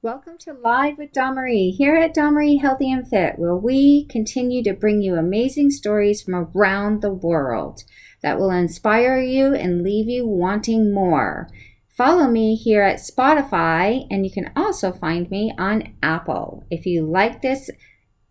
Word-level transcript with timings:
Welcome 0.00 0.38
to 0.42 0.52
Live 0.52 0.96
with 0.96 1.10
Marie 1.16 1.72
here 1.72 1.96
at 1.96 2.16
Marie 2.16 2.58
Healthy 2.58 2.92
and 2.92 3.08
Fit, 3.08 3.36
where 3.36 3.56
we 3.56 4.04
continue 4.04 4.62
to 4.62 4.72
bring 4.72 5.02
you 5.02 5.16
amazing 5.16 5.72
stories 5.72 6.22
from 6.22 6.36
around 6.36 7.02
the 7.02 7.12
world 7.12 7.82
that 8.22 8.38
will 8.38 8.52
inspire 8.52 9.18
you 9.18 9.56
and 9.56 9.82
leave 9.82 10.08
you 10.08 10.24
wanting 10.24 10.94
more. 10.94 11.48
Follow 11.88 12.30
me 12.30 12.54
here 12.54 12.82
at 12.82 13.00
Spotify, 13.00 14.06
and 14.08 14.24
you 14.24 14.30
can 14.30 14.52
also 14.54 14.92
find 14.92 15.28
me 15.32 15.52
on 15.58 15.92
Apple. 16.00 16.64
If 16.70 16.86
you 16.86 17.04
like 17.04 17.42
this 17.42 17.68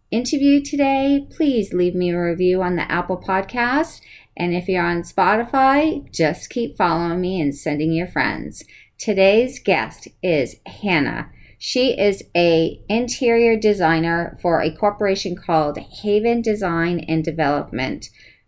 interview 0.10 0.64
today, 0.64 1.28
please 1.30 1.74
leave 1.74 1.96
me 1.96 2.12
a 2.12 2.18
review 2.18 2.64
on 2.64 2.78
the 2.78 2.90
Apple 2.90 3.22
Podcast. 3.22 4.00
And 4.38 4.54
if 4.54 4.70
you're 4.70 4.86
on 4.86 5.02
Spotify, 5.02 6.10
just 6.14 6.50
keep 6.50 6.78
following 6.78 7.20
me 7.20 7.42
and 7.42 7.54
sending 7.54 7.92
your 7.92 8.08
friends. 8.08 8.64
Today's 8.98 9.60
guest 9.60 10.08
is 10.24 10.56
Hannah. 10.66 11.30
She 11.58 12.00
is 12.00 12.24
a 12.36 12.82
interior 12.88 13.58
designer 13.60 14.38
for 14.42 14.62
a 14.62 14.76
corporation 14.76 15.36
called 15.36 15.78
Haven 15.78 16.42
Design 16.42 17.00
and 17.00 17.24
Development, 17.24 18.08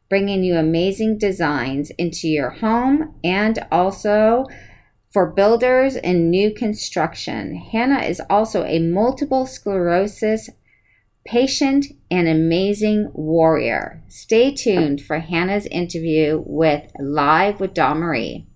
bringing 0.09 0.43
you 0.43 0.57
amazing 0.57 1.17
designs 1.17 1.91
into 1.91 2.27
your 2.27 2.51
home 2.51 3.15
and 3.23 3.59
also 3.71 4.45
for 5.11 5.31
builders 5.31 5.95
and 5.95 6.29
new 6.29 6.53
construction. 6.53 7.55
Hannah 7.55 8.03
is 8.03 8.21
also 8.29 8.63
a 8.63 8.79
multiple 8.79 9.47
sclerosis 9.47 10.49
patient 11.25 11.85
and 12.09 12.27
amazing 12.27 13.11
warrior. 13.13 14.03
Stay 14.07 14.51
tuned 14.53 15.01
for 15.01 15.19
Hannah's 15.19 15.65
interview 15.67 16.43
with 16.45 16.91
Live 16.99 17.59
with 17.59 17.73
Dawn 17.73 17.99
Marie. 17.99 18.47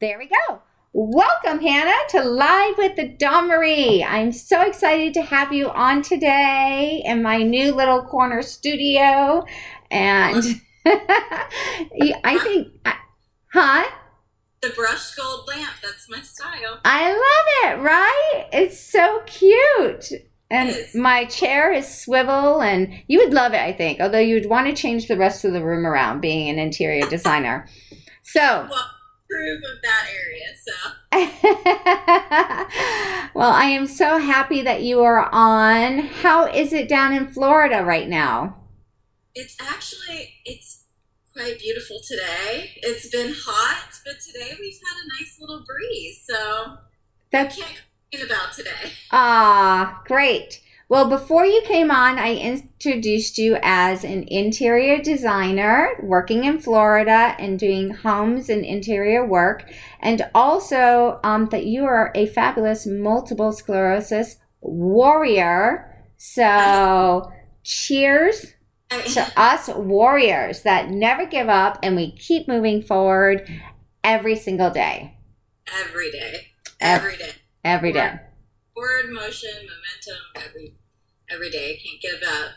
There 0.00 0.18
we 0.18 0.28
go. 0.28 0.63
Welcome, 0.96 1.58
Hannah, 1.58 1.90
to 2.10 2.22
Live 2.22 2.78
with 2.78 3.18
Dawn 3.18 3.48
Marie. 3.48 4.04
I'm 4.04 4.30
so 4.30 4.62
excited 4.62 5.12
to 5.14 5.22
have 5.22 5.52
you 5.52 5.68
on 5.70 6.02
today 6.02 7.02
in 7.04 7.20
my 7.20 7.38
new 7.38 7.74
little 7.74 8.02
corner 8.02 8.42
studio. 8.42 9.44
And 9.90 10.44
I 10.86 12.38
think, 12.44 12.68
huh? 13.52 13.90
The 14.62 14.70
brushed 14.70 15.16
gold 15.16 15.48
lamp, 15.48 15.72
that's 15.82 16.08
my 16.08 16.20
style. 16.20 16.78
I 16.84 17.10
love 17.10 17.80
it, 17.80 17.82
right? 17.82 18.46
It's 18.52 18.78
so 18.78 19.20
cute. 19.26 20.12
And 20.48 20.76
my 20.94 21.24
chair 21.24 21.72
is 21.72 21.92
swivel, 21.92 22.62
and 22.62 23.02
you 23.08 23.18
would 23.18 23.34
love 23.34 23.52
it, 23.52 23.60
I 23.60 23.72
think, 23.72 24.00
although 24.00 24.20
you 24.20 24.34
would 24.34 24.48
want 24.48 24.68
to 24.68 24.80
change 24.80 25.08
the 25.08 25.16
rest 25.16 25.44
of 25.44 25.54
the 25.54 25.64
room 25.64 25.86
around 25.86 26.20
being 26.20 26.48
an 26.48 26.60
interior 26.60 27.04
designer. 27.08 27.66
So, 28.22 28.68
well, 28.70 28.90
approve 29.34 29.62
of 29.64 29.82
that 29.82 30.06
area. 30.10 30.54
So, 30.62 30.72
well, 33.34 33.50
I 33.50 33.64
am 33.66 33.86
so 33.86 34.18
happy 34.18 34.62
that 34.62 34.82
you 34.82 35.02
are 35.02 35.28
on. 35.32 35.98
How 35.98 36.46
is 36.46 36.72
it 36.72 36.88
down 36.88 37.12
in 37.12 37.28
Florida 37.28 37.84
right 37.84 38.08
now? 38.08 38.56
It's 39.34 39.56
actually 39.60 40.34
it's 40.44 40.84
quite 41.32 41.58
beautiful 41.58 42.00
today. 42.06 42.70
It's 42.76 43.08
been 43.10 43.34
hot, 43.36 43.98
but 44.04 44.20
today 44.20 44.56
we've 44.60 44.78
had 44.86 44.96
a 45.04 45.08
nice 45.20 45.38
little 45.40 45.64
breeze. 45.66 46.22
So 46.24 46.76
that's 47.30 47.58
I 47.58 47.62
can't 47.62 47.82
complain 48.10 48.30
about 48.30 48.52
today. 48.52 48.92
Ah, 49.10 50.02
great. 50.06 50.60
Well, 50.88 51.08
before 51.08 51.46
you 51.46 51.62
came 51.62 51.90
on, 51.90 52.18
I 52.18 52.34
introduced 52.34 53.38
you 53.38 53.56
as 53.62 54.04
an 54.04 54.24
interior 54.28 55.00
designer 55.00 55.88
working 56.02 56.44
in 56.44 56.58
Florida 56.58 57.34
and 57.38 57.58
doing 57.58 57.90
homes 57.90 58.50
and 58.50 58.64
interior 58.64 59.26
work, 59.26 59.70
and 60.00 60.28
also 60.34 61.20
um, 61.24 61.46
that 61.46 61.64
you 61.64 61.84
are 61.84 62.12
a 62.14 62.26
fabulous 62.26 62.86
multiple 62.86 63.52
sclerosis 63.52 64.36
warrior. 64.60 65.90
So, 66.18 67.32
cheers 67.62 68.52
to 68.90 69.32
us 69.36 69.68
warriors 69.68 70.62
that 70.62 70.90
never 70.90 71.24
give 71.24 71.48
up 71.48 71.78
and 71.82 71.96
we 71.96 72.12
keep 72.12 72.46
moving 72.46 72.82
forward 72.82 73.48
every 74.04 74.36
single 74.36 74.70
day. 74.70 75.16
Every 75.80 76.10
day. 76.10 76.48
Every 76.78 77.16
day. 77.16 77.30
Every 77.64 77.92
day 77.92 78.20
forward 78.74 79.12
motion, 79.12 79.50
momentum 79.54 80.20
every 80.36 80.74
every 81.30 81.50
day. 81.50 81.80
Can't 81.82 82.00
give 82.00 82.28
up. 82.28 82.50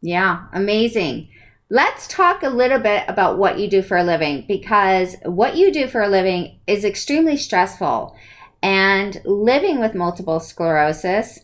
Yeah, 0.00 0.46
amazing. 0.52 1.28
Let's 1.70 2.06
talk 2.06 2.42
a 2.42 2.50
little 2.50 2.78
bit 2.78 3.04
about 3.08 3.38
what 3.38 3.58
you 3.58 3.68
do 3.68 3.82
for 3.82 3.96
a 3.96 4.04
living 4.04 4.44
because 4.46 5.16
what 5.24 5.56
you 5.56 5.72
do 5.72 5.86
for 5.86 6.02
a 6.02 6.08
living 6.08 6.60
is 6.66 6.84
extremely 6.84 7.36
stressful. 7.36 8.14
And 8.62 9.20
living 9.24 9.80
with 9.80 9.94
multiple 9.94 10.38
sclerosis, 10.38 11.40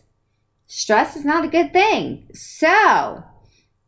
stress 0.67 1.15
is 1.15 1.25
not 1.25 1.43
a 1.43 1.49
good 1.49 1.73
thing. 1.73 2.29
So, 2.33 3.23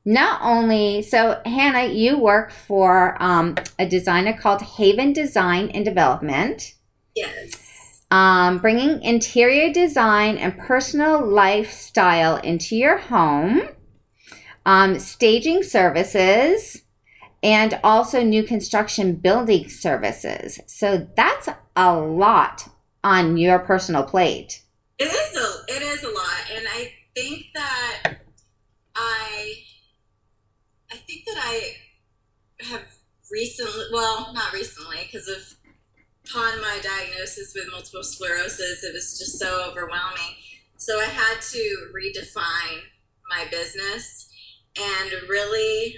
not 0.03 0.41
only, 0.41 1.03
so 1.03 1.39
Hannah, 1.45 1.93
you 1.93 2.17
work 2.17 2.51
for 2.51 3.21
um, 3.21 3.55
a 3.77 3.87
designer 3.87 4.35
called 4.35 4.61
Haven 4.63 5.13
Design 5.13 5.69
and 5.69 5.85
Development. 5.85 6.73
Yes 7.15 7.70
um, 8.11 8.59
bringing 8.59 9.01
interior 9.01 9.71
design 9.71 10.37
and 10.37 10.57
personal 10.57 11.25
lifestyle 11.25 12.35
into 12.35 12.75
your 12.75 12.97
home, 12.97 13.61
um, 14.65 14.99
staging 14.99 15.63
services, 15.63 16.83
and 17.41 17.79
also 17.83 18.21
new 18.21 18.43
construction 18.43 19.15
building 19.15 19.69
services. 19.69 20.59
So 20.67 21.07
that's 21.15 21.47
a 21.75 21.97
lot 21.97 22.69
on 23.03 23.37
your 23.37 23.59
personal 23.59 24.03
plate. 24.03 24.61
It 24.99 25.05
is 25.05 25.37
a 25.37 25.75
it 25.75 25.81
is 25.81 26.03
a 26.03 26.09
lot, 26.09 26.51
and 26.53 26.67
I 26.67 26.91
think 27.15 27.45
that 27.55 28.17
I 28.93 29.53
I 30.91 30.95
think 30.97 31.25
that 31.25 31.37
I 31.37 31.75
have 32.59 32.83
recently 33.31 33.85
well 33.91 34.31
not 34.33 34.53
recently 34.53 34.97
because 35.03 35.27
of 35.27 35.55
upon 36.31 36.61
my 36.61 36.79
diagnosis 36.81 37.53
with 37.55 37.65
multiple 37.71 38.03
sclerosis, 38.03 38.83
it 38.83 38.93
was 38.93 39.17
just 39.17 39.39
so 39.39 39.69
overwhelming. 39.69 40.35
So 40.77 40.99
I 40.99 41.05
had 41.05 41.41
to 41.41 41.91
redefine 41.95 42.81
my 43.29 43.45
business 43.49 44.29
and 44.79 45.11
really 45.29 45.95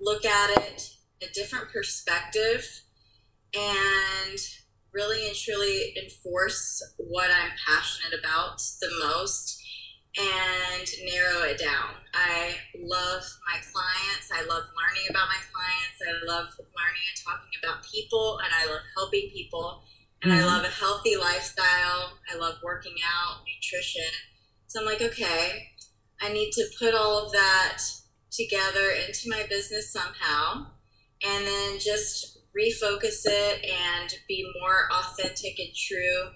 look 0.00 0.24
at 0.24 0.50
it 0.50 0.90
a 1.22 1.32
different 1.32 1.72
perspective 1.72 2.82
and 3.54 4.38
really 4.92 5.26
and 5.26 5.36
truly 5.36 5.96
enforce 6.02 6.82
what 6.98 7.30
I'm 7.30 7.52
passionate 7.66 8.18
about 8.18 8.58
the 8.80 8.90
most 9.04 9.61
and 10.16 10.86
narrow 11.04 11.42
it 11.48 11.58
down. 11.58 11.96
I 12.12 12.56
love 12.76 13.24
my 13.46 13.58
clients. 13.72 14.28
I 14.32 14.44
love 14.44 14.64
learning 14.76 15.08
about 15.08 15.28
my 15.28 15.40
clients. 15.48 15.98
I 16.04 16.12
love 16.26 16.48
learning 16.58 17.04
and 17.08 17.24
talking 17.24 17.54
about 17.62 17.84
people, 17.84 18.38
and 18.44 18.52
I 18.52 18.70
love 18.70 18.82
helping 18.96 19.30
people. 19.32 19.82
And 20.22 20.32
mm-hmm. 20.32 20.42
I 20.42 20.46
love 20.46 20.64
a 20.64 20.68
healthy 20.68 21.16
lifestyle. 21.16 22.18
I 22.30 22.36
love 22.36 22.56
working 22.62 22.96
out, 23.04 23.42
nutrition. 23.46 24.12
So 24.66 24.80
I'm 24.80 24.86
like, 24.86 25.00
okay, 25.00 25.68
I 26.20 26.32
need 26.32 26.52
to 26.52 26.66
put 26.78 26.94
all 26.94 27.26
of 27.26 27.32
that 27.32 27.82
together 28.30 28.90
into 29.06 29.30
my 29.30 29.44
business 29.48 29.92
somehow, 29.92 30.66
and 31.22 31.46
then 31.46 31.78
just 31.78 32.38
refocus 32.56 33.22
it 33.24 33.64
and 33.64 34.14
be 34.28 34.50
more 34.60 34.88
authentic 34.92 35.58
and 35.58 35.74
true 35.74 36.32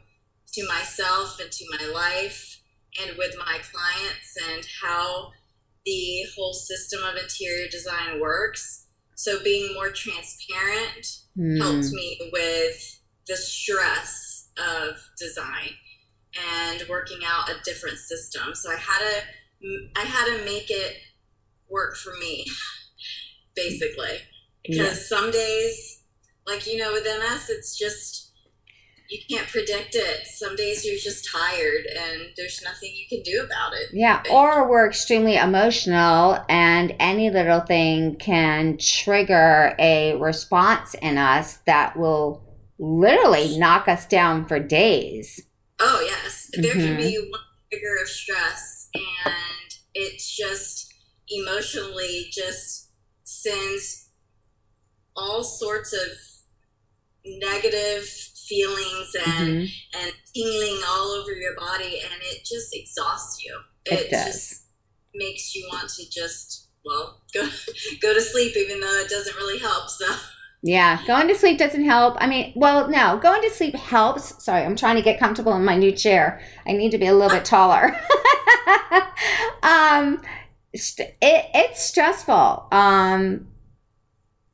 to 0.55 0.67
myself 0.67 1.39
and 1.41 1.53
to 1.53 1.65
my 1.79 1.87
life 1.93 2.56
and 3.03 3.17
with 3.17 3.35
my 3.39 3.59
clients 3.73 4.37
and 4.51 4.67
how 4.83 5.31
the 5.85 6.25
whole 6.37 6.53
system 6.53 7.01
of 7.05 7.17
interior 7.17 7.69
design 7.69 8.21
works. 8.21 8.87
So 9.15 9.43
being 9.43 9.73
more 9.75 9.91
transparent 9.91 11.07
mm. 11.39 11.59
helped 11.59 11.93
me 11.93 12.31
with 12.33 13.01
the 13.27 13.37
stress 13.37 14.51
of 14.59 14.97
design 15.19 15.71
and 16.61 16.83
working 16.89 17.21
out 17.25 17.49
a 17.49 17.55
different 17.65 17.99
system. 17.99 18.55
So 18.55 18.71
I 18.71 18.77
had 18.77 18.99
to 18.99 19.23
I 19.97 20.01
had 20.01 20.27
to 20.27 20.45
make 20.45 20.71
it 20.71 20.97
work 21.69 21.97
for 21.97 22.13
me 22.21 22.47
basically 23.57 24.19
because 24.63 25.11
yeah. 25.11 25.19
some 25.19 25.31
days 25.31 26.03
like 26.47 26.67
you 26.67 26.77
know 26.77 26.93
with 26.93 27.05
MS 27.05 27.49
it's 27.49 27.77
just 27.77 28.26
you 29.09 29.19
can't 29.31 29.49
predict 29.49 29.95
it. 29.95 30.27
Some 30.27 30.57
days 30.57 30.85
you're 30.85 30.99
just 30.99 31.29
tired 31.31 31.87
and 31.87 32.29
there's 32.37 32.63
nothing 32.63 32.93
you 32.95 33.07
can 33.09 33.23
do 33.23 33.43
about 33.45 33.73
it. 33.75 33.91
Yeah, 33.93 34.23
or 34.31 34.69
we're 34.69 34.87
extremely 34.87 35.37
emotional 35.37 36.45
and 36.49 36.95
any 36.99 37.31
little 37.31 37.61
thing 37.61 38.17
can 38.17 38.79
trigger 38.79 39.75
a 39.79 40.17
response 40.17 40.95
in 40.95 41.19
us 41.19 41.59
that 41.67 41.97
will 41.97 42.43
literally 42.79 43.59
knock 43.59 43.89
us 43.89 44.07
down 44.07 44.47
for 44.47 44.59
days. 44.59 45.41
Oh, 45.79 46.01
yes. 46.05 46.51
There 46.55 46.75
mm-hmm. 46.75 46.81
can 46.81 46.97
be 46.97 47.29
one 47.31 47.41
trigger 47.71 48.03
of 48.03 48.09
stress 48.09 48.89
and 48.95 49.75
it's 49.95 50.37
just 50.37 50.93
emotionally 51.29 52.29
just 52.31 52.91
sends 53.25 54.11
all 55.17 55.43
sorts 55.43 55.93
of 55.93 56.09
negative 57.25 58.09
feelings 58.49 59.15
and 59.27 59.49
mm-hmm. 59.49 59.99
and 60.01 60.13
tingling 60.35 60.81
all 60.89 61.09
over 61.09 61.33
your 61.33 61.55
body 61.57 62.01
and 62.03 62.23
it 62.23 62.45
just 62.45 62.75
exhausts 62.75 63.45
you 63.45 63.59
it, 63.85 64.07
it 64.07 64.11
does. 64.11 64.27
just 64.27 64.67
makes 65.15 65.55
you 65.55 65.67
want 65.73 65.89
to 65.89 66.09
just 66.11 66.69
well 66.85 67.23
go 67.35 67.49
go 68.01 68.15
to 68.15 68.21
sleep 68.21 68.57
even 68.57 68.81
though 68.81 69.01
it 69.01 69.09
doesn't 69.09 69.37
really 69.37 69.59
help 69.59 69.89
so 69.89 70.07
yeah, 70.63 71.01
going 71.07 71.29
to 71.29 71.35
sleep 71.37 71.59
doesn't 71.59 71.85
help. 71.85 72.17
I 72.19 72.27
mean, 72.27 72.53
well, 72.57 72.89
no, 72.89 73.21
going 73.23 73.41
to 73.43 73.51
sleep 73.51 73.77
helps. 73.77 74.43
Sorry, 74.43 74.63
I'm 74.63 74.75
trying 74.75 74.97
to 74.97 75.03
get 75.03 75.21
comfortable 75.21 75.55
in 75.55 75.65
my 75.65 75.77
new 75.77 75.93
chair. 75.93 76.41
I 76.67 76.73
need 76.73 76.91
to 76.91 76.99
be 76.99 77.07
a 77.07 77.15
little 77.15 77.31
bit 77.31 77.45
taller. 77.45 77.95
um, 79.63 80.21
it, 80.73 81.15
it's 81.23 81.85
stressful. 81.85 82.67
Um, 82.73 83.47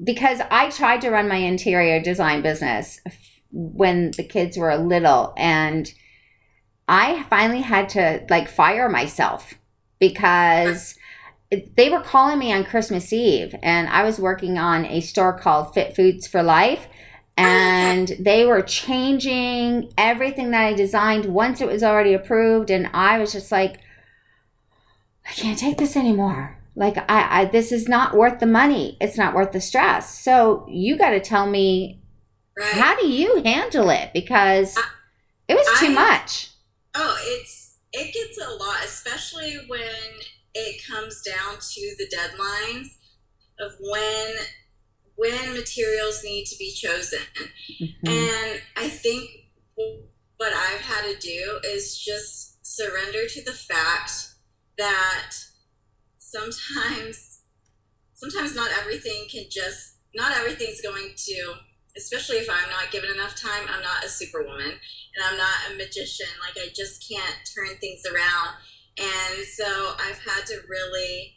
because 0.03 0.41
I 0.51 0.71
tried 0.71 1.01
to 1.03 1.11
run 1.11 1.29
my 1.29 1.37
interior 1.37 2.03
design 2.03 2.43
business 2.43 3.01
when 3.53 4.11
the 4.17 4.25
kids 4.25 4.57
were 4.57 4.75
little 4.77 5.35
and 5.37 5.93
I 6.89 7.23
finally 7.25 7.61
had 7.61 7.89
to 7.91 8.25
like 8.29 8.49
fire 8.49 8.89
myself 8.89 9.55
because 9.99 10.97
they 11.77 11.91
were 11.91 12.01
calling 12.01 12.39
me 12.39 12.53
on 12.53 12.65
Christmas 12.65 13.13
Eve 13.13 13.55
and 13.63 13.89
I 13.89 14.03
was 14.03 14.19
working 14.19 14.59
on 14.59 14.87
a 14.87 15.01
store 15.01 15.39
called 15.39 15.75
Fit 15.75 15.95
Foods 15.95 16.27
for 16.27 16.43
Life 16.43 16.89
and 17.37 18.09
they 18.21 18.45
were 18.45 18.63
changing 18.63 19.93
everything 19.97 20.51
that 20.51 20.65
I 20.65 20.73
designed 20.73 21.27
once 21.27 21.61
it 21.61 21.69
was 21.69 21.83
already 21.83 22.15
approved 22.15 22.71
and 22.71 22.89
I 22.93 23.19
was 23.19 23.33
just 23.33 23.53
like 23.53 23.79
I 25.29 25.33
can't 25.33 25.59
take 25.59 25.79
this 25.79 25.97
anymore. 25.97 26.59
Like 26.75 26.97
I, 26.99 27.43
I 27.43 27.45
this 27.45 27.71
is 27.71 27.87
not 27.87 28.17
worth 28.17 28.41
the 28.41 28.47
money. 28.47 28.97
It's 29.01 29.17
not 29.17 29.35
worth 29.35 29.53
the 29.53 29.61
stress. 29.61 30.19
So 30.19 30.67
you 30.69 30.97
got 30.97 31.11
to 31.11 31.21
tell 31.21 31.47
me 31.47 32.02
right. 32.59 32.73
how 32.73 32.99
do 32.99 33.07
you 33.07 33.43
handle 33.43 33.91
it 33.91 34.11
because 34.13 34.77
I, 34.77 34.83
it 35.49 35.55
was 35.55 35.67
too 35.79 35.87
I, 35.87 35.95
much. 35.95 36.51
Oh, 36.95 37.17
it's 37.21 37.79
it 37.93 38.15
gets 38.15 38.39
a 38.39 38.51
lot, 38.51 38.85
especially 38.85 39.59
when 39.69 40.21
it 40.55 40.83
comes 40.87 41.23
down 41.23 41.55
to 41.55 41.95
the 41.99 42.07
deadlines 42.15 42.97
of 43.61 43.73
when 43.81 44.35
when 45.17 45.55
materials 45.55 46.23
need 46.25 46.47
to 46.47 46.57
be 46.59 46.73
chosen. 46.73 47.21
Mm-hmm. 47.81 48.09
And 48.09 48.61
I 48.77 48.89
think 48.89 49.31
what 50.37 50.53
I've 50.53 50.81
had 50.81 51.05
to 51.05 51.19
do 51.19 51.61
is 51.65 51.99
just 51.99 52.67
surrender 52.67 53.27
to 53.29 53.45
the 53.45 53.53
fact 53.53 54.11
that 54.79 55.33
sometimes 56.19 57.43
sometimes 58.15 58.55
not 58.55 58.71
everything 58.79 59.27
can 59.31 59.45
just 59.51 59.97
not 60.15 60.37
everything's 60.37 60.81
going 60.81 61.11
to 61.17 61.55
especially 61.97 62.37
if 62.37 62.49
I'm 62.49 62.71
not 62.71 62.91
given 62.91 63.11
enough 63.11 63.35
time, 63.37 63.67
I'm 63.69 63.83
not 63.83 64.05
a 64.05 64.09
superwoman 64.09 64.71
and 64.71 65.25
I'm 65.25 65.37
not 65.37 65.71
a 65.71 65.77
magician. 65.77 66.27
Like 66.41 66.65
I 66.65 66.69
just 66.75 67.07
can't 67.09 67.37
turn 67.55 67.77
things 67.79 68.03
around. 68.07 68.57
And 68.99 69.45
so 69.47 69.95
I've 69.99 70.19
had 70.19 70.47
to 70.47 70.61
really 70.69 71.37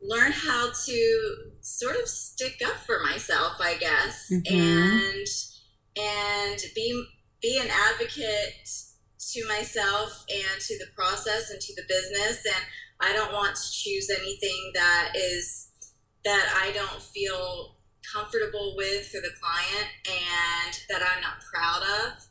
learn 0.00 0.32
how 0.32 0.70
to 0.84 1.36
sort 1.60 1.96
of 1.96 2.08
stick 2.08 2.60
up 2.64 2.76
for 2.86 3.02
myself, 3.02 3.56
I 3.60 3.76
guess, 3.76 4.30
mm-hmm. 4.32 4.54
and 4.54 5.26
and 5.96 6.58
be 6.74 7.06
be 7.40 7.58
an 7.58 7.68
advocate 7.70 8.68
to 9.32 9.48
myself 9.48 10.24
and 10.30 10.60
to 10.60 10.78
the 10.78 10.86
process 10.94 11.50
and 11.50 11.60
to 11.60 11.74
the 11.74 11.82
business 11.88 12.44
and 12.46 12.64
I 13.00 13.12
don't 13.12 13.32
want 13.32 13.56
to 13.56 13.72
choose 13.72 14.08
anything 14.10 14.72
that 14.74 15.12
is 15.14 15.70
that 16.24 16.62
I 16.62 16.72
don't 16.72 17.02
feel 17.02 17.75
comfortable 18.12 18.74
with 18.76 19.06
for 19.08 19.20
the 19.20 19.30
client 19.40 19.88
and 20.06 20.80
that 20.88 21.02
I'm 21.02 21.22
not 21.22 21.42
proud 21.52 21.82
of. 21.82 22.26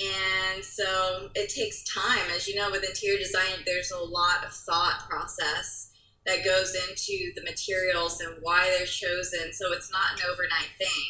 And 0.00 0.64
so 0.64 1.30
it 1.34 1.50
takes 1.50 1.84
time. 1.84 2.30
As 2.34 2.48
you 2.48 2.56
know, 2.56 2.70
with 2.70 2.84
interior 2.84 3.18
design, 3.18 3.62
there's 3.64 3.92
a 3.92 3.98
lot 3.98 4.44
of 4.44 4.52
thought 4.52 5.08
process 5.08 5.92
that 6.26 6.44
goes 6.44 6.74
into 6.74 7.32
the 7.36 7.42
materials 7.42 8.20
and 8.20 8.36
why 8.40 8.74
they're 8.76 8.86
chosen. 8.86 9.52
So 9.52 9.72
it's 9.72 9.92
not 9.92 10.18
an 10.18 10.26
overnight 10.30 10.70
thing. 10.78 11.04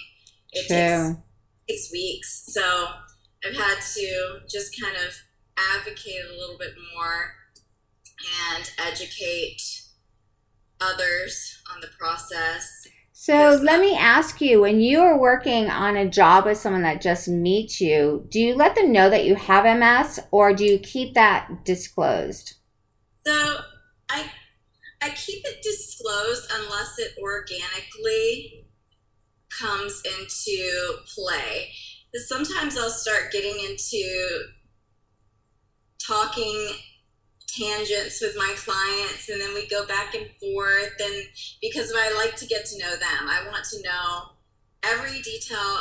It 0.53 0.67
True. 0.67 1.17
takes 1.67 1.89
six 1.89 1.93
weeks. 1.93 2.45
So 2.49 2.89
I've 3.45 3.57
had 3.57 3.81
to 3.95 4.41
just 4.49 4.79
kind 4.81 4.97
of 4.97 5.15
advocate 5.57 6.25
a 6.31 6.39
little 6.39 6.59
bit 6.59 6.75
more 6.95 7.35
and 8.55 8.71
educate 8.79 9.63
others 10.81 11.63
on 11.73 11.81
the 11.81 11.89
process 11.99 12.87
so 13.25 13.59
let 13.63 13.81
me 13.81 13.97
ask 13.97 14.43
you 14.43 14.61
when 14.61 14.83
you 14.83 15.01
are 15.01 15.19
working 15.19 15.71
on 15.71 15.97
a 15.97 16.07
job 16.07 16.45
with 16.45 16.59
someone 16.59 16.83
that 16.83 17.01
just 17.01 17.27
meets 17.27 17.81
you, 17.81 18.27
do 18.29 18.39
you 18.39 18.55
let 18.55 18.75
them 18.75 18.93
know 18.93 19.09
that 19.09 19.25
you 19.25 19.35
have 19.35 19.65
MS 19.65 20.21
or 20.31 20.53
do 20.53 20.63
you 20.63 20.79
keep 20.79 21.15
that 21.15 21.65
disclosed? 21.65 22.57
So 23.27 23.61
I 24.11 24.31
I 25.01 25.09
keep 25.09 25.43
it 25.47 25.63
disclosed 25.63 26.53
unless 26.55 26.99
it 26.99 27.13
organically 27.19 28.67
comes 29.49 30.03
into 30.05 30.99
play. 31.07 31.71
Because 32.13 32.29
sometimes 32.29 32.77
I'll 32.77 32.91
start 32.91 33.33
getting 33.33 33.59
into 33.65 34.49
talking 35.99 36.69
tangents 37.57 38.21
with 38.21 38.35
my 38.37 38.53
clients 38.57 39.29
and 39.29 39.41
then 39.41 39.55
we 39.55 39.67
go 39.69 39.87
back 39.87 40.15
and 40.15 40.27
forth 40.41 40.95
and 41.01 41.27
because 41.61 41.93
I 41.97 42.13
like 42.15 42.37
to 42.37 42.47
get 42.47 42.67
to 42.67 42.79
know 42.79 42.91
them. 42.91 43.29
I 43.29 43.47
want 43.51 43.65
to 43.73 43.83
know 43.83 44.31
every 44.83 45.21
detail 45.23 45.79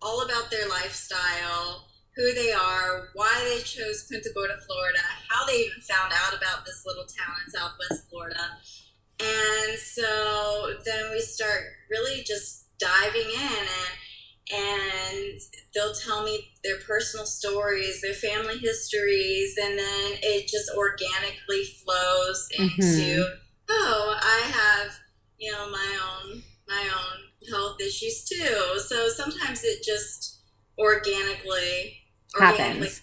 all 0.00 0.22
about 0.22 0.50
their 0.50 0.68
lifestyle, 0.68 1.86
who 2.16 2.34
they 2.34 2.52
are, 2.52 3.08
why 3.14 3.32
they 3.48 3.62
chose 3.62 4.06
Punta 4.10 4.30
Gorda, 4.34 4.58
Florida, 4.66 5.00
how 5.28 5.46
they 5.46 5.54
even 5.54 5.80
found 5.80 6.12
out 6.12 6.36
about 6.36 6.64
this 6.66 6.84
little 6.84 7.04
town 7.04 7.36
in 7.44 7.52
Southwest 7.52 8.08
Florida. 8.10 8.58
And 9.20 9.78
so 9.78 10.74
then 10.84 11.12
we 11.12 11.20
start 11.20 11.62
really 11.90 12.22
just 12.24 12.66
diving 12.78 13.30
in 13.30 13.58
and 13.60 13.92
and 14.50 15.38
they'll 15.74 15.94
tell 15.94 16.22
me 16.24 16.52
their 16.64 16.78
personal 16.78 17.26
stories, 17.26 18.00
their 18.00 18.14
family 18.14 18.58
histories, 18.58 19.56
and 19.62 19.78
then 19.78 20.12
it 20.22 20.48
just 20.48 20.70
organically 20.76 21.64
flows 21.84 22.48
into, 22.58 22.82
mm-hmm. 22.82 23.32
oh, 23.70 24.16
I 24.20 24.40
have, 24.52 24.92
you 25.38 25.52
know, 25.52 25.70
my 25.70 25.98
own 26.02 26.42
my 26.68 26.82
own 26.82 27.50
health 27.50 27.80
issues 27.80 28.24
too. 28.24 28.78
So 28.78 29.08
sometimes 29.08 29.62
it 29.64 29.82
just 29.84 30.40
organically 30.78 31.98
organically 32.34 32.78
happens. 32.78 33.02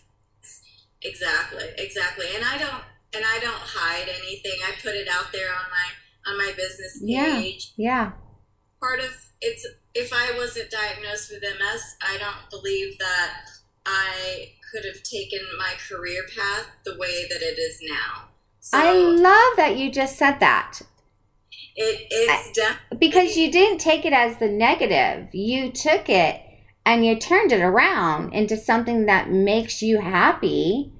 Exactly, 1.02 1.66
exactly. 1.78 2.26
And 2.36 2.44
I 2.44 2.58
don't 2.58 2.84
and 3.14 3.24
I 3.26 3.40
don't 3.40 3.54
hide 3.54 4.10
anything. 4.10 4.60
I 4.66 4.72
put 4.82 4.96
it 4.96 5.08
out 5.08 5.32
there 5.32 5.50
on 5.50 5.66
my 5.72 6.32
on 6.32 6.38
my 6.38 6.52
business 6.56 7.02
page. 7.06 7.74
Yeah. 7.78 7.92
Yeah. 7.92 8.12
Part 8.80 9.00
of 9.00 9.12
it's 9.42 9.66
if 10.00 10.14
I 10.14 10.38
wasn't 10.38 10.72
diagnosed 10.72 11.30
with 11.32 11.44
MS, 11.44 11.96
I 12.02 12.18
don't 12.18 12.50
believe 12.50 12.98
that 13.00 13.34
I 13.86 14.54
could 14.72 14.86
have 14.86 15.04
taken 15.04 15.40
my 15.58 15.74
career 15.90 16.24
path 16.36 16.68
the 16.86 16.98
way 16.98 17.28
that 17.30 17.42
it 17.42 17.60
is 17.60 17.80
now. 17.84 18.30
So 18.62 18.78
I 18.78 18.94
love 18.94 19.58
that 19.58 19.78
you 19.78 19.92
just 19.92 20.18
said 20.18 20.40
that. 20.40 20.82
It 21.76 22.12
is 22.12 22.52
definitely 22.56 22.98
because 22.98 23.36
you 23.38 23.52
didn't 23.52 23.80
take 23.80 24.06
it 24.06 24.14
as 24.14 24.38
the 24.38 24.50
negative. 24.50 25.34
You 25.34 25.72
took 25.72 26.10
it 26.10 26.42
and 26.86 27.06
you 27.06 27.18
turned 27.18 27.52
it 27.52 27.62
around 27.62 28.34
into 28.34 28.58
something 28.58 29.06
that 29.06 29.30
makes 29.30 29.82
you 29.82 30.00
happy. 30.02 30.94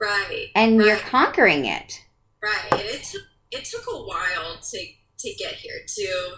Right. 0.00 0.48
And 0.54 0.78
right. 0.78 0.86
you're 0.86 0.98
conquering 0.98 1.66
it. 1.66 2.00
Right. 2.42 2.72
And 2.72 2.82
it 2.82 3.04
took 3.04 3.22
it 3.50 3.64
took 3.64 3.86
a 3.88 3.96
while 3.96 4.58
to 4.60 4.86
to 5.18 5.34
get 5.34 5.54
here 5.54 5.80
to 5.86 6.34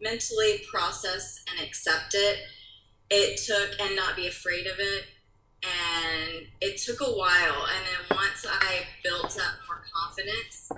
mentally 0.00 0.62
process 0.70 1.42
and 1.50 1.66
accept 1.66 2.14
it. 2.14 2.38
It 3.10 3.40
took, 3.44 3.80
and 3.80 3.96
not 3.96 4.16
be 4.16 4.26
afraid 4.26 4.66
of 4.66 4.78
it. 4.78 5.04
And 5.62 6.46
it 6.60 6.78
took 6.78 7.00
a 7.00 7.12
while. 7.12 7.66
And 7.66 7.86
then 7.86 8.16
once 8.16 8.46
I 8.48 8.86
built 9.02 9.36
up 9.38 9.54
more 9.66 9.84
confidence 9.92 10.70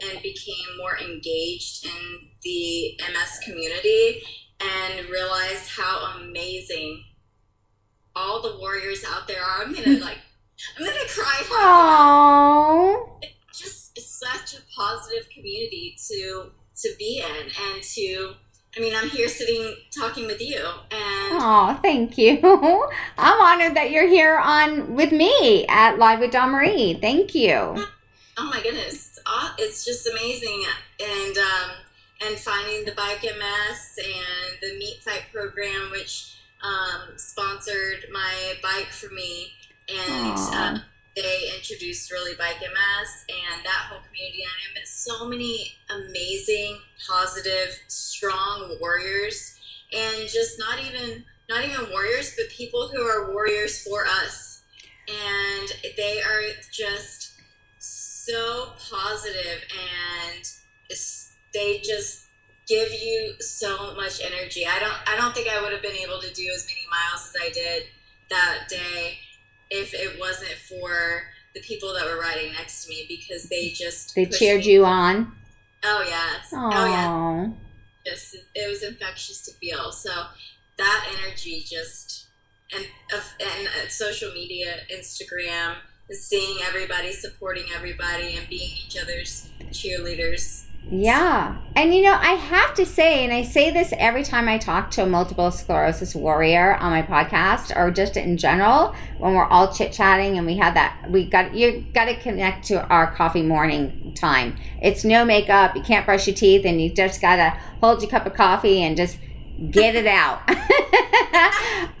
and 0.00 0.22
became 0.22 0.76
more 0.76 0.98
engaged 0.98 1.86
in 1.86 2.28
the 2.42 2.98
MS 3.12 3.40
community 3.44 4.22
and 4.60 5.08
realized 5.08 5.70
how 5.70 6.20
amazing 6.20 7.04
all 8.14 8.42
the 8.42 8.58
warriors 8.58 9.04
out 9.08 9.26
there 9.28 9.42
are, 9.42 9.62
I'm 9.62 9.72
gonna 9.72 9.98
like, 9.98 10.18
I'm 10.78 10.84
gonna 10.84 10.98
cry. 11.08 11.42
Aww. 11.50 13.18
It's 13.22 13.58
just 13.58 14.18
such 14.20 14.54
a 14.58 14.62
positive 14.76 15.28
community 15.30 15.96
to 16.08 16.50
to 16.82 16.94
be 16.98 17.20
in 17.24 17.46
and 17.46 17.82
to 17.82 18.34
I 18.76 18.80
mean, 18.80 18.94
I'm 18.94 19.08
here 19.08 19.28
sitting 19.28 19.74
talking 19.90 20.26
with 20.26 20.40
you, 20.40 20.58
and 20.58 21.40
oh, 21.40 21.78
thank 21.82 22.16
you. 22.18 22.38
I'm 23.18 23.40
honored 23.40 23.76
that 23.76 23.90
you're 23.90 24.08
here 24.08 24.38
on 24.38 24.94
with 24.94 25.10
me 25.10 25.66
at 25.68 25.98
Live 25.98 26.20
with 26.20 26.32
Dawn 26.32 26.50
Marie. 26.50 26.94
Thank 27.00 27.34
you. 27.34 27.52
Oh 27.54 28.44
my 28.44 28.60
goodness, 28.62 29.18
it's 29.58 29.84
just 29.84 30.08
amazing, 30.08 30.64
and 31.00 31.38
um, 31.38 31.70
and 32.26 32.38
finding 32.38 32.84
the 32.84 32.92
bike 32.92 33.22
MS 33.22 33.98
and 33.98 34.58
the 34.62 34.78
meat 34.78 34.98
fight 35.02 35.24
program, 35.32 35.90
which 35.90 36.36
um, 36.62 37.16
sponsored 37.16 38.06
my 38.12 38.54
bike 38.62 38.90
for 38.90 39.12
me, 39.12 39.52
and 39.88 40.38
uh, 40.38 40.78
they 41.16 41.50
introduced 41.56 42.10
Really 42.12 42.34
Bike 42.36 42.60
MS 42.60 43.24
and 43.28 43.64
that 43.64 43.88
whole 43.88 44.00
community. 44.06 44.42
And 44.42 44.52
I 44.52 44.78
met 44.78 44.88
so 44.88 45.28
many 45.28 45.74
amazing, 45.90 46.80
positive, 47.08 47.80
strong 47.88 48.76
warriors, 48.80 49.58
and 49.92 50.28
just 50.28 50.58
not 50.58 50.78
even 50.80 51.24
not 51.48 51.64
even 51.64 51.90
warriors, 51.90 52.34
but 52.36 52.50
people 52.50 52.88
who 52.88 53.02
are 53.02 53.32
warriors 53.32 53.82
for 53.82 54.04
us. 54.04 54.62
And 55.08 55.72
they 55.96 56.20
are 56.20 56.42
just 56.70 57.32
so 57.78 58.72
positive 58.90 59.64
and 59.72 60.44
they 61.54 61.80
just 61.82 62.26
give 62.68 62.92
you 62.92 63.34
so 63.40 63.94
much 63.94 64.20
energy. 64.22 64.66
I 64.66 64.78
don't 64.78 64.96
I 65.06 65.16
don't 65.16 65.34
think 65.34 65.48
I 65.48 65.62
would 65.62 65.72
have 65.72 65.82
been 65.82 65.96
able 65.96 66.20
to 66.20 66.32
do 66.34 66.46
as 66.54 66.66
many 66.66 66.86
miles 66.90 67.32
as 67.34 67.34
I 67.42 67.50
did 67.50 67.84
that 68.28 68.68
day 68.68 69.18
if 69.70 69.94
it 69.94 70.18
wasn't 70.18 70.52
for 70.52 71.24
the 71.54 71.60
people 71.60 71.94
that 71.94 72.04
were 72.04 72.20
riding 72.20 72.52
next 72.52 72.84
to 72.84 72.90
me 72.90 73.04
because 73.08 73.48
they 73.48 73.70
just 73.70 74.14
they 74.14 74.26
cheered 74.26 74.64
me. 74.64 74.72
you 74.72 74.84
on. 74.84 75.32
Oh 75.84 76.04
yes. 76.06 76.52
Aww. 76.52 76.72
Oh 76.74 76.86
yeah. 76.86 77.48
Just 78.06 78.36
it 78.54 78.68
was 78.68 78.82
infectious 78.82 79.42
to 79.42 79.52
feel. 79.52 79.92
So 79.92 80.10
that 80.76 81.06
energy 81.18 81.64
just 81.66 82.26
and 82.74 82.84
and 83.14 83.68
uh, 83.68 83.88
social 83.88 84.32
media, 84.32 84.80
Instagram, 84.92 85.76
seeing 86.10 86.58
everybody 86.66 87.12
supporting 87.12 87.64
everybody 87.74 88.36
and 88.36 88.48
being 88.48 88.70
each 88.86 88.96
other's 89.00 89.50
cheerleaders 89.70 90.67
yeah. 90.90 91.56
And 91.76 91.94
you 91.94 92.02
know, 92.02 92.14
I 92.14 92.32
have 92.32 92.74
to 92.74 92.86
say, 92.86 93.24
and 93.24 93.32
I 93.32 93.42
say 93.42 93.70
this 93.70 93.92
every 93.98 94.22
time 94.22 94.48
I 94.48 94.56
talk 94.58 94.90
to 94.92 95.02
a 95.02 95.06
multiple 95.06 95.50
sclerosis 95.50 96.14
warrior 96.14 96.76
on 96.76 96.90
my 96.90 97.02
podcast 97.02 97.76
or 97.76 97.90
just 97.90 98.16
in 98.16 98.38
general, 98.38 98.94
when 99.18 99.34
we're 99.34 99.44
all 99.44 99.72
chit 99.72 99.92
chatting 99.92 100.38
and 100.38 100.46
we 100.46 100.56
have 100.56 100.74
that, 100.74 101.10
we 101.10 101.28
got, 101.28 101.54
you 101.54 101.84
got 101.92 102.06
to 102.06 102.16
connect 102.16 102.66
to 102.68 102.86
our 102.88 103.14
coffee 103.14 103.42
morning 103.42 104.14
time. 104.14 104.56
It's 104.80 105.04
no 105.04 105.24
makeup, 105.24 105.76
you 105.76 105.82
can't 105.82 106.06
brush 106.06 106.26
your 106.26 106.36
teeth, 106.36 106.64
and 106.64 106.80
you 106.80 106.90
just 106.92 107.20
got 107.20 107.36
to 107.36 107.50
hold 107.80 108.00
your 108.00 108.10
cup 108.10 108.24
of 108.24 108.34
coffee 108.34 108.82
and 108.82 108.96
just 108.96 109.18
get 109.70 109.94
it 109.94 110.06
out. 110.06 110.40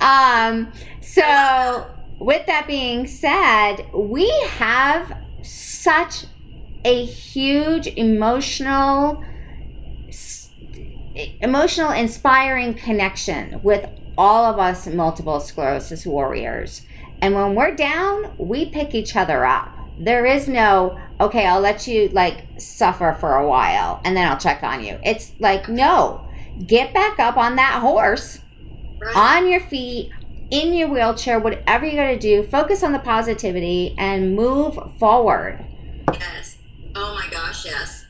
um, 0.00 0.72
so, 1.00 1.90
with 2.18 2.46
that 2.46 2.66
being 2.66 3.06
said, 3.06 3.86
we 3.92 4.28
have 4.56 5.16
such 5.42 6.24
a 6.84 7.04
huge 7.04 7.86
emotional 7.86 9.24
emotional 11.40 11.90
inspiring 11.90 12.74
connection 12.74 13.60
with 13.62 13.88
all 14.16 14.44
of 14.44 14.58
us 14.58 14.86
multiple 14.86 15.40
sclerosis 15.40 16.06
warriors. 16.06 16.82
And 17.20 17.34
when 17.34 17.54
we're 17.54 17.74
down 17.74 18.34
we 18.38 18.66
pick 18.66 18.94
each 18.94 19.16
other 19.16 19.44
up. 19.44 19.74
There 19.98 20.26
is 20.26 20.46
no 20.48 20.98
okay 21.20 21.44
i'll 21.46 21.60
let 21.60 21.88
you 21.88 22.08
like 22.10 22.44
suffer 22.58 23.16
for 23.18 23.34
a 23.34 23.48
while 23.48 24.00
and 24.04 24.16
then 24.16 24.30
i'll 24.30 24.38
check 24.38 24.62
on 24.62 24.84
you. 24.84 24.98
It's 25.04 25.32
like 25.40 25.68
no. 25.68 26.24
Get 26.66 26.94
back 26.94 27.18
up 27.18 27.36
on 27.36 27.56
that 27.56 27.80
horse 27.80 28.40
on 29.14 29.48
your 29.48 29.60
feet 29.60 30.10
in 30.50 30.72
your 30.72 30.88
wheelchair 30.88 31.38
whatever 31.38 31.84
you 31.84 31.94
got 31.94 32.08
to 32.08 32.18
do 32.18 32.42
focus 32.42 32.82
on 32.82 32.92
the 32.92 32.98
positivity 33.00 33.94
and 33.98 34.36
move 34.36 34.78
forward. 34.98 35.64
Yes 36.12 36.47
Oh 37.00 37.14
my 37.14 37.28
gosh, 37.30 37.64
yes. 37.64 38.06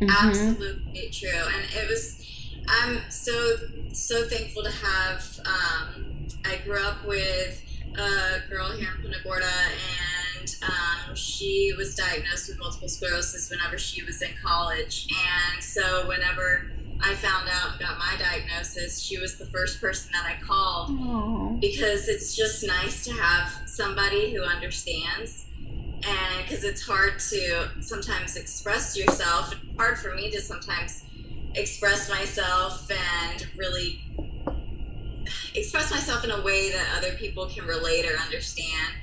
Mm-hmm. 0.00 0.10
Absolutely 0.10 1.08
true. 1.12 1.30
And 1.30 1.64
it 1.72 1.88
was, 1.88 2.26
I'm 2.68 2.98
so, 3.10 3.54
so 3.92 4.26
thankful 4.26 4.64
to 4.64 4.70
have, 4.70 5.40
um, 5.46 6.26
I 6.44 6.56
grew 6.64 6.82
up 6.82 7.06
with 7.06 7.62
a 7.94 8.48
girl 8.50 8.72
here 8.72 8.88
in 8.96 9.02
Punta 9.02 9.18
Gorda 9.22 9.46
and 10.40 10.54
um, 10.64 11.14
she 11.14 11.72
was 11.76 11.94
diagnosed 11.94 12.48
with 12.48 12.58
multiple 12.58 12.88
sclerosis 12.88 13.50
whenever 13.50 13.78
she 13.78 14.02
was 14.02 14.20
in 14.20 14.30
college. 14.42 15.06
And 15.54 15.62
so 15.62 16.08
whenever 16.08 16.72
I 17.00 17.14
found 17.14 17.48
out, 17.48 17.72
and 17.72 17.80
got 17.80 17.98
my 17.98 18.16
diagnosis, 18.18 19.00
she 19.00 19.18
was 19.18 19.38
the 19.38 19.46
first 19.46 19.80
person 19.80 20.10
that 20.12 20.26
I 20.26 20.44
called 20.44 20.90
Aww. 20.90 21.60
because 21.60 22.08
it's 22.08 22.34
just 22.34 22.66
nice 22.66 23.04
to 23.04 23.12
have 23.12 23.62
somebody 23.66 24.34
who 24.34 24.42
understands 24.42 25.46
and 26.04 26.42
because 26.42 26.64
it's 26.64 26.86
hard 26.86 27.18
to 27.18 27.68
sometimes 27.80 28.36
express 28.36 28.96
yourself 28.96 29.54
hard 29.76 29.98
for 29.98 30.14
me 30.14 30.30
to 30.30 30.40
sometimes 30.40 31.04
express 31.54 32.08
myself 32.08 32.90
and 32.90 33.46
really 33.56 34.00
express 35.54 35.90
myself 35.90 36.24
in 36.24 36.30
a 36.30 36.40
way 36.42 36.70
that 36.70 36.86
other 36.96 37.12
people 37.16 37.46
can 37.46 37.66
relate 37.66 38.04
or 38.04 38.16
understand. 38.18 38.94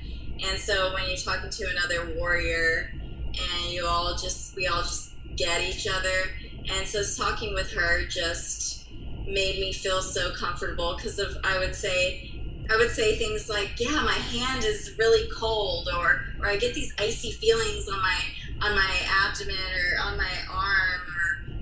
And 0.48 0.58
so 0.58 0.92
when 0.94 1.08
you're 1.08 1.16
talking 1.16 1.50
to 1.50 1.66
another 1.70 2.14
warrior 2.16 2.92
and 2.92 3.72
you 3.72 3.86
all 3.86 4.16
just 4.16 4.54
we 4.56 4.66
all 4.66 4.82
just 4.82 5.12
get 5.36 5.62
each 5.62 5.86
other. 5.86 6.30
And 6.74 6.86
so 6.86 7.02
talking 7.16 7.54
with 7.54 7.72
her 7.72 8.06
just 8.06 8.76
made 9.26 9.58
me 9.58 9.72
feel 9.72 10.00
so 10.02 10.32
comfortable 10.32 10.94
because 10.96 11.18
of 11.18 11.36
i 11.42 11.58
would 11.58 11.74
say 11.74 12.35
I 12.70 12.76
would 12.76 12.90
say 12.90 13.16
things 13.16 13.48
like, 13.48 13.70
"Yeah, 13.78 14.02
my 14.02 14.12
hand 14.12 14.64
is 14.64 14.94
really 14.98 15.28
cold," 15.30 15.88
or 15.96 16.24
or 16.40 16.48
I 16.48 16.56
get 16.56 16.74
these 16.74 16.92
icy 16.98 17.32
feelings 17.32 17.88
on 17.88 18.00
my 18.00 18.18
on 18.62 18.74
my 18.74 18.96
abdomen 19.08 19.56
or 19.56 20.02
on 20.02 20.16
my 20.16 20.32
arm 20.50 21.00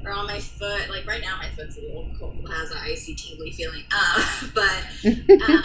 or, 0.05 0.11
or 0.11 0.13
on 0.13 0.27
my 0.27 0.41
foot. 0.41 0.89
Like 0.89 1.07
right 1.07 1.21
now, 1.21 1.37
my 1.37 1.49
foot's 1.51 1.77
a 1.77 1.81
little 1.81 2.09
cold, 2.19 2.49
has 2.51 2.71
an 2.71 2.79
icy, 2.79 3.15
tingly 3.15 3.53
feeling. 3.53 3.83
Uh, 3.93 4.49
but 4.55 4.85
uh, 5.05 5.63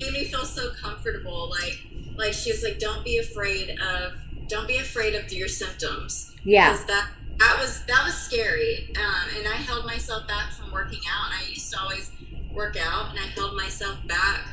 made 0.00 0.12
me 0.12 0.24
feel 0.24 0.44
so 0.44 0.70
comfortable. 0.80 1.50
Like 1.50 1.80
like 2.16 2.32
she 2.32 2.50
was 2.50 2.62
like, 2.62 2.78
"Don't 2.78 3.04
be 3.04 3.18
afraid 3.18 3.78
of 3.80 4.12
don't 4.48 4.68
be 4.68 4.76
afraid 4.76 5.14
of 5.14 5.32
your 5.32 5.48
symptoms." 5.48 6.34
Yeah. 6.44 6.72
Because 6.72 6.86
that 6.86 7.08
that 7.38 7.58
was 7.60 7.84
that 7.86 8.04
was 8.04 8.14
scary, 8.14 8.92
um, 8.96 9.28
and 9.38 9.48
I 9.48 9.56
held 9.56 9.86
myself 9.86 10.28
back 10.28 10.52
from 10.52 10.70
working 10.70 11.00
out. 11.10 11.32
And 11.32 11.42
I 11.42 11.48
used 11.48 11.72
to 11.72 11.80
always 11.80 12.10
work 12.52 12.76
out, 12.76 13.10
and 13.10 13.18
I 13.18 13.26
held 13.28 13.56
myself 13.56 13.96
back 14.06 14.46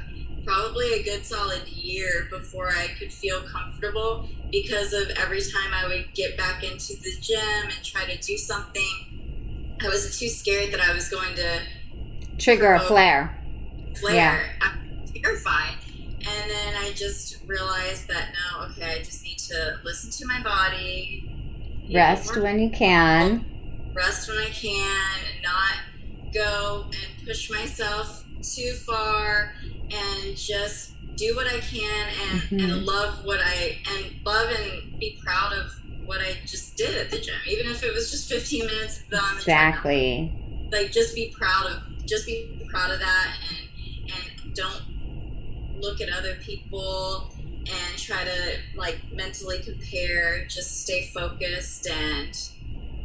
probably 0.45 0.93
a 0.93 1.03
good 1.03 1.25
solid 1.25 1.67
year 1.67 2.27
before 2.29 2.69
I 2.69 2.87
could 2.97 3.11
feel 3.11 3.41
comfortable 3.41 4.27
because 4.51 4.93
of 4.93 5.09
every 5.11 5.41
time 5.41 5.73
I 5.73 5.87
would 5.87 6.13
get 6.13 6.37
back 6.37 6.63
into 6.63 6.95
the 7.01 7.13
gym 7.21 7.39
and 7.63 7.83
try 7.83 8.05
to 8.05 8.17
do 8.17 8.37
something, 8.37 9.77
I 9.81 9.87
was 9.87 10.19
too 10.19 10.27
scared 10.27 10.73
that 10.73 10.81
I 10.81 10.93
was 10.93 11.09
going 11.09 11.35
to 11.35 11.61
trigger 12.37 12.73
a 12.73 12.79
flare. 12.79 13.37
Flare. 13.99 14.15
Yeah. 14.15 14.39
I'm 14.61 15.05
terrified. 15.13 15.75
And 16.27 16.51
then 16.51 16.75
I 16.75 16.91
just 16.93 17.37
realized 17.47 18.07
that 18.09 18.33
no, 18.33 18.65
okay, 18.65 18.99
I 18.99 18.99
just 18.99 19.23
need 19.23 19.39
to 19.39 19.79
listen 19.83 20.11
to 20.11 20.25
my 20.27 20.41
body. 20.43 21.27
Rest 21.93 22.37
when 22.37 22.59
you 22.59 22.69
can. 22.69 23.45
Rest 23.93 24.29
when 24.29 24.37
I 24.37 24.49
can 24.49 25.19
and 25.33 25.43
not 25.43 26.33
go 26.33 26.85
and 26.85 27.27
push 27.27 27.49
myself 27.49 28.20
too 28.41 28.73
far 28.73 29.53
and 29.91 30.35
just 30.35 30.93
do 31.15 31.35
what 31.35 31.47
I 31.47 31.59
can 31.59 32.07
and, 32.07 32.41
mm-hmm. 32.41 32.59
and 32.59 32.85
love 32.85 33.25
what 33.25 33.39
I 33.43 33.77
and 33.89 34.25
love 34.25 34.49
and 34.49 34.99
be 34.99 35.19
proud 35.23 35.53
of 35.53 35.71
what 36.05 36.19
I 36.21 36.37
just 36.45 36.75
did 36.77 36.97
at 36.97 37.11
the 37.11 37.19
gym, 37.19 37.35
even 37.47 37.67
if 37.67 37.83
it 37.83 37.93
was 37.93 38.11
just 38.11 38.29
15 38.29 38.65
minutes 38.65 39.03
on 39.13 39.37
exactly. 39.37 40.33
Like 40.71 40.91
just 40.91 41.15
be 41.15 41.33
proud 41.37 41.67
of 41.67 42.05
just 42.05 42.25
be 42.25 42.67
proud 42.69 42.91
of 42.91 42.99
that 42.99 43.35
and 43.49 44.11
and 44.11 44.55
don't 44.55 44.81
look 45.79 46.01
at 46.01 46.09
other 46.09 46.35
people 46.35 47.31
and 47.59 47.97
try 47.97 48.23
to 48.23 48.57
like 48.75 48.99
mentally 49.13 49.59
compare. 49.59 50.45
Just 50.47 50.81
stay 50.81 51.09
focused 51.13 51.87
and 51.87 52.37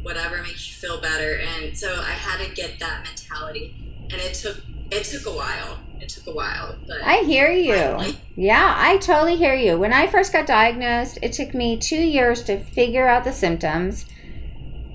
whatever 0.01 0.41
makes 0.41 0.67
you 0.67 0.73
feel 0.73 1.01
better. 1.01 1.39
And 1.39 1.77
so 1.77 1.99
I 1.99 2.11
had 2.11 2.45
to 2.45 2.53
get 2.53 2.79
that 2.79 3.03
mentality, 3.03 3.75
and 4.11 4.21
it 4.21 4.33
took 4.33 4.57
it 4.91 5.03
took 5.03 5.25
a 5.25 5.35
while 5.35 5.79
it 6.07 6.13
took 6.13 6.27
a 6.27 6.31
while. 6.31 6.75
But 6.87 7.01
I 7.03 7.17
hear 7.17 7.51
you. 7.51 7.75
Finally. 7.75 8.17
Yeah, 8.35 8.73
I 8.77 8.97
totally 8.97 9.35
hear 9.35 9.53
you. 9.53 9.77
When 9.77 9.93
I 9.93 10.07
first 10.07 10.31
got 10.31 10.47
diagnosed, 10.47 11.19
it 11.21 11.33
took 11.33 11.53
me 11.53 11.77
two 11.77 12.01
years 12.01 12.43
to 12.43 12.59
figure 12.59 13.07
out 13.07 13.23
the 13.23 13.33
symptoms, 13.33 14.05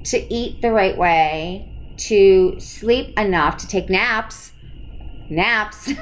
to 0.04 0.32
eat 0.32 0.62
the 0.62 0.72
right 0.72 0.96
way, 0.96 1.68
to 1.98 2.58
sleep 2.60 3.18
enough, 3.18 3.58
to 3.58 3.68
take 3.68 3.90
naps. 3.90 4.52
Naps. 5.28 5.88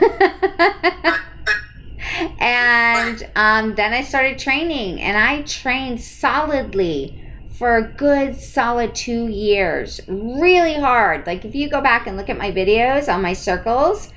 and 2.39 3.31
um, 3.35 3.75
then 3.75 3.93
I 3.93 4.03
started 4.03 4.39
training, 4.39 5.01
and 5.01 5.17
I 5.17 5.43
trained 5.43 6.01
solidly 6.01 7.20
for 7.61 7.77
a 7.77 7.83
good 7.83 8.35
solid 8.41 8.95
two 8.95 9.29
years. 9.29 10.01
Really 10.09 10.73
hard. 10.73 11.27
Like, 11.27 11.45
if 11.45 11.55
you 11.55 11.69
go 11.69 11.83
back 11.83 12.07
and 12.07 12.17
look 12.17 12.31
at 12.31 12.39
my 12.39 12.51
videos 12.51 13.13
on 13.13 13.21
my 13.21 13.35
circles, 13.35 14.11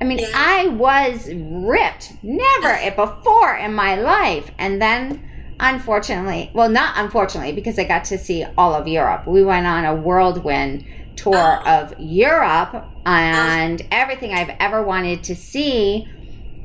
I 0.00 0.04
mean, 0.04 0.20
yeah. 0.20 0.30
I 0.34 0.68
was 0.68 1.28
ripped, 1.30 2.14
never 2.22 2.70
it 2.70 2.96
before 3.04 3.54
in 3.54 3.74
my 3.74 3.96
life. 3.96 4.50
And 4.56 4.80
then, 4.80 5.28
unfortunately, 5.60 6.50
well, 6.54 6.70
not 6.70 6.94
unfortunately, 6.96 7.52
because 7.52 7.78
I 7.78 7.84
got 7.84 8.06
to 8.06 8.16
see 8.16 8.46
all 8.56 8.72
of 8.72 8.88
Europe. 8.88 9.26
We 9.26 9.44
went 9.44 9.66
on 9.66 9.84
a 9.84 9.94
whirlwind 9.94 10.86
tour 11.16 11.34
oh. 11.36 11.82
of 11.82 11.94
Europe 12.00 12.70
oh. 12.72 13.02
and 13.04 13.86
everything 13.90 14.32
I've 14.32 14.56
ever 14.58 14.82
wanted 14.82 15.22
to 15.24 15.36
see. 15.36 16.08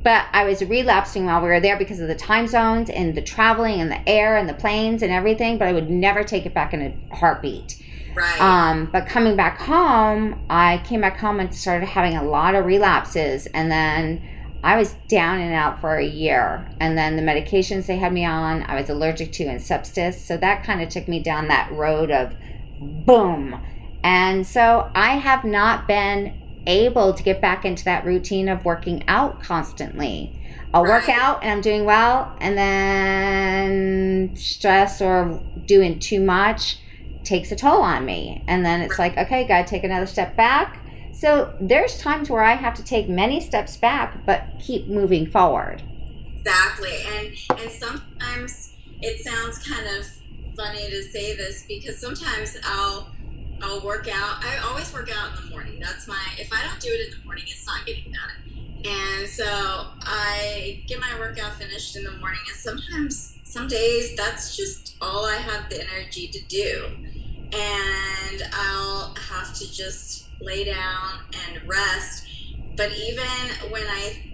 But 0.04 0.26
I 0.32 0.46
was 0.46 0.64
relapsing 0.64 1.26
while 1.26 1.42
we 1.42 1.48
were 1.48 1.60
there 1.60 1.78
because 1.78 2.00
of 2.00 2.08
the 2.08 2.16
time 2.16 2.48
zones 2.48 2.90
and 2.90 3.14
the 3.14 3.22
traveling 3.22 3.80
and 3.82 3.92
the 3.92 4.10
air 4.10 4.38
and 4.38 4.50
the 4.50 4.54
planes 4.54 5.04
and 5.04 5.12
everything. 5.12 5.58
But 5.58 5.68
I 5.68 5.74
would 5.74 5.90
never 5.90 6.24
take 6.24 6.46
it 6.46 6.54
back 6.54 6.74
in 6.74 6.82
a 6.82 7.16
heartbeat. 7.16 7.78
Right. 8.16 8.42
Um, 8.42 8.90
but 8.92 9.08
coming 9.08 9.36
back 9.36 9.60
home, 9.60 10.44
I 10.50 10.82
came 10.86 11.02
back 11.02 11.18
home 11.18 11.40
and 11.40 11.54
started 11.54 11.86
having 11.86 12.18
a 12.18 12.24
lot 12.24 12.56
of 12.56 12.66
relapses. 12.66 13.46
And 13.48 13.72
then 13.72 14.22
I 14.64 14.78
was 14.78 14.94
down 15.08 15.40
and 15.40 15.54
out 15.54 15.80
for 15.80 15.96
a 15.96 16.06
year. 16.06 16.70
And 16.80 16.98
then 16.98 17.16
the 17.16 17.22
medications 17.22 17.86
they 17.86 17.98
had 17.98 18.12
me 18.12 18.26
on, 18.26 18.64
I 18.64 18.80
was 18.80 18.90
allergic 18.90 19.32
to 19.34 19.46
and 19.46 19.60
sepsis. 19.60 20.16
So 20.16 20.38
that 20.38 20.64
kind 20.64 20.82
of 20.82 20.90
took 20.90 21.08
me 21.08 21.22
down 21.22 21.48
that 21.48 21.72
road 21.72 22.12
of 22.12 22.36
boom. 22.80 23.60
And 24.04 24.46
so 24.46 24.92
I 24.96 25.18
have 25.18 25.44
not 25.44 25.88
been 25.88 26.41
able 26.68 27.14
to 27.14 27.24
get 27.24 27.42
back 27.42 27.66
into 27.66 27.84
that 27.86 28.06
routine 28.06 28.48
of 28.50 28.66
working 28.66 29.04
out 29.08 29.42
constantly. 29.42 30.38
I'll 30.74 30.84
work 30.84 31.10
out 31.10 31.44
and 31.44 31.52
I'm 31.52 31.62
doing 31.62 31.84
well, 31.86 32.36
and 32.40 32.58
then 32.58 34.36
stress 34.36 35.02
or 35.02 35.42
doing 35.66 36.00
too 36.00 36.22
much 36.22 36.78
takes 37.24 37.52
a 37.52 37.56
toll 37.56 37.82
on 37.82 38.06
me. 38.06 38.44
And 38.48 38.66
then 38.66 38.82
it's 38.82 38.98
like, 38.98 39.18
okay, 39.18 39.46
gotta 39.46 39.68
take 39.68 39.84
another 39.84 40.06
step 40.06 40.36
back. 40.36 40.80
So 41.14 41.54
there's 41.60 42.00
times 42.00 42.30
where 42.30 42.44
I 42.44 42.56
have 42.56 42.74
to 42.76 42.84
take 42.84 43.10
many 43.10 43.42
steps 43.42 43.78
back, 43.78 44.26
but 44.26 44.44
keep 44.60 44.88
moving 44.88 45.30
forward. 45.30 45.84
Exactly. 46.38 47.04
And 47.06 47.60
and 47.60 47.70
sometimes 47.70 48.74
it 49.02 49.20
sounds 49.20 49.60
kind 49.60 49.86
of 49.98 50.06
funny 50.56 50.90
to 50.90 51.04
say 51.04 51.36
this 51.36 51.66
because 51.68 52.00
sometimes 52.00 52.58
I'll 52.64 53.12
I'll 53.64 53.82
work 53.82 54.08
out. 54.08 54.44
I 54.44 54.58
always 54.68 54.92
work 54.94 55.10
out 55.14 55.38
in 55.38 55.44
the 55.44 55.50
morning. 55.52 55.80
That's 55.80 56.08
my 56.08 56.20
if 56.38 56.52
I 56.52 56.64
don't 56.66 56.80
do 56.80 56.90
it 56.90 57.08
in 57.14 57.20
the 57.20 57.26
morning, 57.26 57.44
it's 57.48 57.66
not 57.66 57.86
getting 57.86 58.12
done. 58.12 58.62
And 58.84 59.28
so 59.28 59.46
I 60.02 60.84
get 60.88 61.00
my 61.00 61.20
workout 61.20 61.54
finished 61.56 61.96
in 61.96 62.04
the 62.04 62.12
morning 62.14 62.40
and 62.48 62.58
sometimes 62.58 63.38
some 63.44 63.68
days 63.68 64.16
that's 64.16 64.56
just 64.58 64.96
all 65.02 65.26
I 65.26 65.36
have 65.36 65.70
the 65.70 65.82
energy 65.82 66.28
to 66.28 66.42
do. 66.46 66.88
And 67.54 68.44
I'll 68.54 69.14
have 69.30 69.54
to 69.56 69.72
just 69.72 70.30
lay 70.40 70.64
down 70.64 71.20
and 71.48 71.68
rest. 71.68 72.28
But 72.76 72.92
even 72.94 73.26
when 73.70 73.84
I 73.84 74.32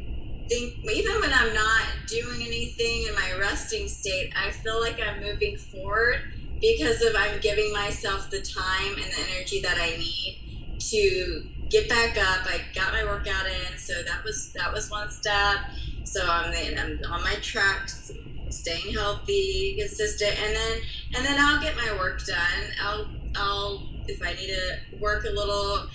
think 0.47 0.85
even 0.85 1.19
when 1.19 1.33
I'm 1.33 1.53
not 1.53 1.83
doing 2.07 2.41
anything 2.41 3.07
in 3.07 3.15
my 3.15 3.37
resting 3.37 3.87
state, 3.87 4.31
I 4.37 4.51
feel 4.51 4.79
like 4.79 5.01
I'm 5.01 5.21
moving 5.21 5.57
forward 5.57 6.21
because 6.59 7.01
of 7.01 7.15
I'm 7.17 7.39
giving 7.39 7.71
myself 7.71 8.29
the 8.29 8.41
time 8.41 8.95
and 8.95 9.11
the 9.11 9.35
energy 9.35 9.61
that 9.61 9.77
I 9.79 9.97
need 9.97 10.77
to 10.79 11.47
get 11.69 11.89
back 11.89 12.17
up. 12.17 12.45
I 12.45 12.61
got 12.73 12.93
my 12.93 13.03
workout 13.03 13.45
in, 13.45 13.77
so 13.77 13.93
that 14.03 14.23
was 14.23 14.51
that 14.53 14.71
was 14.71 14.89
one 14.89 15.09
step. 15.09 15.57
So 16.03 16.25
I'm 16.29 16.53
I'm 16.77 16.99
on 17.11 17.23
my 17.23 17.35
tracks, 17.41 18.11
staying 18.49 18.93
healthy, 18.93 19.75
consistent, 19.77 20.39
and 20.41 20.55
then 20.55 20.81
and 21.15 21.25
then 21.25 21.37
I'll 21.39 21.61
get 21.61 21.75
my 21.75 21.93
work 21.97 22.25
done. 22.25 22.71
I'll 22.81 23.07
I'll 23.35 23.89
if 24.07 24.21
I 24.21 24.33
need 24.33 24.47
to 24.47 24.97
work 24.99 25.25
a 25.25 25.31
little 25.31 25.87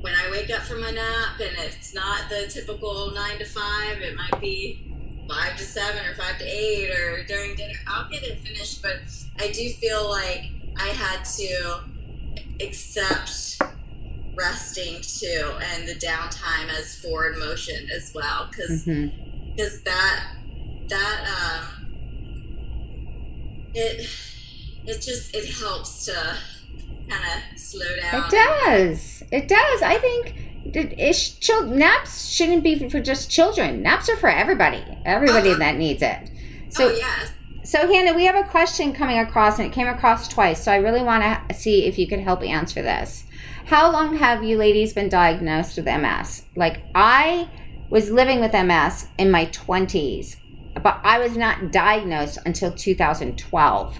when 0.00 0.14
I 0.14 0.30
wake 0.30 0.50
up 0.50 0.62
from 0.62 0.84
a 0.84 0.92
nap 0.92 1.40
and 1.40 1.56
it's 1.58 1.92
not 1.92 2.28
the 2.28 2.46
typical 2.48 3.10
nine 3.10 3.38
to 3.38 3.44
five, 3.44 4.00
it 4.00 4.14
might 4.16 4.40
be 4.40 4.84
five 5.28 5.56
to 5.56 5.62
seven 5.64 6.04
or 6.06 6.14
five 6.14 6.38
to 6.38 6.44
eight 6.44 6.90
or 6.90 7.22
during 7.24 7.54
dinner. 7.54 7.74
I'll 7.86 8.08
get 8.08 8.22
it 8.22 8.38
finished, 8.38 8.82
but 8.82 8.96
I 9.38 9.50
do 9.50 9.68
feel 9.70 10.08
like 10.08 10.50
I 10.76 10.88
had 10.88 11.24
to 11.36 11.80
accept 12.60 13.60
resting 14.34 15.00
too 15.02 15.52
and 15.72 15.88
the 15.88 15.94
downtime 15.94 16.68
as 16.78 16.94
forward 17.00 17.36
motion 17.38 17.88
as 17.90 18.12
well 18.14 18.48
because 18.50 18.84
because 18.84 19.82
that 19.82 20.36
that 20.88 21.60
um 21.60 21.86
it 23.74 24.08
it 24.86 25.02
just 25.02 25.34
it 25.34 25.44
helps 25.60 26.06
to 26.06 26.36
kind 27.08 27.24
of 27.24 27.58
slow 27.58 27.96
down 28.00 28.24
It 28.24 28.30
does. 28.30 29.22
It 29.32 29.48
does. 29.48 29.82
I 29.82 29.98
think 29.98 30.34
it, 30.74 30.98
it 30.98 31.14
sh- 31.14 31.32
chil- 31.40 31.66
naps 31.66 32.28
shouldn't 32.28 32.62
be 32.62 32.88
for 32.88 33.00
just 33.00 33.30
children. 33.30 33.82
Naps 33.82 34.08
are 34.08 34.16
for 34.16 34.28
everybody. 34.30 34.82
Everybody 35.04 35.50
Uh-huh. 35.50 35.58
that 35.58 35.76
needs 35.84 36.02
it. 36.02 36.30
So 36.70 36.88
oh 36.88 36.96
yes 36.96 37.32
So, 37.64 37.86
Hannah, 37.86 38.14
we 38.14 38.24
have 38.24 38.34
a 38.36 38.48
question 38.48 38.94
coming 38.94 39.18
across, 39.18 39.58
and 39.58 39.66
it 39.66 39.74
came 39.74 39.88
across 39.88 40.26
twice. 40.28 40.62
So, 40.64 40.72
I 40.72 40.76
really 40.76 41.02
want 41.02 41.22
to 41.22 41.54
see 41.54 41.84
if 41.84 41.98
you 41.98 42.06
could 42.08 42.20
help 42.20 42.42
answer 42.42 42.80
this. 42.82 43.24
How 43.66 43.90
long 43.92 44.16
have 44.16 44.42
you 44.42 44.56
ladies 44.56 44.94
been 44.94 45.10
diagnosed 45.10 45.76
with 45.76 45.84
MS? 45.84 46.44
Like, 46.56 46.80
I 46.94 47.46
was 47.90 48.10
living 48.10 48.40
with 48.40 48.54
MS 48.54 49.08
in 49.18 49.30
my 49.30 49.44
20s, 49.46 50.36
but 50.82 50.98
I 51.04 51.18
was 51.18 51.36
not 51.36 51.70
diagnosed 51.70 52.38
until 52.46 52.72
2012 52.72 53.98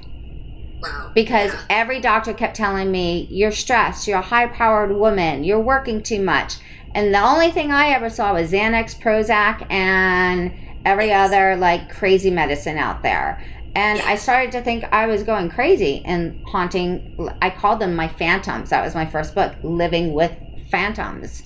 wow 0.82 1.10
because 1.14 1.52
Yeah. 1.52 1.60
every 1.70 2.00
doctor 2.00 2.32
kept 2.32 2.56
telling 2.56 2.90
me, 2.90 3.26
You're 3.30 3.52
stressed, 3.52 4.06
you're 4.06 4.18
a 4.18 4.22
high 4.22 4.46
powered 4.46 4.94
woman, 4.94 5.44
you're 5.44 5.60
working 5.60 6.02
too 6.02 6.22
much. 6.22 6.54
And 6.94 7.14
the 7.14 7.20
only 7.20 7.50
thing 7.50 7.70
I 7.70 7.88
ever 7.90 8.08
saw 8.10 8.32
was 8.34 8.50
Xanax, 8.52 8.98
Prozac, 8.98 9.66
and 9.70 10.52
every 10.84 11.08
Yes. 11.08 11.28
other 11.28 11.56
like 11.56 11.90
crazy 11.90 12.30
medicine 12.30 12.78
out 12.78 13.02
there. 13.02 13.42
And 13.74 14.00
I 14.00 14.16
started 14.16 14.50
to 14.52 14.62
think 14.62 14.84
I 14.92 15.06
was 15.06 15.22
going 15.22 15.50
crazy 15.50 16.02
and 16.04 16.40
haunting. 16.46 17.28
I 17.42 17.50
called 17.50 17.78
them 17.80 17.94
my 17.94 18.08
phantoms. 18.08 18.70
That 18.70 18.84
was 18.84 18.94
my 18.94 19.06
first 19.06 19.34
book, 19.34 19.54
Living 19.62 20.14
with 20.14 20.32
Phantoms. 20.70 21.42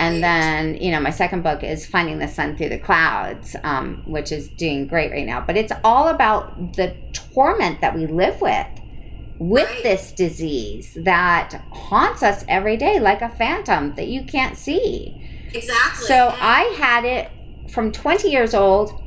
And 0.00 0.22
then, 0.22 0.74
you 0.76 0.90
know, 0.90 1.00
my 1.00 1.10
second 1.10 1.42
book 1.42 1.62
is 1.62 1.86
Finding 1.86 2.18
the 2.18 2.26
Sun 2.28 2.56
Through 2.56 2.70
the 2.70 2.78
Clouds, 2.78 3.54
um, 3.62 4.02
which 4.06 4.32
is 4.32 4.48
doing 4.48 4.86
great 4.86 5.10
right 5.12 5.26
now. 5.26 5.40
But 5.40 5.56
it's 5.56 5.72
all 5.84 6.08
about 6.08 6.74
the 6.74 6.94
torment 7.12 7.80
that 7.80 7.94
we 7.94 8.06
live 8.06 8.40
with, 8.40 8.66
with 9.38 9.82
this 9.82 10.12
disease 10.12 10.96
that 11.02 11.62
haunts 11.70 12.22
us 12.22 12.44
every 12.48 12.76
day 12.76 12.98
like 12.98 13.22
a 13.22 13.28
phantom 13.28 13.94
that 13.94 14.08
you 14.08 14.24
can't 14.24 14.56
see. 14.56 15.20
exactly 15.52 16.06
So 16.06 16.28
And- 16.30 16.36
I 16.40 16.60
had 16.78 17.04
it 17.04 17.30
from 17.70 17.92
20 17.92 18.30
years 18.30 18.54
old 18.54 19.00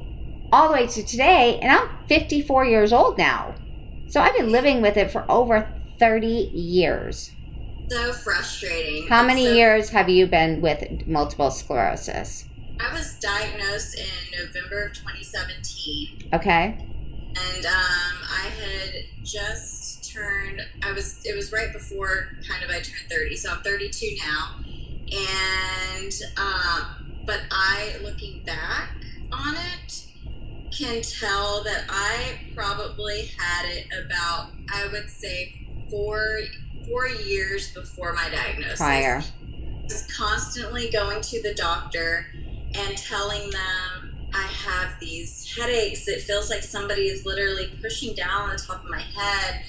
all 0.52 0.70
the 0.70 0.74
way 0.74 0.88
to 0.88 1.04
today, 1.04 1.60
and 1.62 1.70
I'm 1.72 1.90
54 2.08 2.66
years 2.66 2.94
old 2.94 3.18
now. 3.18 3.54
So 4.08 4.22
I've 4.22 4.36
been 4.38 4.52
living 4.54 4.82
with 4.82 4.96
it 4.96 5.12
for 5.12 5.26
over 5.30 5.68
30 6.00 6.28
years. 6.54 7.32
So 7.90 8.14
frustrating 8.14 9.08
How 9.08 9.24
many 9.26 9.46
so- 9.46 9.54
years 9.54 9.90
have 9.90 10.10
you 10.10 10.28
been 10.28 10.62
with 10.62 11.08
multiple 11.08 11.52
sclerosis? 11.52 12.46
i 12.80 12.94
was 12.94 13.18
diagnosed 13.20 13.98
in 13.98 14.40
november 14.46 14.84
of 14.84 14.94
2017 14.94 16.30
Okay. 16.34 16.78
and 16.78 17.66
um, 17.66 18.18
I 18.30 18.50
had 18.60 18.94
just 19.24 20.12
turned. 20.14 20.62
I 20.84 20.92
was. 20.92 21.24
It 21.26 21.36
was 21.36 21.52
right 21.52 21.72
before 21.72 22.30
kind 22.48 22.64
of 22.64 22.70
I 22.70 22.76
turned 22.80 23.06
thirty, 23.10 23.36
so 23.36 23.52
I'm 23.52 23.62
32 23.62 24.18
now, 24.26 24.56
and 25.12 26.14
um, 26.38 27.22
but 27.26 27.42
I, 27.52 27.96
looking 28.04 28.44
back 28.44 28.90
on 29.32 29.56
it, 29.56 30.06
can 30.76 31.02
tell 31.02 31.64
that 31.64 31.86
I 31.90 32.40
probably 32.56 33.30
had 33.38 33.66
it 33.70 33.88
about 34.06 34.52
I 34.74 34.88
would 34.92 35.10
say 35.10 35.68
four 35.90 36.40
four 36.88 37.08
years 37.08 37.74
before 37.74 38.14
my 38.14 38.30
diagnosis 38.30 38.78
Prior. 38.78 39.24
was 39.84 40.08
constantly 40.16 40.90
going 40.90 41.22
to 41.22 41.42
the 41.42 41.54
doctor 41.54 42.28
and 42.74 42.98
telling 42.98 43.50
them 43.50 44.16
I 44.34 44.44
have 44.44 45.00
these 45.00 45.56
headaches. 45.56 46.08
It 46.08 46.22
feels 46.22 46.50
like 46.50 46.64
somebody 46.64 47.04
is 47.08 47.26
literally 47.26 47.70
pushing 47.82 48.14
down 48.14 48.50
on 48.50 48.58
top 48.58 48.84
of 48.84 48.90
my 48.90 49.00
head 49.02 49.64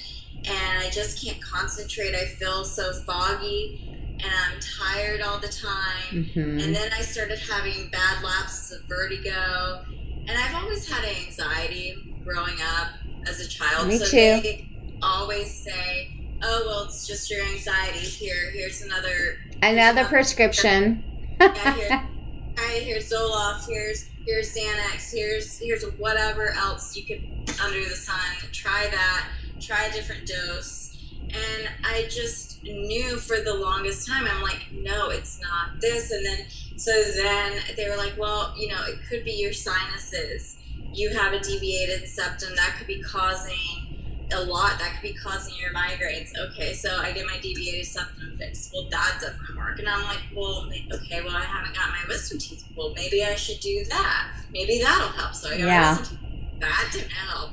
and 0.45 0.83
I 0.83 0.89
just 0.91 1.23
can't 1.23 1.41
concentrate. 1.41 2.15
I 2.15 2.25
feel 2.25 2.63
so 2.63 2.93
foggy 3.05 3.85
and 4.21 4.31
I'm 4.31 4.59
tired 4.59 5.21
all 5.21 5.39
the 5.39 5.47
time. 5.47 6.25
hmm 6.33 6.59
And 6.59 6.75
then 6.75 6.91
I 6.93 7.01
started 7.01 7.39
having 7.39 7.89
bad 7.89 8.23
lapses 8.23 8.77
of 8.77 8.83
vertigo. 8.85 9.85
And 10.27 10.31
I've 10.37 10.55
always 10.55 10.87
had 10.89 11.03
anxiety 11.05 12.15
growing 12.23 12.57
up 12.77 12.89
as 13.25 13.39
a 13.39 13.47
child. 13.47 13.87
Me 13.87 13.97
so 13.97 14.05
too. 14.05 14.41
they 14.41 14.69
always 15.01 15.51
say, 15.53 16.18
oh, 16.41 16.63
well, 16.65 16.83
it's 16.85 17.07
just 17.07 17.29
your 17.29 17.43
anxiety. 17.45 17.99
Here, 17.99 18.51
here's 18.51 18.81
another 18.81 19.37
Another 19.61 20.05
prescription. 20.05 21.03
yeah, 21.39 21.75
here, 21.75 22.09
here's 22.81 23.11
Zoloft, 23.11 23.67
here's 23.67 24.09
here's 24.25 24.55
Xanax, 24.55 25.13
here's 25.13 25.59
here's 25.59 25.83
whatever 25.97 26.51
else 26.51 26.95
you 26.95 27.05
could 27.05 27.23
under 27.61 27.79
the 27.83 27.95
sun. 27.95 28.19
Try 28.51 28.87
that. 28.91 29.27
Try 29.59 29.85
a 29.85 29.91
different 29.91 30.25
dose. 30.25 30.85
And 31.21 31.69
I 31.83 32.07
just 32.09 32.63
knew 32.63 33.17
for 33.17 33.39
the 33.41 33.53
longest 33.53 34.07
time, 34.07 34.25
I'm 34.25 34.41
like, 34.41 34.67
no, 34.71 35.09
it's 35.09 35.39
not 35.41 35.79
this. 35.79 36.11
And 36.11 36.25
then 36.25 36.39
so 36.77 36.91
then 37.15 37.59
they 37.75 37.89
were 37.89 37.97
like, 37.97 38.13
well, 38.17 38.53
you 38.57 38.69
know, 38.69 38.83
it 38.87 38.99
could 39.09 39.23
be 39.25 39.33
your 39.33 39.53
sinuses. 39.53 40.57
You 40.93 41.09
have 41.13 41.33
a 41.33 41.39
deviated 41.39 42.07
septum 42.07 42.55
that 42.55 42.75
could 42.77 42.87
be 42.87 43.01
causing 43.01 43.88
a 44.31 44.43
lot 44.43 44.77
that 44.79 44.93
could 44.93 45.01
be 45.01 45.13
causing 45.13 45.53
your 45.59 45.71
migraines. 45.73 46.31
Okay, 46.37 46.73
so 46.73 46.97
I 46.97 47.11
get 47.11 47.25
my 47.25 47.37
DBA 47.37 47.85
septum 47.85 48.35
fix. 48.37 48.69
Well, 48.73 48.87
that 48.91 49.19
doesn't 49.21 49.57
work. 49.57 49.79
And 49.79 49.87
I'm 49.89 50.03
like, 50.03 50.21
well, 50.35 50.69
okay, 50.93 51.21
well, 51.21 51.35
I 51.35 51.43
haven't 51.43 51.75
got 51.75 51.89
my 51.89 52.03
wisdom 52.07 52.37
teeth. 52.37 52.63
Well, 52.75 52.93
maybe 52.95 53.23
I 53.23 53.35
should 53.35 53.59
do 53.59 53.83
that. 53.89 54.31
Maybe 54.51 54.79
that'll 54.81 55.09
help. 55.09 55.33
So 55.33 55.49
I 55.49 55.57
got 55.57 55.67
Yeah. 55.67 55.97
wisdom 55.97 56.17
teeth. 56.17 56.59
That 56.59 56.89
didn't 56.91 57.11
help. 57.11 57.51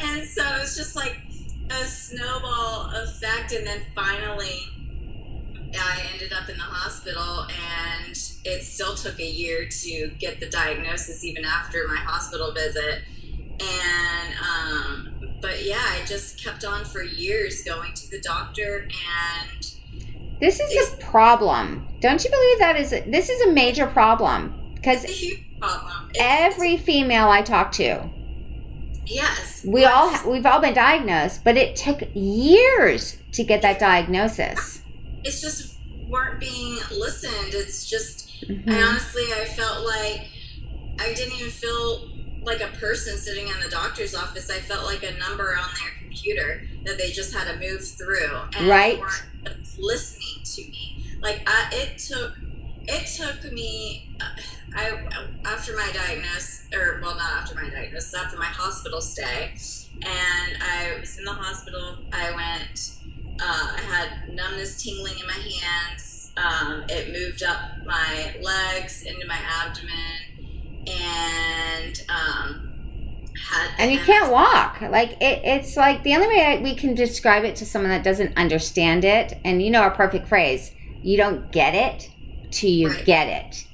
And 0.00 0.28
so 0.28 0.42
it's 0.60 0.76
just 0.76 0.96
like 0.96 1.18
a 1.70 1.84
snowball 1.84 2.90
effect. 2.94 3.52
And 3.52 3.66
then 3.66 3.82
finally, 3.94 4.58
I 5.78 6.08
ended 6.14 6.32
up 6.32 6.48
in 6.48 6.56
the 6.56 6.62
hospital, 6.62 7.46
and 8.06 8.16
it 8.44 8.62
still 8.62 8.94
took 8.94 9.20
a 9.20 9.26
year 9.30 9.68
to 9.68 10.08
get 10.18 10.40
the 10.40 10.48
diagnosis, 10.48 11.24
even 11.24 11.44
after 11.44 11.86
my 11.86 11.96
hospital 11.96 12.52
visit. 12.52 13.02
And, 13.60 14.34
um, 14.40 15.30
but 15.40 15.64
yeah, 15.64 15.76
I 15.80 16.04
just 16.06 16.42
kept 16.42 16.64
on 16.64 16.84
for 16.84 17.02
years 17.02 17.62
going 17.64 17.92
to 17.94 18.10
the 18.10 18.20
doctor, 18.20 18.88
and 18.88 19.66
This 20.40 20.60
is 20.60 20.92
a 20.94 20.96
problem. 20.98 21.88
Don't 22.00 22.22
you 22.24 22.30
believe 22.30 22.58
that 22.60 22.76
is 22.76 22.90
this 22.90 23.28
is 23.28 23.40
a 23.42 23.52
major 23.52 23.86
problem 23.86 24.72
because 24.74 25.02
it's 25.04 25.12
a 25.12 25.16
huge 25.16 25.58
problem. 25.60 26.08
It's, 26.10 26.18
every 26.22 26.76
female 26.76 27.28
I 27.28 27.42
talk 27.42 27.72
to, 27.72 28.08
yes, 29.06 29.64
we 29.66 29.84
all 29.84 30.10
ha- 30.10 30.24
we've 30.28 30.46
all 30.46 30.60
been 30.60 30.74
diagnosed, 30.74 31.42
but 31.44 31.56
it 31.56 31.74
took 31.76 32.02
years 32.14 33.16
to 33.32 33.42
get 33.44 33.62
that 33.62 33.78
diagnosis. 33.78 34.82
it's 35.24 35.40
just 35.40 35.76
weren't 36.08 36.38
being 36.40 36.78
listened. 36.92 37.52
It's 37.52 37.86
just 37.90 38.26
Mhm. 38.48 38.70
I 38.72 38.82
honestly, 38.82 39.24
I 39.34 39.44
felt 39.44 39.84
like 39.84 40.28
I 41.00 41.12
didn't 41.14 41.34
even 41.34 41.50
feel 41.50 42.08
like 42.42 42.60
a 42.60 42.68
person 42.78 43.16
sitting 43.16 43.48
in 43.48 43.60
the 43.62 43.68
doctor's 43.70 44.14
office. 44.14 44.50
I 44.50 44.58
felt 44.58 44.84
like 44.86 45.02
a 45.02 45.16
number 45.18 45.56
on 45.56 45.68
their 45.80 45.92
computer 46.02 46.62
that 46.84 46.98
they 46.98 47.10
just 47.10 47.34
had 47.34 47.52
to 47.52 47.58
move 47.58 47.86
through, 47.86 48.36
and 48.56 48.68
Right. 48.68 48.98
weren't 48.98 49.24
listening 49.78 50.42
to 50.44 50.62
me. 50.62 51.04
Like 51.20 51.42
I, 51.46 51.68
it 51.72 51.98
took, 51.98 52.32
it 52.86 53.06
took 53.06 53.52
me. 53.52 54.10
I 54.74 54.90
after 55.44 55.74
my 55.76 55.90
diagnosis, 55.92 56.68
or 56.74 57.00
well, 57.02 57.16
not 57.16 57.42
after 57.42 57.54
my 57.54 57.68
diagnosis, 57.70 58.14
after 58.14 58.36
my 58.38 58.44
hospital 58.46 59.00
stay, 59.00 59.52
and 60.02 60.62
I 60.62 60.96
was 61.00 61.18
in 61.18 61.24
the 61.24 61.32
hospital. 61.32 61.98
I 62.12 62.30
went. 62.34 62.92
Uh, 63.40 63.76
I 63.76 63.80
had 63.80 64.34
numbness, 64.34 64.82
tingling 64.82 65.14
in 65.20 65.26
my 65.26 65.32
hands. 65.32 66.32
Um, 66.36 66.84
it 66.88 67.12
moved 67.12 67.42
up 67.42 67.84
my 67.86 68.34
legs 68.42 69.02
into 69.02 69.26
my 69.26 69.38
abdomen, 69.38 70.27
and 70.88 72.02
um, 72.08 72.72
had. 73.48 73.70
And 73.78 73.92
you 73.92 73.98
can't 74.00 74.30
walk. 74.30 74.80
Like 74.80 75.12
it, 75.20 75.42
it's 75.44 75.76
like 75.76 76.02
the 76.02 76.14
only 76.14 76.28
way 76.28 76.44
I, 76.44 76.62
we 76.62 76.74
can 76.74 76.94
describe 76.94 77.44
it 77.44 77.56
to 77.56 77.66
someone 77.66 77.90
that 77.90 78.04
doesn't 78.04 78.36
understand 78.36 79.04
it, 79.04 79.38
and 79.44 79.62
you 79.62 79.70
know 79.70 79.82
our 79.82 79.90
perfect 79.90 80.28
phrase, 80.28 80.72
you 81.02 81.16
don't 81.16 81.50
get 81.52 81.74
it 81.74 82.10
till 82.50 82.70
you 82.70 82.88
Right. 82.88 83.04
get 83.04 83.28
it, 83.28 83.66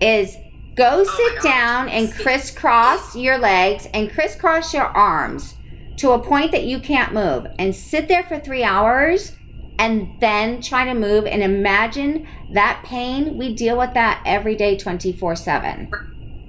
is 0.00 0.36
go 0.74 1.04
my 1.04 1.04
sit 1.04 1.42
down 1.42 1.88
and 1.88 2.12
crisscross 2.12 3.14
your 3.14 3.38
legs 3.38 3.86
and 3.92 4.10
crisscross 4.10 4.72
your 4.72 4.86
arms 4.86 5.54
to 5.96 6.12
a 6.12 6.18
point 6.18 6.50
that 6.52 6.64
you 6.64 6.80
can't 6.80 7.12
move 7.12 7.46
and 7.58 7.74
sit 7.74 8.08
there 8.08 8.22
for 8.24 8.38
three 8.40 8.64
hours 8.64 9.36
and 9.78 10.08
then 10.20 10.60
try 10.62 10.84
to 10.84 10.94
move 10.94 11.26
and 11.26 11.42
imagine 11.42 12.26
that 12.52 12.82
pain. 12.84 13.36
We 13.36 13.54
deal 13.54 13.76
with 13.78 13.94
that 13.94 14.22
every 14.24 14.54
day 14.56 14.76
24 14.76 15.36
7. 15.36 15.90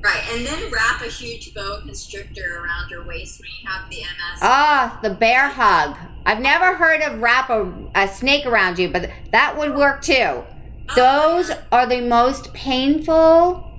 Right, 0.03 0.21
and 0.33 0.45
then 0.45 0.69
wrap 0.69 1.01
a 1.01 1.05
huge 1.05 1.53
boa 1.53 1.81
constrictor 1.81 2.61
around 2.61 2.89
your 2.89 3.05
waist 3.05 3.39
when 3.39 3.49
you 3.61 3.69
have 3.69 3.89
the 3.89 3.97
MS. 4.01 4.39
Ah, 4.41 4.99
the 5.01 5.11
bear 5.11 5.47
hug. 5.47 5.95
I've 6.25 6.41
never 6.41 6.75
heard 6.75 7.01
of 7.01 7.21
wrap 7.21 7.49
a, 7.49 7.71
a 7.95 8.07
snake 8.07 8.45
around 8.45 8.79
you, 8.79 8.89
but 8.89 9.09
that 9.31 9.57
would 9.57 9.75
work 9.75 10.01
too. 10.01 10.43
Those 10.95 11.51
are 11.71 11.85
the 11.87 12.01
most 12.01 12.53
painful. 12.53 13.71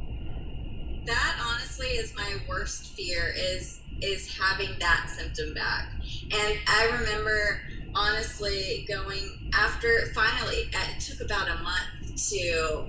that 1.06 1.36
honestly 1.46 1.88
is 1.88 2.14
my 2.16 2.36
worst 2.48 2.94
fear 2.96 3.34
is 3.36 3.80
is 4.00 4.38
having 4.38 4.70
that 4.80 5.08
symptom 5.14 5.52
back 5.54 5.92
and 6.32 6.58
i 6.66 6.90
remember 6.98 7.60
honestly 7.94 8.84
going 8.88 9.50
after 9.54 10.10
finally 10.14 10.68
it 10.72 11.00
took 11.00 11.20
about 11.20 11.48
a 11.48 11.54
month 11.62 12.28
to 12.30 12.86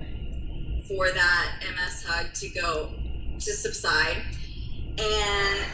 for 0.87 1.11
that 1.11 1.51
ms 1.75 2.03
hug 2.07 2.33
to 2.33 2.49
go 2.49 2.93
to 3.39 3.51
subside 3.53 4.17
and 4.97 5.65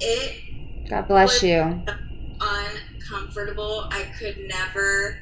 it 0.00 0.88
God 0.88 1.08
bless 1.08 1.42
you. 1.42 1.82
uncomfortable 2.40 3.88
i 3.90 4.02
could 4.18 4.36
never 4.48 5.18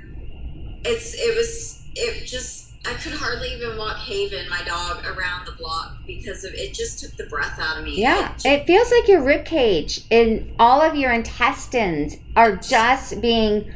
it's 0.84 1.14
it 1.14 1.36
was 1.36 1.82
it 1.94 2.24
just 2.26 2.72
i 2.86 2.92
could 2.94 3.12
hardly 3.12 3.48
even 3.54 3.76
walk 3.76 3.98
haven 3.98 4.48
my 4.48 4.62
dog 4.64 5.04
around 5.04 5.44
the 5.46 5.52
block 5.52 5.96
because 6.06 6.44
of 6.44 6.54
it 6.54 6.72
just 6.72 6.98
took 7.00 7.14
the 7.16 7.26
breath 7.26 7.58
out 7.58 7.78
of 7.78 7.84
me 7.84 8.00
Yeah, 8.00 8.34
It 8.44 8.46
it 8.46 8.66
feels 8.66 8.90
like 8.90 9.06
your 9.08 9.22
rib 9.22 9.44
cage 9.44 10.00
and 10.10 10.50
all 10.58 10.80
of 10.80 10.96
your 10.96 11.12
intestines 11.12 12.16
are 12.36 12.56
just 12.56 13.20
being 13.20 13.70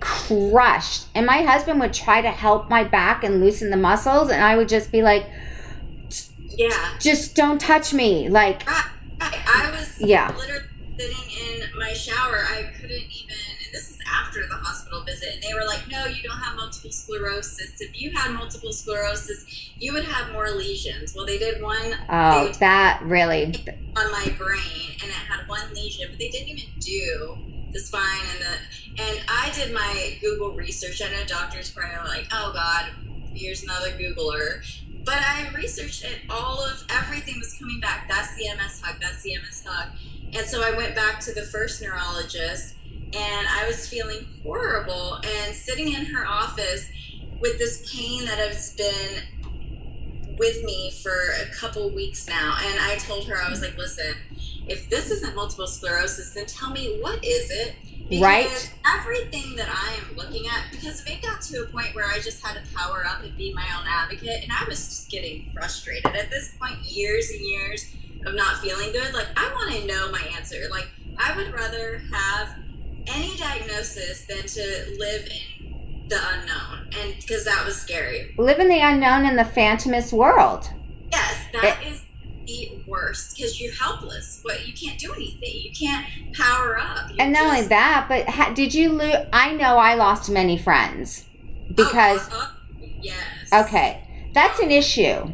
crushed. 0.00 1.06
And 1.14 1.26
my 1.26 1.42
husband 1.42 1.80
would 1.80 1.92
try 1.92 2.20
to 2.20 2.30
help 2.30 2.68
my 2.68 2.84
back 2.84 3.24
and 3.24 3.40
loosen 3.40 3.70
the 3.70 3.76
muscles, 3.76 4.30
and 4.30 4.42
I 4.42 4.56
would 4.56 4.68
just 4.68 4.92
be 4.92 5.02
like, 5.02 5.26
yeah 6.58 6.98
just 7.00 7.34
don't 7.34 7.60
touch 7.60 7.94
me. 7.94 8.28
Like, 8.28 8.64
I, 8.68 8.90
I 9.20 9.70
was 9.70 10.00
Yeah. 10.00 10.34
literally 10.36 10.64
sitting 10.98 11.62
in 11.62 11.78
my 11.78 11.92
shower. 11.92 12.44
I 12.48 12.64
couldn't 12.80 12.90
even, 12.90 13.36
and 13.36 13.72
this 13.72 13.90
is 13.90 13.98
after 14.12 14.46
the 14.46 14.54
hospital 14.56 15.04
visit, 15.04 15.34
and 15.34 15.42
they 15.42 15.54
were 15.54 15.64
like, 15.66 15.88
no, 15.88 16.06
you 16.06 16.22
don't 16.22 16.38
have 16.38 16.56
multiple 16.56 16.90
sclerosis. 16.90 17.80
If 17.80 18.00
you 18.00 18.10
had 18.10 18.32
multiple 18.32 18.72
sclerosis, 18.72 19.70
you 19.78 19.92
would 19.92 20.04
have 20.04 20.32
more 20.32 20.50
lesions. 20.50 21.14
Well, 21.14 21.24
they 21.26 21.38
did 21.38 21.62
one 21.62 21.94
oh, 22.10 22.52
that 22.58 23.00
really. 23.04 23.54
on 23.96 24.10
my 24.12 24.34
brain, 24.36 24.90
and 25.00 25.08
it 25.08 25.14
had 25.30 25.48
one 25.48 25.72
lesion, 25.74 26.08
but 26.10 26.18
they 26.18 26.30
didn't 26.30 26.48
even 26.48 26.70
do 26.80 27.38
the 27.72 27.78
spine 27.80 28.02
and 28.32 28.40
the. 28.40 29.02
And 29.02 29.20
I 29.28 29.52
did 29.54 29.72
my 29.72 30.18
Google 30.20 30.56
research. 30.56 31.00
I 31.00 31.12
know 31.12 31.24
doctors 31.24 31.70
probably 31.70 31.94
are 31.94 32.04
like, 32.04 32.26
oh 32.32 32.50
God, 32.52 32.90
here's 33.32 33.62
another 33.62 33.90
Googler. 33.90 34.64
But 35.04 35.18
I 35.18 35.48
researched 35.54 36.04
it. 36.04 36.18
All 36.28 36.62
of 36.62 36.84
everything 36.90 37.38
was 37.38 37.54
coming 37.58 37.80
back. 37.80 38.08
That's 38.08 38.34
the 38.36 38.48
MS 38.56 38.82
hug. 38.82 39.00
That's 39.00 39.22
the 39.22 39.36
MS 39.36 39.64
hug. 39.66 39.88
And 40.34 40.46
so 40.46 40.62
I 40.62 40.76
went 40.76 40.94
back 40.94 41.20
to 41.20 41.32
the 41.32 41.42
first 41.42 41.80
neurologist, 41.80 42.74
and 43.14 43.46
I 43.48 43.64
was 43.66 43.88
feeling 43.88 44.26
horrible 44.42 45.14
and 45.24 45.54
sitting 45.54 45.92
in 45.92 46.06
her 46.06 46.26
office 46.26 46.90
with 47.40 47.58
this 47.58 47.90
pain 47.94 48.24
that 48.26 48.38
has 48.38 48.74
been 48.74 49.22
with 50.38 50.62
me 50.64 50.90
for 51.02 51.30
a 51.42 51.46
couple 51.54 51.88
weeks 51.90 52.28
now. 52.28 52.56
And 52.60 52.78
I 52.80 52.96
told 52.98 53.26
her, 53.28 53.36
I 53.36 53.48
was 53.48 53.62
like, 53.62 53.76
listen, 53.76 54.14
if 54.68 54.88
this 54.90 55.10
isn't 55.10 55.34
multiple 55.34 55.66
sclerosis, 55.66 56.34
then 56.34 56.46
tell 56.46 56.70
me 56.70 56.98
what 57.00 57.24
is 57.24 57.50
it? 57.50 57.74
Because 58.08 58.22
Right. 58.22 58.70
everything 58.86 59.56
that 59.56 59.68
I 59.68 59.94
am 59.94 60.16
looking 60.16 60.46
at, 60.46 60.70
because 60.70 61.04
it 61.06 61.20
got 61.20 61.42
to 61.42 61.62
a 61.62 61.66
point 61.66 61.94
where 61.94 62.06
I 62.06 62.18
just 62.20 62.44
had 62.44 62.54
to 62.54 62.74
power 62.74 63.04
up 63.06 63.22
and 63.22 63.36
be 63.36 63.52
my 63.52 63.66
own 63.78 63.86
advocate, 63.86 64.42
and 64.42 64.50
I 64.50 64.64
was 64.66 64.78
just 64.78 65.10
getting 65.10 65.50
frustrated. 65.52 66.06
At 66.06 66.30
this 66.30 66.54
point, 66.58 66.78
years 66.84 67.28
and 67.30 67.40
years 67.40 67.94
of 68.24 68.34
not 68.34 68.58
feeling 68.58 68.92
good, 68.92 69.12
like, 69.12 69.26
I 69.36 69.52
want 69.52 69.74
to 69.74 69.86
know 69.86 70.10
my 70.10 70.22
answer. 70.36 70.68
Like, 70.70 70.88
I 71.18 71.36
would 71.36 71.52
rather 71.52 72.02
have 72.12 72.56
any 73.06 73.36
diagnosis 73.36 74.24
than 74.24 74.46
to 74.46 74.96
live 74.98 75.26
in 75.26 76.08
the 76.08 76.18
unknown, 76.32 76.88
and 76.98 77.14
because 77.20 77.44
that 77.44 77.64
was 77.66 77.76
scary. 77.76 78.34
Live 78.38 78.58
in 78.58 78.68
the 78.68 78.80
unknown 78.80 79.26
in 79.26 79.36
the 79.36 79.44
phantomist 79.44 80.12
world. 80.14 80.70
Yes, 81.12 81.44
that 81.52 81.82
is 81.86 82.02
the 82.48 82.70
worst 82.86 83.36
because 83.36 83.60
you're 83.60 83.74
helpless. 83.74 84.40
But 84.44 84.66
you 84.66 84.72
can't 84.72 84.98
do 84.98 85.12
anything. 85.12 85.60
You 85.62 85.70
can't 85.78 86.06
power 86.34 86.78
up. 86.80 87.10
You're 87.10 87.20
And 87.22 87.32
not 87.32 87.44
only 87.46 87.62
that, 87.68 88.06
but 88.08 88.28
ha- 88.28 88.52
did 88.54 88.74
you 88.74 88.90
lose? 88.90 89.14
I 89.32 89.52
know 89.52 89.76
I 89.76 89.94
lost 89.94 90.30
many 90.30 90.56
friends 90.58 91.26
because, 91.74 92.28
Oh, 92.32 92.36
uh, 92.36 92.42
uh, 92.44 92.86
yes. 93.00 93.16
okay, 93.52 94.02
that's 94.32 94.58
an 94.60 94.70
issue. 94.70 95.32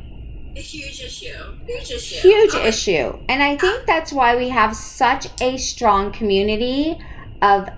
A 0.57 0.61
huge 0.61 1.00
issue. 1.03 1.33
Huge 1.66 1.90
issue. 1.90 2.29
Huge 2.29 2.55
issue. 2.55 3.18
And 3.29 3.42
I 3.42 3.57
think 3.57 3.87
that's 3.87 4.12
why 4.12 4.37
we 4.37 4.50
have 4.50 4.77
such 4.77 5.27
a 5.40 5.57
strong 5.57 6.12
community 6.12 6.96
of 7.42 7.68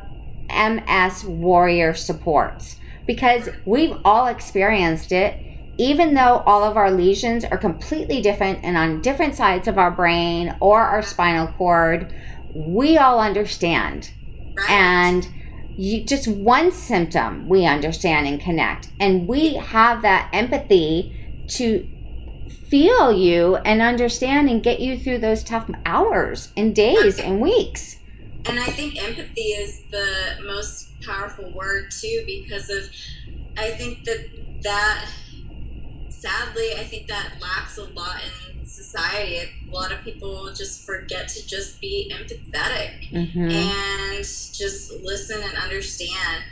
MS 0.51 1.25
warrior 1.25 1.95
supports 1.95 2.77
because 3.07 3.49
we've 3.65 3.97
all 4.05 4.27
experienced 4.27 5.11
it. 5.13 5.41
Even 5.79 6.15
though 6.15 6.43
all 6.47 6.65
of 6.65 6.77
our 6.77 6.91
lesions 6.91 7.45
are 7.45 7.59
completely 7.59 8.23
different 8.23 8.61
and 8.63 8.77
on 8.77 9.03
different 9.03 9.35
sides 9.35 9.69
of 9.69 9.79
our 9.79 9.91
brain 9.91 10.57
or 10.61 10.81
our 10.81 11.03
spinal 11.03 11.49
cord, 11.49 12.15
we 12.55 12.97
all 12.97 13.21
understand. 13.21 14.11
Right. 14.57 14.71
and 14.71 15.29
you 15.77 16.03
just 16.03 16.27
one 16.29 16.73
symptom 16.73 17.47
we 17.47 17.67
understand 17.67 18.27
and 18.27 18.41
connect 18.41 18.89
and 18.99 19.29
we 19.29 19.57
have 19.57 20.01
that 20.01 20.31
empathy 20.33 21.15
to 21.49 21.87
feel 22.71 23.13
you 23.13 23.57
and 23.57 23.83
understand 23.83 24.49
and 24.49 24.63
get 24.63 24.81
you 24.81 24.99
through 24.99 25.19
those 25.19 25.45
tough 25.45 25.71
hours 25.85 26.51
and 26.57 26.75
days 26.75 27.19
and 27.19 27.43
weeks 27.43 27.99
and 28.49 28.61
I 28.61 28.67
think 28.67 29.03
empathy 29.03 29.43
is 29.43 29.83
the 29.91 30.39
most 30.45 31.01
powerful 31.03 31.51
word 31.51 31.91
too, 31.91 32.23
because 32.27 32.71
of 32.71 32.89
I 33.57 33.71
think 33.71 34.05
that 34.05 34.29
that 34.63 35.11
sadly 36.21 36.73
I 36.77 36.85
think 36.85 37.07
that 37.09 37.33
lacks 37.41 37.79
a 37.79 37.85
lot 37.85 38.21
in 38.25 38.65
society. 38.67 39.51
A 39.69 39.75
lot 39.75 39.93
of 39.93 40.03
people 40.03 40.53
just 40.55 40.85
forget 40.85 41.29
to 41.29 41.47
just 41.47 41.81
be 41.81 42.13
empathetic 42.15 43.11
Mm-hmm. 43.13 43.51
and 43.51 44.19
just 44.19 44.93
listen 45.03 45.41
and 45.43 45.55
understand. 45.57 46.43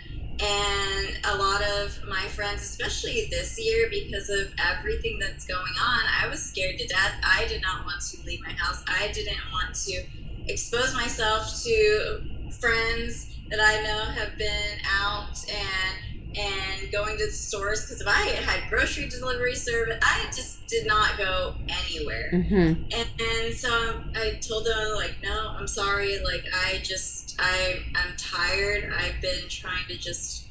And 0.41 1.19
a 1.25 1.37
lot 1.37 1.63
of 1.63 1.99
my 2.09 2.27
friends, 2.29 2.63
especially 2.63 3.29
this 3.31 3.59
year, 3.59 3.89
because 3.91 4.29
of 4.31 4.53
everything 4.59 5.19
that's 5.21 5.45
going 5.47 5.75
on, 5.81 6.01
I 6.23 6.27
was 6.29 6.43
scared 6.43 6.79
to 6.79 6.87
death. 6.87 7.13
I 7.25 7.47
did 7.47 7.63
not 7.63 7.85
want 7.85 8.01
to 8.03 8.23
leave 8.27 8.41
my 8.43 8.53
house. 8.53 8.83
I 8.89 9.13
didn't 9.13 9.39
want 9.53 9.75
to 9.87 10.05
expose 10.49 10.93
myself 10.95 11.63
to 11.65 12.23
friends 12.61 13.37
that 13.49 13.61
I 13.61 13.83
know 13.83 13.99
have 14.21 14.37
been 14.37 14.79
out 14.91 15.39
and 15.49 16.14
and 16.37 16.91
going 16.91 17.17
to 17.19 17.27
the 17.27 17.33
stores 17.33 17.83
because 17.83 18.01
if 18.01 18.09
I 18.09 18.21
had 18.43 18.69
grocery 18.69 19.09
delivery 19.09 19.55
service, 19.55 19.99
I 20.03 20.25
just 20.27 20.67
did 20.67 20.87
not 20.87 21.17
go 21.17 21.55
anywhere. 21.69 22.31
Mm-hmm. 22.33 22.85
And, 22.93 23.09
and 23.21 23.55
so 23.55 24.03
I 24.15 24.39
told 24.41 24.67
them 24.67 24.95
like, 24.97 25.17
no, 25.23 25.55
I'm 25.59 25.69
sorry. 25.69 26.19
Like 26.25 26.45
I 26.53 26.79
just 26.83 27.37
I 27.39 27.81
I'm 27.95 28.17
tired. 28.17 28.93
I've 28.93 29.21
been 29.21 29.49
trying 29.49 29.87
to 29.89 29.97
just 29.97 30.49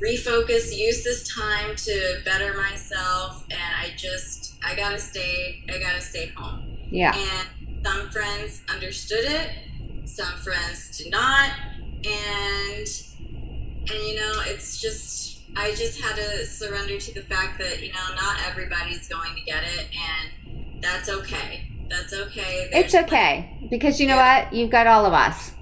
refocus, 0.00 0.76
use 0.76 1.04
this 1.04 1.34
time 1.34 1.76
to 1.76 2.20
better 2.24 2.54
myself, 2.54 3.44
and 3.50 3.60
I 3.60 3.90
just 3.96 4.54
I 4.64 4.74
gotta 4.74 4.98
stay. 4.98 5.62
I 5.68 5.78
gotta 5.78 6.00
stay 6.00 6.28
home. 6.36 6.78
Yeah. 6.90 7.14
And 7.16 7.84
some 7.84 8.10
friends 8.10 8.62
understood 8.68 9.24
it. 9.24 9.50
Some 10.04 10.36
friends 10.38 10.98
did 10.98 11.10
not. 11.10 11.50
And 12.04 12.86
and 13.90 14.02
you 14.08 14.16
know, 14.16 14.42
it's 14.46 14.80
just 14.80 15.40
I 15.56 15.70
just 15.70 16.00
had 16.00 16.16
to 16.16 16.44
surrender 16.46 16.98
to 16.98 17.14
the 17.14 17.22
fact 17.22 17.58
that 17.58 17.82
you 17.82 17.92
know 17.92 18.14
not 18.16 18.38
everybody's 18.46 19.08
going 19.08 19.34
to 19.36 19.42
get 19.42 19.62
it, 19.64 19.88
and 19.94 20.82
that's 20.82 21.08
okay. 21.08 21.70
That's 21.88 22.12
okay. 22.12 22.68
It's 22.72 22.92
There's- 22.92 23.06
okay 23.06 23.58
because 23.70 24.00
you 24.00 24.06
know 24.06 24.16
what? 24.16 24.52
You've 24.52 24.70
got 24.70 24.86
all 24.86 25.06
of 25.06 25.12
us. 25.12 25.52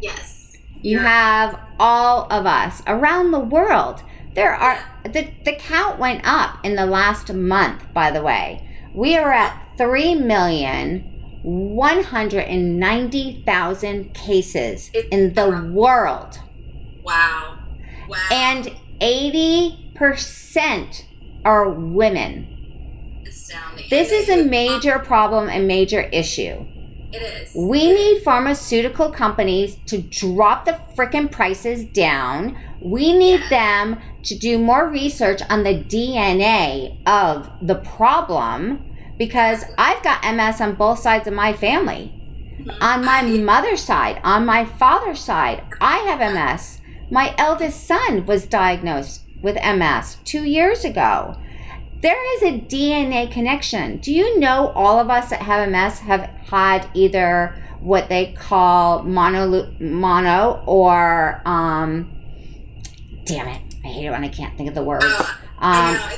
Yes. 0.00 0.56
You 0.82 0.98
Yeah. 1.00 1.08
have 1.08 1.60
all 1.80 2.26
of 2.30 2.46
us 2.46 2.82
around 2.86 3.30
the 3.32 3.40
world. 3.40 4.02
There 4.34 4.54
are 4.54 4.78
the 5.04 5.28
the 5.44 5.54
count 5.54 5.98
went 5.98 6.20
up 6.24 6.64
in 6.64 6.76
the 6.76 6.86
last 6.86 7.32
month. 7.32 7.82
By 7.94 8.10
the 8.10 8.22
way, 8.22 8.68
we 8.94 9.16
are 9.16 9.32
at 9.32 9.60
three 9.76 10.14
million 10.14 11.40
one 11.42 12.02
hundred 12.04 12.42
and 12.44 12.78
ninety 12.78 13.42
thousand 13.46 14.12
cases 14.14 14.90
in 15.10 15.32
the 15.34 15.70
world, 15.72 16.38
Wow. 17.02 17.57
Wow. 18.08 18.16
and 18.30 18.70
eighty 19.00 19.92
percent 19.94 21.06
are 21.44 21.68
women. 21.70 22.54
astounding. 23.26 23.86
This 23.90 24.10
is 24.10 24.28
a 24.28 24.44
major 24.44 24.98
problem 24.98 25.48
and 25.48 25.66
major 25.68 26.00
issue. 26.00 26.64
It 27.12 27.22
is. 27.22 27.54
We 27.54 27.92
need 27.92 28.22
pharmaceutical 28.22 29.10
companies 29.10 29.76
to 29.86 29.98
drop 29.98 30.64
the 30.66 30.78
frickin' 30.96 31.30
prices 31.30 31.84
down. 31.84 32.56
We 32.82 33.12
need 33.12 33.40
Yeah. 33.40 33.48
them 33.48 34.00
to 34.24 34.38
do 34.38 34.58
more 34.58 34.88
research 34.88 35.40
on 35.48 35.62
the 35.62 35.74
DNA 35.74 36.98
of 37.06 37.48
the 37.62 37.76
problem 37.76 38.84
because 39.18 39.64
I've 39.78 40.02
got 40.02 40.24
MS 40.24 40.60
on 40.60 40.74
both 40.74 40.98
sides 41.00 41.26
of 41.26 41.32
my 41.34 41.52
family. 41.52 42.12
Mhm. 42.60 42.82
On 42.82 43.04
my 43.04 43.18
I- 43.20 43.38
mother's 43.38 43.82
side, 43.82 44.20
on 44.24 44.44
my 44.44 44.64
father's 44.64 45.20
side, 45.20 45.62
I 45.80 45.98
have 45.98 46.20
MS. 46.20 46.80
My 47.10 47.34
eldest 47.38 47.86
son 47.86 48.26
was 48.26 48.46
diagnosed 48.46 49.22
with 49.40 49.56
MS 49.56 50.18
two 50.24 50.44
years 50.44 50.84
ago. 50.84 51.36
There 52.00 52.36
is 52.36 52.42
a 52.42 52.60
DNA 52.60 53.30
connection. 53.30 53.96
Do 53.98 54.12
you 54.12 54.38
know 54.38 54.68
all 54.68 55.00
of 55.00 55.10
us 55.10 55.30
that 55.30 55.42
have 55.42 55.68
MS 55.68 55.98
have 56.00 56.22
had 56.50 56.88
either 56.94 57.60
what 57.80 58.08
they 58.08 58.32
call 58.32 59.02
mono, 59.02 59.72
mono 59.80 60.62
or, 60.66 61.42
um, 61.44 62.12
damn 63.24 63.48
it, 63.48 63.62
I 63.84 63.88
hate 63.88 64.06
it 64.06 64.10
when 64.10 64.24
I 64.24 64.28
can't 64.28 64.56
think 64.56 64.68
of 64.68 64.74
the 64.74 64.82
words. 64.82 65.04
Oh, 65.06 65.38
I 65.58 65.88
Um, 65.88 65.94
know. 65.94 66.16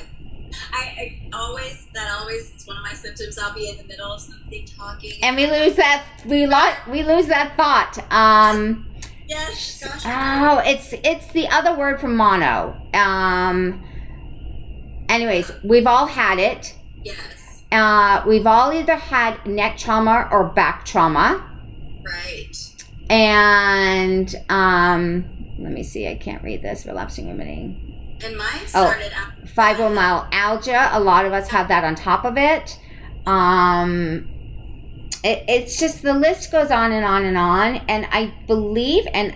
I, 0.73 0.79
I 0.83 1.21
always 1.33 1.87
that 1.95 2.11
always 2.19 2.51
it's 2.55 2.67
one 2.67 2.77
of 2.77 2.83
my 2.83 2.93
symptoms. 2.93 3.39
I'll 3.39 3.55
be 3.55 3.69
in 3.71 3.77
the 3.77 3.85
middle 3.85 4.13
of 4.13 4.21
something 4.21 4.67
talking. 4.67 5.13
and 5.23 5.37
we 5.37 5.47
lose 5.47 5.77
that, 5.77 6.05
we, 6.27 6.47
lo- 6.47 6.75
we 6.89 7.03
lose 7.05 7.27
that 7.29 7.57
thought. 7.57 7.99
Um, 8.13 8.87
yes, 9.31 9.83
gosh. 9.85 10.03
Oh, 10.05 10.59
it's 10.65 10.93
it's 10.93 11.27
the 11.29 11.49
other 11.49 11.75
word 11.77 12.01
for 12.01 12.09
mono. 12.09 12.77
Um. 12.95 13.85
Anyways, 15.09 15.51
we've 15.65 15.87
all 15.87 16.07
had 16.07 16.39
it. 16.39 16.75
Yes. 17.03 17.63
Uh, 17.73 18.23
we've 18.27 18.47
all 18.47 18.73
either 18.73 18.97
had 18.97 19.45
neck 19.47 19.77
trauma 19.79 20.29
or 20.31 20.45
back 20.51 20.85
trauma, 20.85 21.45
Right. 22.05 22.57
and 23.09 24.35
um, 24.49 25.25
let 25.59 25.73
me 25.73 25.83
see. 25.83 26.09
I 26.09 26.15
can't 26.17 26.43
read 26.43 26.63
this. 26.63 26.85
Relapsing 26.87 27.29
remitting 27.29 28.19
And 28.25 28.37
mine 28.37 28.47
Oh. 28.75 28.87
started 28.91 29.13
out. 29.17 29.45
fibromyalgia. 29.47 30.91
A 30.95 31.01
lot 31.01 31.25
of 31.27 31.33
us 31.33 31.49
have 31.49 31.69
that 31.69 31.85
on 31.85 31.95
top 31.95 32.25
of 32.25 32.37
it. 32.37 32.79
Um, 33.27 34.29
it, 35.23 35.45
it's 35.49 35.79
just 35.79 36.03
the 36.03 36.15
list 36.15 36.51
goes 36.51 36.71
on 36.71 36.93
and 36.93 37.05
on 37.05 37.25
and 37.25 37.37
on. 37.37 37.77
And 37.89 38.07
I 38.11 38.35
believe, 38.47 39.07
and 39.13 39.35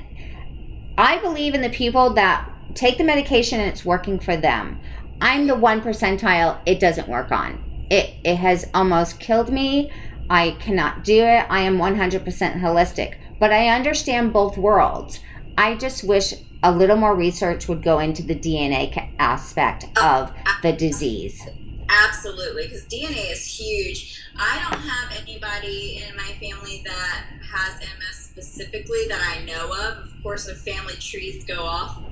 I 0.96 1.18
believe 1.18 1.54
in 1.54 1.62
the 1.62 1.70
people 1.70 2.14
that 2.14 2.50
take 2.74 2.98
the 2.98 3.04
medication 3.04 3.60
and 3.60 3.70
it's 3.70 3.84
working 3.84 4.18
for 4.18 4.36
them. 4.36 4.80
I'm 5.20 5.46
the 5.46 5.54
one 5.54 5.80
percentile 5.80 6.58
it 6.66 6.80
doesn't 6.80 7.08
work 7.08 7.30
on. 7.30 7.62
It 7.90 8.14
it 8.24 8.36
has 8.36 8.68
almost 8.74 9.20
killed 9.20 9.50
me. 9.50 9.92
I 10.28 10.52
cannot 10.52 11.04
do 11.04 11.22
it. 11.22 11.46
I 11.50 11.60
am 11.60 11.78
100% 11.78 12.24
holistic, 12.60 13.16
but 13.38 13.52
I 13.52 13.68
understand 13.68 14.32
both 14.32 14.56
worlds. 14.56 15.20
I 15.58 15.76
just 15.76 16.02
wish 16.02 16.32
a 16.62 16.72
little 16.72 16.96
more 16.96 17.14
research 17.14 17.68
would 17.68 17.82
go 17.82 17.98
into 17.98 18.22
the 18.22 18.34
DNA 18.34 19.12
aspect 19.18 19.86
of 20.02 20.32
the 20.62 20.72
disease. 20.72 21.46
Absolutely, 21.88 22.64
because 22.66 22.84
DNA 22.86 23.30
is 23.30 23.44
huge. 23.46 24.20
I 24.36 24.58
don't 24.68 24.80
have 24.80 25.12
anybody 25.22 26.02
in 26.06 26.16
my 26.16 26.32
family 26.40 26.82
that 26.84 27.24
has 27.52 27.80
MS 27.80 28.16
specifically 28.16 29.06
that 29.08 29.20
I 29.36 29.44
know 29.44 29.70
of. 29.72 29.98
Of 30.04 30.22
course, 30.22 30.46
the 30.46 30.54
family 30.54 30.94
trees 30.94 31.44
go 31.44 31.62
off, 31.62 32.02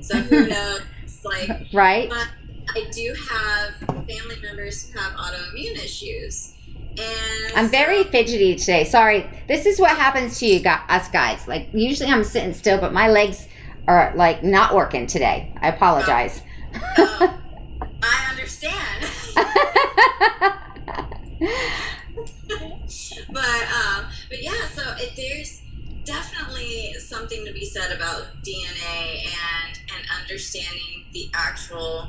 so 0.00 0.16
who 0.18 0.46
knows? 0.48 0.80
Like, 1.22 1.50
Right? 1.72 2.08
but 2.08 2.28
I 2.74 2.88
do 2.92 3.14
have 3.30 3.74
family 4.06 4.36
members 4.42 4.90
who 4.90 4.98
have 4.98 5.12
autoimmune 5.12 5.76
issues, 5.76 6.54
and 6.98 7.52
I'm 7.56 7.68
very 7.68 8.04
fidgety 8.04 8.56
today. 8.56 8.84
Sorry. 8.84 9.28
This 9.48 9.66
is 9.66 9.78
what 9.78 9.96
happens 9.96 10.38
to 10.40 10.46
you 10.46 10.60
guys, 10.60 10.80
us 10.88 11.08
guys. 11.08 11.46
Like 11.46 11.68
usually 11.74 12.10
I'm 12.10 12.24
sitting 12.24 12.54
still, 12.54 12.80
but 12.80 12.92
my 12.92 13.08
legs 13.08 13.46
are 13.86 14.12
like 14.16 14.42
not 14.42 14.74
working 14.74 15.06
today. 15.06 15.52
I 15.60 15.68
apologize. 15.68 16.42
uh, 16.96 17.36
I 18.02 18.26
understand. 18.30 19.06
but 23.30 23.62
um, 23.70 24.06
but 24.28 24.42
yeah, 24.42 24.66
so 24.74 24.82
it, 24.98 25.12
there's 25.16 25.62
definitely 26.04 26.94
something 26.98 27.44
to 27.44 27.52
be 27.52 27.64
said 27.64 27.92
about 27.94 28.42
DNA 28.42 29.24
and 29.24 29.78
and 29.94 30.06
understanding 30.20 31.04
the 31.12 31.30
actual 31.34 32.08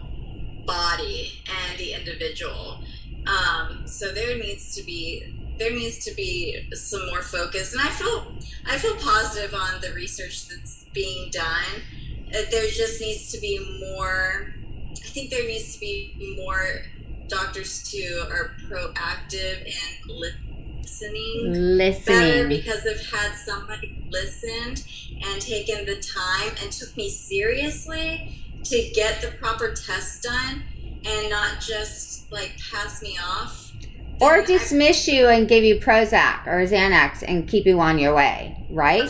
body 0.66 1.42
and 1.48 1.78
the 1.78 1.94
individual. 1.94 2.80
Um, 3.28 3.84
so 3.86 4.12
there 4.12 4.38
needs 4.38 4.76
to 4.76 4.84
be 4.84 5.36
there 5.58 5.72
needs 5.72 6.04
to 6.06 6.16
be 6.16 6.68
some 6.74 7.06
more 7.08 7.22
focus, 7.22 7.74
and 7.74 7.82
I 7.82 7.90
feel 7.90 8.34
I 8.66 8.78
feel 8.78 8.96
positive 8.96 9.54
on 9.54 9.82
the 9.82 9.94
research 9.94 10.48
that's 10.48 10.86
being 10.94 11.30
done. 11.32 11.82
Uh, 12.30 12.42
There 12.50 12.68
just 12.68 13.02
needs 13.02 13.32
to 13.32 13.40
be 13.40 13.60
more. 13.96 14.54
I 14.98 15.08
think 15.10 15.30
there 15.30 15.46
needs 15.46 15.74
to 15.74 15.80
be 15.80 16.36
more 16.38 16.84
doctors 17.28 17.90
too 17.90 18.26
are 18.30 18.56
proactive 18.68 19.66
and 19.66 20.10
listening 20.10 21.98
better 22.06 22.48
because 22.48 22.86
I've 22.86 23.06
had 23.08 23.34
somebody 23.36 24.06
listened 24.10 24.84
and 25.24 25.42
taken 25.42 25.86
the 25.86 25.96
time 25.96 26.56
and 26.62 26.72
took 26.72 26.96
me 26.98 27.10
seriously 27.10 28.38
to 28.64 28.92
get 28.94 29.22
the 29.22 29.30
proper 29.30 29.74
tests 29.74 30.22
done 30.22 30.64
and 31.06 31.30
not 31.30 31.62
just 31.62 32.32
like 32.32 32.54
pass 32.72 33.02
me 33.02 33.18
off. 33.24 33.72
Or 34.20 34.42
Then 34.42 34.44
I- 34.44 34.46
dismiss 34.60 35.08
you 35.08 35.28
and 35.28 35.48
give 35.48 35.64
you 35.64 35.80
Prozac 35.80 36.46
or 36.46 36.66
Xanax 36.66 37.24
and 37.28 37.48
keep 37.48 37.66
you 37.66 37.80
on 37.80 37.98
your 37.98 38.14
way, 38.14 38.56
right? 38.70 39.10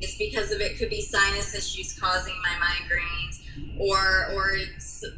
It's 0.00 0.16
because 0.16 0.52
of 0.52 0.60
it 0.60 0.78
could 0.78 0.90
be 0.90 1.02
sinus 1.02 1.54
issues 1.54 1.98
causing 1.98 2.34
my 2.40 2.66
migraines, 2.66 3.40
or 3.78 4.26
or 4.32 4.56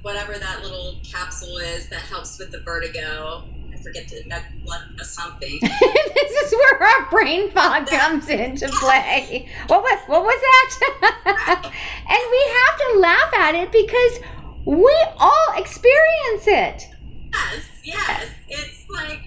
whatever 0.03 0.39
that 0.39 0.63
little 0.63 0.97
capsule 1.03 1.57
is 1.59 1.89
that 1.89 2.01
helps 2.01 2.39
with 2.39 2.51
the 2.53 2.61
vertigo. 2.61 3.45
I 3.73 3.77
forget 3.83 4.09
to 4.09 4.23
uh, 4.31 5.03
something. 5.03 5.59
this 5.61 6.33
is 6.33 6.53
where 6.53 6.83
our 6.83 7.11
brain 7.11 7.51
fog 7.51 7.87
comes 7.87 8.29
into 8.29 8.69
play. 8.73 9.49
What 9.69 9.83
was 9.83 10.01
what 10.07 10.23
was 10.23 10.41
that? 10.41 11.65
and 12.09 12.23
we 12.31 12.43
have 12.59 12.79
to 12.79 12.99
laugh 12.99 13.35
at 13.35 13.55
it 13.55 13.73
because 13.73 14.21
we 14.67 14.95
all 15.19 15.55
experience 15.57 16.47
it. 16.47 16.89
Yes, 17.33 17.67
yes. 17.85 18.31
It's 18.49 18.91
like 18.91 19.21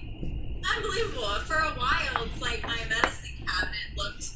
unbelievable. 0.75 1.23
For 1.45 1.55
a 1.55 1.71
while, 1.71 2.25
it's 2.25 2.41
like 2.41 2.63
my 2.63 2.77
medicine 2.89 3.31
cabinet 3.45 3.97
looked 3.97 4.29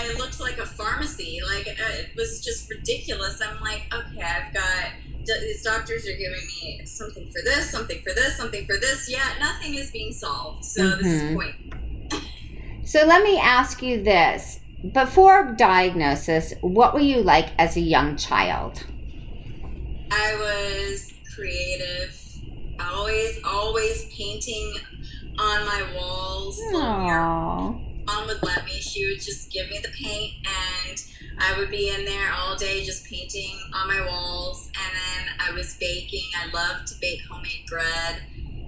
I 0.00 0.14
looked 0.14 0.40
like 0.40 0.58
a 0.58 0.64
pharmacy. 0.64 1.40
Like 1.46 1.68
uh, 1.68 1.92
it 1.92 2.16
was 2.16 2.42
just 2.42 2.70
ridiculous. 2.70 3.40
I'm 3.42 3.60
like, 3.60 3.92
okay, 3.92 4.22
I've 4.22 4.52
got 4.54 4.92
these 5.26 5.62
doctors 5.62 6.08
are 6.08 6.16
giving 6.16 6.46
me 6.46 6.82
something 6.86 7.26
for 7.26 7.40
this, 7.44 7.70
something 7.70 8.00
for 8.02 8.12
this, 8.14 8.36
something 8.36 8.66
for 8.66 8.78
this. 8.78 9.08
Yeah, 9.10 9.28
nothing 9.38 9.74
is 9.74 9.90
being 9.90 10.12
solved. 10.12 10.64
So 10.64 10.82
mm-hmm. 10.82 11.02
this 11.02 11.12
is 11.12 11.22
mm-hmm. 11.22 11.34
point. 11.36 12.88
so 12.88 13.04
let 13.04 13.22
me 13.22 13.38
ask 13.38 13.82
you 13.82 14.02
this: 14.02 14.60
before 14.92 15.54
diagnosis, 15.54 16.54
what 16.62 16.94
were 16.94 17.00
you 17.00 17.22
like 17.22 17.50
as 17.58 17.76
a 17.76 17.80
young 17.80 18.16
child? 18.16 18.86
I 20.10 20.34
was 20.34 21.12
creative. 21.34 22.16
Always, 22.80 23.38
always 23.44 24.06
painting 24.06 24.74
on 25.38 25.66
my 25.66 25.92
walls. 25.94 26.58
Aww 26.72 27.89
mom 28.10 28.26
would 28.26 28.42
let 28.42 28.64
me. 28.64 28.72
She 28.72 29.06
would 29.06 29.20
just 29.20 29.50
give 29.52 29.68
me 29.68 29.78
the 29.78 29.88
paint, 29.88 30.34
and 30.46 31.02
I 31.38 31.58
would 31.58 31.70
be 31.70 31.90
in 31.90 32.04
there 32.04 32.32
all 32.32 32.56
day 32.56 32.84
just 32.84 33.04
painting 33.06 33.58
on 33.74 33.88
my 33.88 34.04
walls. 34.06 34.70
And 34.74 34.92
then 34.94 35.34
I 35.38 35.52
was 35.52 35.76
baking. 35.78 36.28
I 36.36 36.50
loved 36.50 36.88
to 36.88 36.94
bake 37.00 37.20
homemade 37.30 37.66
bread. 37.68 38.22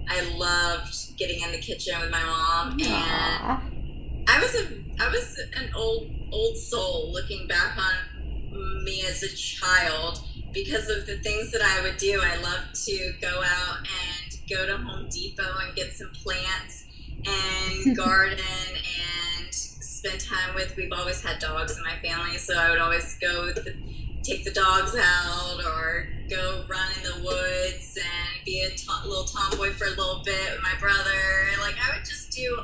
I 0.07 0.21
loved 0.35 1.17
getting 1.17 1.41
in 1.41 1.51
the 1.51 1.59
kitchen 1.59 1.99
with 2.01 2.11
my 2.11 2.23
mom, 2.23 2.77
Aww. 2.77 2.83
and 2.83 4.29
I 4.29 4.39
was 4.39 4.55
a 4.55 4.67
I 4.99 5.09
was 5.09 5.39
an 5.55 5.69
old 5.75 6.09
old 6.31 6.57
soul 6.57 7.11
looking 7.11 7.47
back 7.47 7.77
on 7.77 8.83
me 8.83 9.03
as 9.07 9.23
a 9.23 9.35
child 9.35 10.19
because 10.51 10.89
of 10.89 11.05
the 11.07 11.17
things 11.17 11.51
that 11.51 11.61
I 11.61 11.81
would 11.81 11.97
do. 11.97 12.21
I 12.21 12.35
loved 12.35 12.75
to 12.85 13.13
go 13.21 13.41
out 13.43 13.77
and 13.77 14.49
go 14.49 14.65
to 14.65 14.77
Home 14.77 15.07
Depot 15.09 15.57
and 15.65 15.73
get 15.75 15.93
some 15.93 16.11
plants 16.11 16.85
and 17.25 17.95
garden 17.97 18.39
and 18.39 19.53
spend 19.53 20.19
time 20.19 20.55
with. 20.55 20.75
We've 20.75 20.91
always 20.91 21.21
had 21.23 21.39
dogs 21.39 21.77
in 21.77 21.83
my 21.83 21.95
family, 22.03 22.37
so 22.37 22.57
I 22.57 22.69
would 22.69 22.79
always 22.79 23.17
go 23.19 23.51
the, 23.51 23.73
take 24.23 24.43
the 24.43 24.51
dogs 24.51 24.95
out 24.95 25.61
or 25.65 26.07
go 26.29 26.65
run 26.69 26.87
in 26.97 27.03
the 27.03 27.23
woods 27.23 27.97
and 27.97 28.45
be 28.45 28.61
a 28.61 28.69
to- 28.69 29.07
little 29.07 29.25
tomboy 29.25 29.71
for 29.71 29.85
a 29.85 29.89
little 29.89 30.21
bit 30.25 30.51
with 30.51 30.61
my 30.61 30.73
brother. 30.79 31.11
Like 31.61 31.75
I 31.83 31.95
would 31.95 32.05
just 32.05 32.31
do 32.31 32.59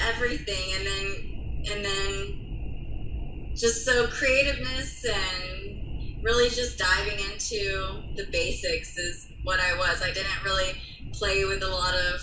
everything, 0.00 0.74
and 0.76 0.86
then 0.86 1.28
and 1.72 1.84
then 1.84 3.54
just 3.56 3.84
so 3.84 4.06
creativeness 4.06 5.04
and 5.04 6.22
really 6.22 6.48
just 6.48 6.78
diving 6.78 7.18
into 7.32 8.02
the 8.16 8.26
basics 8.30 8.96
is 8.96 9.28
what 9.42 9.60
I 9.60 9.76
was. 9.76 10.02
I 10.02 10.12
didn't 10.12 10.44
really 10.44 10.72
play 11.12 11.44
with 11.44 11.62
a 11.62 11.68
lot 11.68 11.94
of 11.94 12.20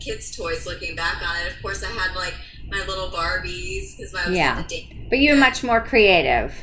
kids' 0.00 0.34
toys 0.36 0.66
looking 0.66 0.96
back 0.96 1.22
on 1.26 1.36
it. 1.46 1.54
Of 1.54 1.62
course, 1.62 1.82
I 1.82 1.90
had 1.90 2.14
like 2.14 2.34
my 2.70 2.84
little 2.86 3.08
Barbies 3.08 3.96
because 3.96 4.14
I 4.14 4.28
was 4.28 4.36
yeah. 4.36 4.62
But 5.08 5.18
you 5.18 5.32
were 5.32 5.38
much 5.38 5.64
more 5.64 5.80
creative. 5.80 6.54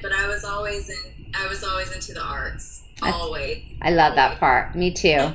But 0.00 0.12
I 0.12 0.26
was 0.26 0.44
always 0.44 0.88
in. 0.88 1.30
I 1.34 1.46
was 1.48 1.62
always 1.64 1.92
into 1.92 2.12
the 2.12 2.22
arts. 2.22 2.84
Always. 3.02 3.58
I, 3.80 3.88
I 3.88 3.90
love 3.90 4.12
always. 4.12 4.16
that 4.16 4.40
part. 4.40 4.74
Me 4.74 4.92
too. 4.92 5.32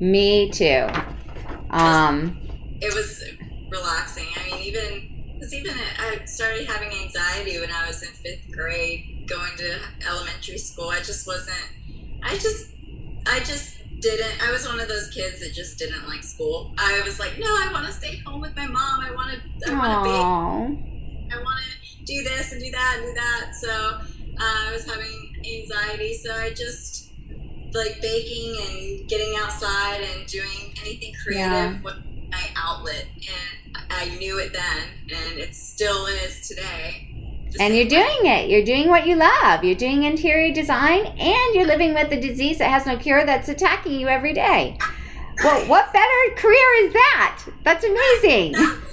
Me 0.00 0.50
too. 0.50 0.86
Um, 1.70 2.38
it 2.80 2.94
was 2.94 3.24
relaxing. 3.70 4.26
I 4.36 4.50
mean, 4.50 4.62
even 4.62 5.34
because 5.34 5.54
even 5.54 5.74
I 5.98 6.24
started 6.24 6.66
having 6.66 6.90
anxiety 6.90 7.58
when 7.58 7.70
I 7.70 7.86
was 7.86 8.02
in 8.02 8.10
fifth 8.10 8.50
grade, 8.52 9.26
going 9.26 9.56
to 9.56 9.78
elementary 10.06 10.58
school. 10.58 10.90
I 10.90 10.98
just 10.98 11.26
wasn't. 11.26 11.68
I 12.22 12.34
just. 12.34 12.70
I 13.26 13.38
just 13.40 13.78
didn't 14.04 14.46
I 14.46 14.52
was 14.52 14.68
one 14.68 14.78
of 14.78 14.86
those 14.86 15.08
kids 15.08 15.40
that 15.40 15.54
just 15.54 15.78
didn't 15.78 16.06
like 16.06 16.22
school. 16.22 16.74
I 16.76 17.00
was 17.04 17.18
like, 17.18 17.38
no, 17.38 17.46
I 17.46 17.70
want 17.72 17.86
to 17.86 17.92
stay 17.92 18.18
home 18.18 18.40
with 18.42 18.54
my 18.54 18.66
mom. 18.66 19.00
I 19.00 19.10
want 19.10 19.30
to 19.30 19.70
I 19.70 19.74
want 19.74 19.92
to 19.92 20.10
bake. 20.10 21.32
I 21.32 21.42
want 21.42 21.60
to 21.64 22.04
do 22.04 22.22
this 22.22 22.52
and 22.52 22.60
do 22.62 22.70
that 22.70 22.96
and 22.98 23.06
do 23.06 23.14
that. 23.14 23.54
So 23.54 23.70
uh, 23.70 24.68
I 24.68 24.70
was 24.72 24.84
having 24.84 25.34
anxiety, 25.38 26.12
so 26.14 26.34
I 26.34 26.50
just 26.50 27.12
like 27.72 28.00
baking 28.02 28.56
and 28.68 29.08
getting 29.08 29.34
outside 29.38 30.00
and 30.02 30.26
doing 30.26 30.74
anything 30.82 31.14
creative 31.24 31.50
yeah. 31.50 31.80
was 31.82 31.94
my 32.30 32.46
outlet, 32.56 33.06
and 33.16 33.78
I 33.90 34.14
knew 34.16 34.38
it 34.38 34.52
then, 34.52 35.18
and 35.18 35.38
it 35.38 35.54
still 35.54 36.06
is 36.06 36.46
today 36.46 37.13
and 37.60 37.74
you're 37.74 37.88
doing 37.88 38.26
it. 38.26 38.50
You're 38.50 38.64
doing 38.64 38.88
what 38.88 39.06
you 39.06 39.16
love. 39.16 39.64
You're 39.64 39.76
doing 39.76 40.04
interior 40.04 40.52
design 40.52 41.06
and 41.06 41.54
you're 41.54 41.66
living 41.66 41.94
with 41.94 42.10
a 42.12 42.20
disease 42.20 42.58
that 42.58 42.70
has 42.70 42.86
no 42.86 42.96
cure 42.96 43.24
that's 43.24 43.48
attacking 43.48 43.98
you 43.98 44.08
every 44.08 44.32
day. 44.32 44.78
Well, 45.42 45.64
what 45.68 45.92
better 45.92 46.34
career 46.36 46.84
is 46.84 46.92
that? 46.92 47.44
That's 47.62 47.84
amazing. 47.84 48.54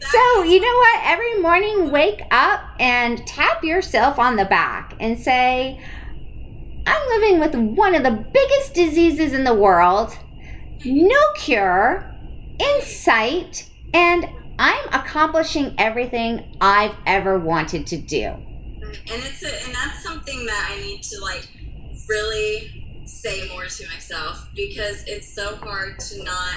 So, 0.00 0.42
you 0.42 0.60
know 0.60 0.76
what? 0.76 1.02
Every 1.04 1.40
morning, 1.40 1.92
wake 1.92 2.22
up 2.32 2.62
and 2.80 3.24
tap 3.28 3.62
yourself 3.62 4.18
on 4.18 4.34
the 4.34 4.44
back 4.44 4.94
and 4.98 5.16
say, 5.16 5.80
I'm 6.84 7.08
living 7.08 7.38
with 7.38 7.54
one 7.54 7.94
of 7.94 8.02
the 8.02 8.10
biggest 8.10 8.74
diseases 8.74 9.32
in 9.32 9.44
the 9.44 9.54
world, 9.54 10.18
no 10.84 11.20
cure, 11.36 12.12
in 12.58 12.82
sight, 12.82 13.68
and 13.94 14.28
I'm 14.58 14.88
accomplishing 14.92 15.74
everything 15.78 16.56
I've 16.60 16.94
ever 17.06 17.38
wanted 17.38 17.86
to 17.88 17.96
do. 17.96 18.26
And 18.26 19.22
it's 19.22 19.44
a, 19.44 19.64
and 19.64 19.74
that's 19.74 20.02
something 20.02 20.46
that 20.46 20.70
I 20.72 20.80
need 20.80 21.02
to 21.04 21.20
like 21.20 21.48
really 22.08 23.02
say 23.04 23.48
more 23.50 23.66
to 23.66 23.86
myself 23.86 24.48
because 24.54 25.04
it's 25.06 25.32
so 25.32 25.56
hard 25.56 25.98
to 26.00 26.24
not 26.24 26.56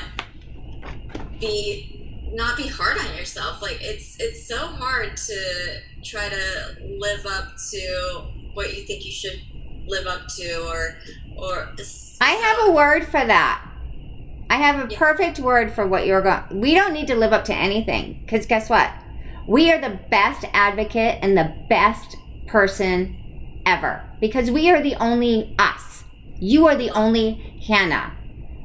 be 1.40 2.32
not 2.34 2.58
be 2.58 2.68
hard 2.68 2.98
on 2.98 3.16
yourself. 3.16 3.62
Like 3.62 3.78
it's 3.82 4.20
it's 4.20 4.48
so 4.48 4.58
hard 4.58 5.16
to 5.18 5.82
try 6.04 6.30
to 6.30 6.78
live 6.98 7.26
up 7.26 7.54
to 7.72 8.24
what 8.54 8.76
you 8.76 8.84
think 8.84 9.06
you 9.06 9.12
should 9.12 9.42
live 9.86 10.08
up 10.08 10.28
to 10.28 10.68
or 10.68 10.98
or 11.38 11.74
I 12.22 12.32
have 12.32 12.70
a 12.70 12.72
word 12.72 13.06
for 13.06 13.26
that 13.26 13.71
I 14.52 14.56
have 14.56 14.92
a 14.92 14.94
perfect 14.94 15.40
word 15.40 15.72
for 15.72 15.88
what 15.88 16.06
you're 16.06 16.22
going. 16.22 16.60
We 16.60 16.76
don't 16.76 16.92
need 16.92 17.08
to 17.08 17.16
live 17.16 17.32
up 17.32 17.46
to 17.46 17.56
anything 17.56 18.20
because 18.26 18.46
guess 18.46 18.70
what? 18.70 18.92
We 19.48 19.72
are 19.72 19.80
the 19.80 19.98
best 20.10 20.44
advocate 20.52 21.20
and 21.22 21.38
the 21.38 21.56
best 21.70 22.18
person 22.48 23.62
ever 23.66 24.04
because 24.20 24.52
we 24.52 24.70
are 24.70 24.82
the 24.82 24.96
only 24.96 25.56
us. 25.58 26.04
You 26.38 26.68
are 26.68 26.76
the 26.76 26.90
only 26.90 27.62
Hannah. 27.66 28.12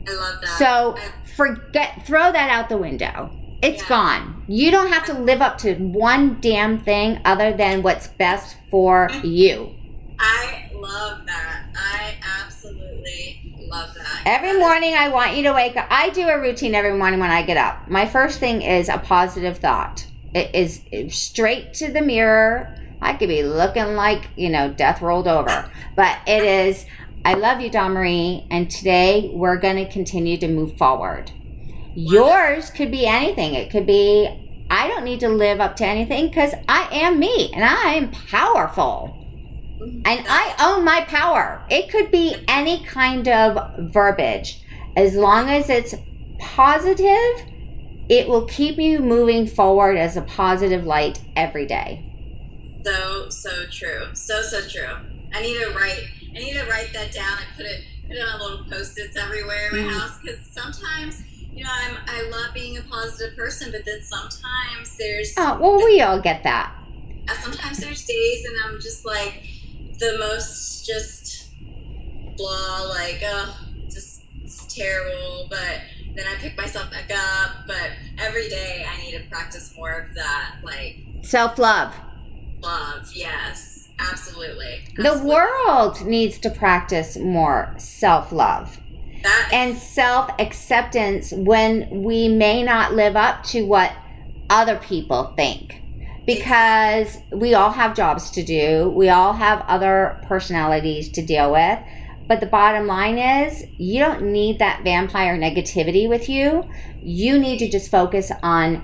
I 0.09 0.13
love 0.13 0.41
that. 0.41 0.59
So 0.59 0.97
forget, 1.37 2.05
throw 2.05 2.33
that 2.33 2.51
out 2.51 2.69
the 2.69 2.79
window. 2.79 3.31
It's 3.63 3.83
yeah. 3.83 3.89
gone. 3.89 4.45
You 4.49 4.73
don't 4.73 4.93
have 4.93 5.07
to 5.07 5.15
live 5.15 5.41
up 5.41 5.57
to 5.59 5.77
one 5.77 6.41
damn 6.41 6.81
thing 6.81 7.21
other 7.25 7.57
than 7.57 7.85
what's 7.85 8.09
best 8.09 8.57
for 8.73 9.09
you. 9.23 9.73
I 10.19 10.69
love 10.75 11.25
that. 11.27 11.67
I 11.77 12.17
absolutely 12.43 13.36
Love 13.77 13.95
that. 13.95 14.23
Every 14.25 14.59
morning, 14.59 14.95
I 14.95 15.09
want 15.09 15.37
you 15.37 15.43
to 15.43 15.53
wake 15.53 15.77
up. 15.77 15.87
I 15.91 16.09
do 16.09 16.27
a 16.27 16.41
routine 16.41 16.75
every 16.75 16.97
morning 16.97 17.21
when 17.21 17.31
I 17.31 17.43
get 17.43 17.59
up. 17.59 17.89
My 17.91 18.07
first 18.07 18.41
thing 18.41 18.63
is 18.63 18.89
a 18.89 18.97
positive 18.97 19.59
thought. 19.59 20.07
It 20.35 20.55
is 20.55 20.81
straight 21.15 21.75
to 21.75 21.93
the 21.93 22.01
mirror. 22.01 22.75
I 23.03 23.13
could 23.13 23.29
be 23.29 23.43
looking 23.43 23.95
like, 23.95 24.29
you 24.35 24.49
know, 24.49 24.73
death 24.73 25.03
rolled 25.03 25.29
over. 25.29 25.71
But 25.95 26.19
it 26.27 26.43
is, 26.43 26.87
I 27.27 27.35
love 27.35 27.61
you, 27.61 27.69
Dawn 27.69 27.93
Marie. 27.93 28.47
And 28.51 28.71
today 28.71 29.31
we're 29.35 29.59
going 29.59 29.77
to 29.77 29.93
continue 29.93 30.39
to 30.39 30.49
move 30.49 30.79
forward. 30.79 31.31
Yours 31.95 32.71
could 32.71 32.91
be 32.91 33.07
anything. 33.07 33.53
It 33.53 33.71
could 33.71 33.87
be, 33.87 34.67
I 34.71 34.89
don't 34.89 35.05
need 35.05 35.21
to 35.21 35.29
live 35.29 35.61
up 35.61 35.77
to 35.77 35.87
anything 35.87 36.29
because 36.29 36.55
I 36.67 36.89
am 36.93 37.19
me 37.19 37.53
and 37.53 37.63
I'm 37.63 38.11
powerful 38.11 39.26
and 39.81 40.05
I 40.29 40.55
own 40.61 40.85
my 40.85 41.03
power. 41.03 41.65
It 41.71 41.91
could 41.91 42.11
be 42.11 42.37
any 42.49 42.85
kind 42.85 43.29
of 43.29 43.93
verbiage. 43.93 44.63
As 44.97 45.15
long 45.15 45.51
as 45.51 45.69
it's 45.69 45.95
positive, 46.39 47.47
it 48.09 48.29
will 48.29 48.47
keep 48.47 48.79
you 48.79 49.01
moving 49.01 49.47
forward 49.47 49.97
as 49.97 50.17
a 50.17 50.23
positive 50.23 50.85
light 50.85 51.21
every 51.35 51.67
day. 51.67 52.03
So, 52.85 53.29
so 53.29 53.67
true. 53.71 54.15
So, 54.15 54.43
so 54.43 54.67
true. 54.69 54.97
I 55.35 55.43
need 55.43 55.59
to 55.59 55.71
write, 55.71 56.05
I 56.31 56.39
need 56.39 56.55
to 56.55 56.65
write 56.65 56.93
that 56.93 57.13
down 57.13 57.39
and 57.39 57.57
put 57.57 57.67
it, 57.67 57.83
put 58.07 58.17
it 58.17 58.21
on 58.21 58.41
little 58.41 58.65
post-its 58.71 59.17
everywhere 59.17 59.69
in 59.71 59.85
my 59.85 59.93
mm. 59.93 59.99
house 59.99 60.19
because 60.23 60.39
sometimes 60.53 61.23
you 61.57 61.65
know, 61.65 61.71
I'm, 61.73 61.97
I 62.07 62.29
love 62.29 62.53
being 62.53 62.77
a 62.77 62.83
positive 62.83 63.35
person, 63.35 63.73
but 63.73 63.87
then 63.87 64.03
sometimes 64.03 64.95
there's. 64.99 65.33
Oh, 65.39 65.59
well, 65.59 65.83
we 65.83 66.03
all 66.03 66.21
get 66.21 66.43
that. 66.43 66.75
Sometimes 67.41 67.79
there's 67.79 68.05
days 68.05 68.45
and 68.45 68.55
I'm 68.63 68.79
just 68.79 69.07
like, 69.07 69.43
the 69.99 70.17
most 70.19 70.87
just 70.87 71.49
blah, 72.37 72.83
like, 72.89 73.23
oh, 73.25 73.59
just 73.89 74.23
it's 74.43 74.75
terrible. 74.75 75.47
But 75.51 75.81
then 76.15 76.27
I 76.27 76.35
pick 76.37 76.57
myself 76.57 76.91
back 76.91 77.11
up. 77.11 77.67
But 77.67 77.91
every 78.19 78.49
day 78.49 78.87
I 78.89 79.03
need 79.03 79.13
to 79.13 79.25
practice 79.29 79.75
more 79.77 79.93
of 79.93 80.15
that, 80.15 80.57
like 80.63 80.99
self 81.23 81.59
love. 81.59 81.95
Love, 82.61 83.13
yes, 83.15 83.89
absolutely. 83.99 84.85
absolutely. 84.99 85.21
The 85.21 85.29
world 85.29 86.05
needs 86.07 86.39
to 86.39 86.51
practice 86.51 87.17
more 87.17 87.75
self 87.79 88.33
love 88.33 88.79
and 89.53 89.77
self 89.77 90.31
acceptance 90.39 91.33
when 91.33 92.03
we 92.03 92.29
may 92.29 92.63
not 92.63 92.95
live 92.95 93.17
up 93.17 93.43
to 93.45 93.65
what 93.65 93.93
other 94.51 94.77
people 94.77 95.33
think. 95.37 95.83
Because 96.27 97.19
we 97.31 97.55
all 97.55 97.71
have 97.71 97.95
jobs 97.95 98.31
to 98.33 98.43
do, 98.43 98.91
we 98.91 99.09
all 99.09 99.33
have 99.33 99.65
other 99.69 100.21
personalities 100.27 101.09
to 101.11 101.25
deal 101.25 101.53
with. 101.53 101.79
But 102.27 102.41
the 102.41 102.47
bottom 102.47 102.89
line 102.89 103.19
is, 103.19 103.65
you 103.79 104.01
don't 104.01 104.33
need 104.33 104.59
that 104.59 104.83
vampire 104.83 105.39
negativity 105.39 106.09
with 106.09 106.29
you. 106.29 106.69
You 107.01 107.39
need 107.39 107.59
to 107.59 107.69
just 107.69 107.91
focus 107.91 108.33
on 108.43 108.83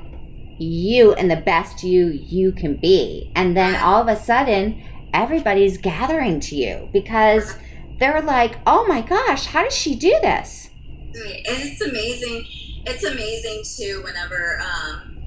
you 0.58 1.12
and 1.14 1.28
the 1.30 1.36
best 1.36 1.82
you 1.82 2.10
you 2.10 2.52
can 2.52 2.76
be. 2.76 3.32
And 3.34 3.56
then 3.56 3.74
all 3.74 4.00
of 4.00 4.08
a 4.08 4.16
sudden, 4.16 4.82
everybody's 5.12 5.76
gathering 5.78 6.40
to 6.40 6.54
you 6.56 6.88
because 6.92 7.56
they're 7.98 8.22
like, 8.22 8.58
"Oh 8.66 8.86
my 8.86 9.00
gosh, 9.00 9.46
how 9.46 9.64
does 9.64 9.74
she 9.76 9.94
do 9.96 10.16
this?" 10.22 10.70
It's 11.14 11.80
amazing. 11.80 12.46
It's 12.86 13.04
amazing 13.04 13.62
too 13.76 14.02
whenever 14.02 14.60
um 14.60 15.18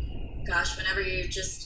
gosh, 0.45 0.77
whenever 0.77 1.01
you 1.01 1.27
just 1.27 1.64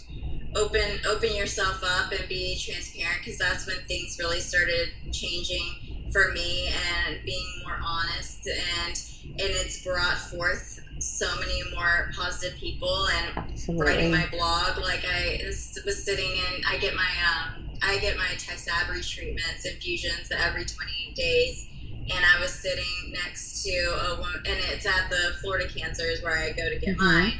open 0.56 1.00
open 1.08 1.36
yourself 1.36 1.84
up 1.84 2.12
and 2.12 2.28
be 2.28 2.58
transparent 2.58 3.20
because 3.20 3.38
that's 3.38 3.68
when 3.68 3.78
things 3.88 4.18
really 4.20 4.40
started 4.40 4.90
changing 5.12 5.90
for 6.12 6.32
me 6.34 6.70
and 7.08 7.24
being 7.24 7.46
more 7.64 7.80
honest 7.84 8.48
and 8.48 9.02
and 9.24 9.50
it's 9.52 9.84
brought 9.84 10.18
forth 10.18 10.84
so 10.98 11.28
many 11.40 11.62
more 11.74 12.12
positive 12.16 12.58
people 12.60 13.08
and 13.08 13.38
Absolutely. 13.38 13.86
writing 13.86 14.12
my 14.12 14.26
blog 14.32 14.78
like 14.80 15.06
i 15.06 15.40
was 15.46 16.04
sitting 16.04 16.32
in 16.32 16.64
i 16.68 16.78
get 16.78 16.96
my 16.96 17.02
um, 17.02 17.70
i 17.84 17.98
get 18.00 18.18
my 18.18 18.30
Tysabri 18.38 19.08
treatments 19.08 19.66
infusions 19.66 20.32
every 20.32 20.66
28 20.66 21.16
days 21.16 21.68
and 22.12 22.26
i 22.26 22.42
was 22.42 22.52
sitting 22.52 23.14
next 23.14 23.64
to 23.64 23.72
a 23.72 24.16
woman 24.16 24.42
and 24.46 24.60
it's 24.72 24.86
at 24.86 25.10
the 25.10 25.36
florida 25.42 25.70
cancers 25.70 26.22
where 26.24 26.38
i 26.38 26.50
go 26.52 26.70
to 26.70 26.80
get 26.80 26.98
mm-hmm. 26.98 27.06
mine 27.06 27.34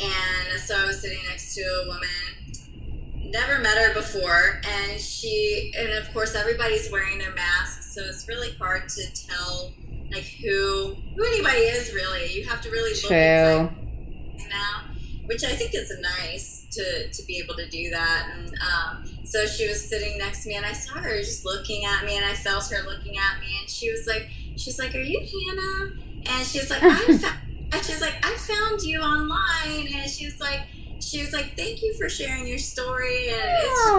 and 0.00 0.60
so 0.60 0.76
i 0.76 0.86
was 0.86 1.00
sitting 1.00 1.18
next 1.28 1.54
to 1.54 1.60
a 1.60 1.86
woman 1.86 3.30
never 3.30 3.58
met 3.60 3.76
her 3.76 3.92
before 3.92 4.60
and 4.64 5.00
she 5.00 5.72
and 5.78 5.92
of 5.92 6.12
course 6.14 6.34
everybody's 6.34 6.90
wearing 6.90 7.18
their 7.18 7.34
masks 7.34 7.94
so 7.94 8.02
it's 8.02 8.26
really 8.28 8.52
hard 8.58 8.88
to 8.88 9.26
tell 9.26 9.72
like 10.10 10.24
who 10.24 10.96
who 11.16 11.24
anybody 11.24 11.58
is 11.58 11.92
really. 11.92 12.32
You 12.32 12.44
have 12.46 12.60
to 12.62 12.70
really 12.70 12.90
look 12.90 13.10
inside 13.10 14.48
now, 14.48 14.84
which 15.26 15.44
I 15.44 15.54
think 15.54 15.74
is 15.74 15.92
nice 16.00 16.66
to 16.72 17.10
to 17.10 17.22
be 17.26 17.38
able 17.38 17.54
to 17.56 17.68
do 17.68 17.90
that. 17.90 18.30
And 18.34 18.54
um, 18.60 19.04
so 19.24 19.46
she 19.46 19.68
was 19.68 19.86
sitting 19.86 20.18
next 20.18 20.42
to 20.44 20.48
me, 20.48 20.54
and 20.56 20.64
I 20.64 20.72
saw 20.72 20.94
her 20.94 21.18
just 21.18 21.44
looking 21.44 21.84
at 21.84 22.04
me, 22.04 22.16
and 22.16 22.24
I 22.24 22.34
felt 22.34 22.70
her 22.70 22.82
looking 22.88 23.18
at 23.18 23.40
me, 23.40 23.58
and 23.60 23.68
she 23.68 23.90
was 23.90 24.06
like, 24.06 24.28
she's 24.56 24.78
like, 24.78 24.94
"Are 24.94 25.00
you 25.00 25.20
Hannah?" 25.20 25.92
And 26.30 26.46
she's 26.46 26.70
like, 26.70 26.82
"I 26.82 27.18
found." 27.18 27.47
And 27.72 27.84
she's 27.84 28.00
like, 28.00 28.14
I 28.24 28.34
found 28.36 28.82
you 28.82 29.00
online, 29.00 29.92
and 29.92 30.10
she's 30.10 30.40
like, 30.40 30.60
she 31.00 31.20
was 31.20 31.32
like, 31.32 31.56
thank 31.56 31.82
you 31.82 31.94
for 31.94 32.08
sharing 32.08 32.46
your 32.46 32.58
story, 32.58 33.28
and 33.28 33.50
it's 33.60 33.90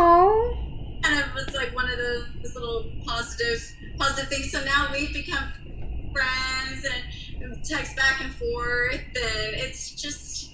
kind 1.02 1.20
of 1.20 1.34
was 1.34 1.54
like 1.56 1.74
one 1.76 1.90
of 1.90 1.98
those 1.98 2.56
little 2.56 2.92
positive 3.06 3.76
positive 3.98 4.30
things. 4.30 4.52
So 4.52 4.64
now 4.66 4.90
we've 4.92 5.14
become 5.14 5.52
friends 6.12 6.86
and 6.86 7.64
text 7.64 7.96
back 7.96 8.22
and 8.22 8.34
forth, 8.36 9.00
and 9.00 9.56
it's 9.56 9.92
just 9.92 10.54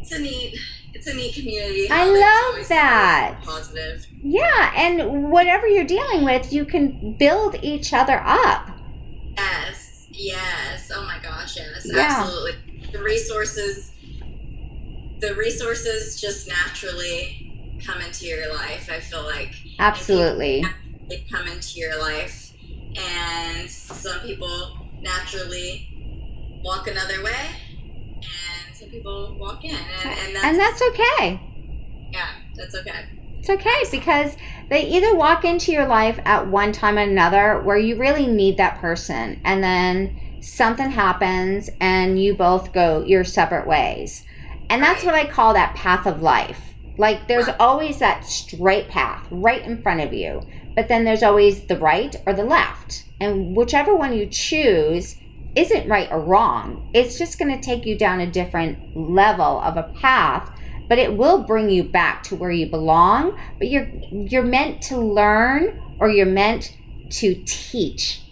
it's 0.00 0.12
a 0.12 0.18
neat 0.18 0.58
it's 0.94 1.06
a 1.06 1.14
neat 1.14 1.34
community. 1.34 1.90
I 1.90 2.06
love 2.06 2.68
that. 2.68 3.42
Positive. 3.44 4.06
Yeah, 4.22 4.72
and 4.74 5.30
whatever 5.30 5.66
you're 5.66 5.84
dealing 5.84 6.24
with, 6.24 6.52
you 6.52 6.64
can 6.64 7.16
build 7.18 7.56
each 7.62 7.92
other 7.92 8.22
up. 8.24 8.70
Yes, 9.36 9.85
yes. 10.16 10.90
Oh 10.94 11.04
my 11.04 11.18
gosh, 11.22 11.56
yes, 11.56 11.86
yeah. 11.86 12.00
absolutely. 12.00 12.52
The 12.92 13.02
resources, 13.02 13.92
the 15.20 15.34
resources 15.34 16.20
just 16.20 16.48
naturally 16.48 17.78
come 17.84 18.00
into 18.00 18.26
your 18.26 18.52
life. 18.54 18.88
I 18.90 19.00
feel 19.00 19.24
like 19.24 19.54
absolutely 19.78 20.64
they 21.08 21.24
come 21.30 21.46
into 21.46 21.78
your 21.78 22.00
life 22.00 22.52
and 22.96 23.70
some 23.70 24.20
people 24.20 24.76
naturally 25.00 25.88
walk 26.64 26.88
another 26.88 27.22
way, 27.22 27.46
and 28.16 28.74
some 28.74 28.88
people 28.88 29.36
walk 29.38 29.64
in, 29.64 29.74
and, 29.74 30.18
and 30.18 30.34
that's, 30.36 30.44
and 30.44 30.58
that's 30.58 30.82
okay. 30.82 31.40
Yeah, 32.12 32.26
that's 32.56 32.74
okay. 32.74 33.04
It's 33.38 33.50
okay 33.50 33.84
because 33.90 34.36
they 34.68 34.86
either 34.86 35.14
walk 35.14 35.44
into 35.44 35.72
your 35.72 35.86
life 35.86 36.18
at 36.24 36.48
one 36.48 36.72
time 36.72 36.98
or 36.98 37.02
another 37.02 37.60
where 37.62 37.78
you 37.78 37.96
really 37.96 38.26
need 38.26 38.56
that 38.56 38.80
person, 38.80 39.40
and 39.44 39.62
then 39.62 40.20
something 40.40 40.90
happens 40.90 41.70
and 41.80 42.20
you 42.22 42.34
both 42.34 42.72
go 42.72 43.04
your 43.04 43.24
separate 43.24 43.66
ways. 43.66 44.24
And 44.68 44.82
that's 44.82 45.04
what 45.04 45.14
I 45.14 45.26
call 45.26 45.54
that 45.54 45.76
path 45.76 46.06
of 46.06 46.22
life. 46.22 46.60
Like 46.98 47.28
there's 47.28 47.48
always 47.60 47.98
that 47.98 48.24
straight 48.24 48.88
path 48.88 49.26
right 49.30 49.62
in 49.62 49.82
front 49.82 50.00
of 50.00 50.12
you, 50.12 50.42
but 50.74 50.88
then 50.88 51.04
there's 51.04 51.22
always 51.22 51.66
the 51.66 51.78
right 51.78 52.16
or 52.26 52.32
the 52.32 52.44
left. 52.44 53.04
And 53.20 53.56
whichever 53.56 53.94
one 53.94 54.12
you 54.12 54.26
choose 54.26 55.16
isn't 55.54 55.88
right 55.88 56.10
or 56.10 56.20
wrong. 56.20 56.90
It's 56.94 57.18
just 57.18 57.38
going 57.38 57.54
to 57.54 57.64
take 57.64 57.86
you 57.86 57.96
down 57.96 58.20
a 58.20 58.30
different 58.30 58.96
level 58.96 59.60
of 59.60 59.76
a 59.76 59.92
path, 60.00 60.50
but 60.88 60.98
it 60.98 61.16
will 61.16 61.42
bring 61.44 61.70
you 61.70 61.84
back 61.84 62.22
to 62.24 62.36
where 62.36 62.50
you 62.50 62.66
belong. 62.66 63.38
But 63.58 63.68
you're 63.68 63.88
you're 64.10 64.42
meant 64.42 64.82
to 64.82 64.98
learn 64.98 65.80
or 65.98 66.08
you're 66.08 66.26
meant 66.26 66.76
to 67.10 67.42
teach 67.46 68.22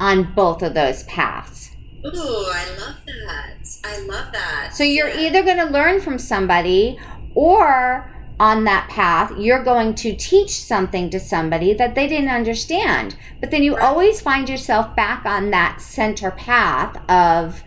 on 0.00 0.34
both 0.34 0.62
of 0.62 0.74
those 0.74 1.02
paths. 1.04 1.70
Ooh, 2.06 2.10
I 2.10 2.66
love 2.78 2.96
that. 3.06 3.78
I 3.84 3.98
love 4.00 4.32
that. 4.32 4.72
So 4.74 4.84
you're 4.84 5.08
yeah. 5.08 5.28
either 5.28 5.42
going 5.42 5.56
to 5.56 5.72
learn 5.72 6.00
from 6.00 6.18
somebody 6.18 6.98
or 7.34 8.10
on 8.38 8.64
that 8.64 8.88
path, 8.90 9.32
you're 9.38 9.62
going 9.62 9.94
to 9.94 10.14
teach 10.14 10.50
something 10.50 11.08
to 11.10 11.20
somebody 11.20 11.72
that 11.74 11.94
they 11.94 12.08
didn't 12.08 12.30
understand. 12.30 13.16
But 13.40 13.50
then 13.50 13.62
you 13.62 13.76
always 13.76 14.20
find 14.20 14.48
yourself 14.48 14.94
back 14.96 15.24
on 15.24 15.50
that 15.50 15.80
center 15.80 16.30
path 16.32 16.96
of 17.08 17.62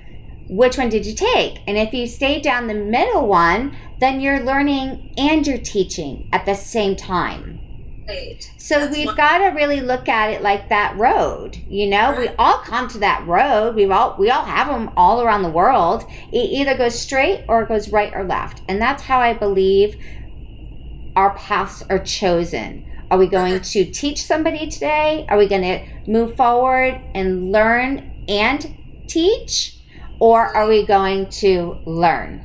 which 0.49 0.77
one 0.77 0.89
did 0.89 1.05
you 1.05 1.13
take? 1.13 1.59
And 1.67 1.77
if 1.77 1.93
you 1.93 2.07
stay 2.07 2.41
down 2.41 2.67
the 2.67 2.73
middle 2.73 3.27
one, 3.27 3.75
then 3.99 4.21
you're 4.21 4.39
learning 4.39 5.13
and 5.17 5.45
you're 5.45 5.57
teaching 5.57 6.29
at 6.31 6.45
the 6.45 6.55
same 6.55 6.95
time. 6.95 7.59
Right. 8.07 8.49
So 8.57 8.79
That's 8.79 8.95
we've 8.95 9.15
got 9.17 9.39
to 9.39 9.47
really 9.47 9.81
look 9.81 10.07
at 10.07 10.29
it 10.29 10.41
like 10.41 10.69
that 10.69 10.95
road. 10.97 11.57
You 11.67 11.87
know, 11.87 12.11
right. 12.11 12.19
we 12.19 12.27
all 12.39 12.59
come 12.59 12.87
to 12.89 12.99
that 12.99 13.27
road. 13.27 13.75
We 13.75 13.85
all 13.91 14.15
we 14.17 14.29
all 14.29 14.45
have 14.45 14.67
them 14.67 14.91
all 14.95 15.21
around 15.21 15.43
the 15.43 15.49
world. 15.49 16.05
It 16.31 16.37
either 16.37 16.77
goes 16.77 16.97
straight 16.97 17.43
or 17.49 17.63
it 17.63 17.67
goes 17.67 17.89
right 17.89 18.13
or 18.15 18.23
left, 18.23 18.61
and 18.69 18.81
that's 18.81 19.03
how 19.03 19.19
I 19.19 19.33
believe 19.33 19.97
our 21.17 21.35
paths 21.35 21.83
are 21.89 21.99
chosen. 21.99 22.85
Are 23.11 23.17
we 23.17 23.27
going 23.27 23.55
uh-huh. 23.55 23.63
to 23.63 23.85
teach 23.85 24.23
somebody 24.23 24.69
today? 24.69 25.25
Are 25.29 25.37
we 25.37 25.47
going 25.47 25.61
to 25.61 25.85
move 26.09 26.37
forward 26.37 27.01
and 27.13 27.51
learn 27.51 28.25
and 28.29 28.77
teach? 29.07 29.76
Or 30.19 30.55
are 30.55 30.67
we 30.67 30.85
going 30.85 31.29
to 31.41 31.79
learn? 31.85 32.43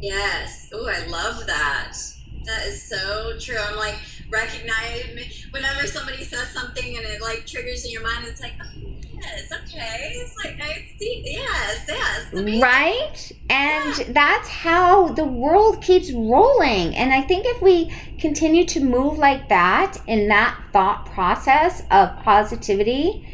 Yes. 0.00 0.70
Oh, 0.72 0.88
I 0.88 1.06
love 1.06 1.46
that. 1.46 1.96
That 2.44 2.66
is 2.66 2.82
so 2.82 3.38
true. 3.38 3.56
I'm 3.58 3.76
like, 3.76 3.96
recognize 4.28 5.46
whenever 5.50 5.86
somebody 5.86 6.24
says 6.24 6.48
something 6.48 6.96
and 6.96 7.06
it 7.06 7.22
like 7.22 7.46
triggers 7.46 7.84
in 7.84 7.90
your 7.90 8.02
mind, 8.02 8.26
it's 8.26 8.40
like, 8.40 8.52
oh, 8.60 8.84
yes, 9.14 9.52
okay. 9.52 10.12
It's 10.16 10.36
like, 10.44 10.60
I 10.60 10.84
see, 10.98 11.22
yes, 11.24 11.84
yes. 11.88 12.62
Right? 12.62 13.32
And 13.48 13.98
yeah. 13.98 14.04
that's 14.12 14.48
how 14.48 15.08
the 15.08 15.24
world 15.24 15.82
keeps 15.82 16.12
rolling. 16.12 16.94
And 16.96 17.12
I 17.12 17.22
think 17.22 17.46
if 17.46 17.62
we 17.62 17.94
continue 18.18 18.64
to 18.66 18.80
move 18.80 19.18
like 19.18 19.48
that 19.48 19.96
in 20.06 20.28
that 20.28 20.60
thought 20.72 21.06
process 21.06 21.82
of 21.90 22.16
positivity, 22.22 23.26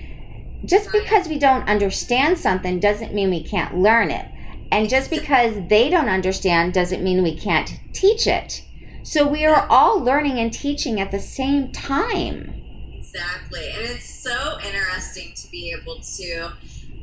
just 0.70 0.92
because 0.92 1.26
we 1.26 1.36
don't 1.36 1.68
understand 1.68 2.38
something 2.38 2.78
doesn't 2.78 3.12
mean 3.12 3.28
we 3.28 3.42
can't 3.42 3.76
learn 3.76 4.08
it. 4.10 4.24
And 4.70 4.88
just 4.88 5.10
because 5.10 5.56
they 5.68 5.90
don't 5.90 6.08
understand 6.08 6.72
doesn't 6.72 7.02
mean 7.02 7.24
we 7.24 7.36
can't 7.36 7.80
teach 7.92 8.28
it. 8.28 8.64
So 9.02 9.26
we 9.26 9.44
are 9.44 9.66
all 9.68 9.98
learning 9.98 10.38
and 10.38 10.52
teaching 10.52 11.00
at 11.00 11.10
the 11.10 11.18
same 11.18 11.72
time. 11.72 12.54
Exactly. 12.92 13.68
And 13.70 13.82
it's 13.82 14.22
so 14.22 14.58
interesting 14.64 15.32
to 15.34 15.50
be 15.50 15.74
able 15.76 16.00
to 16.00 16.52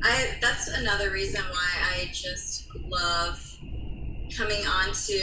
I 0.01 0.37
that's 0.39 0.69
another 0.69 1.11
reason 1.11 1.41
why 1.41 1.69
I 1.91 2.09
just 2.13 2.69
love 2.87 3.57
coming 4.37 4.65
onto 4.65 5.19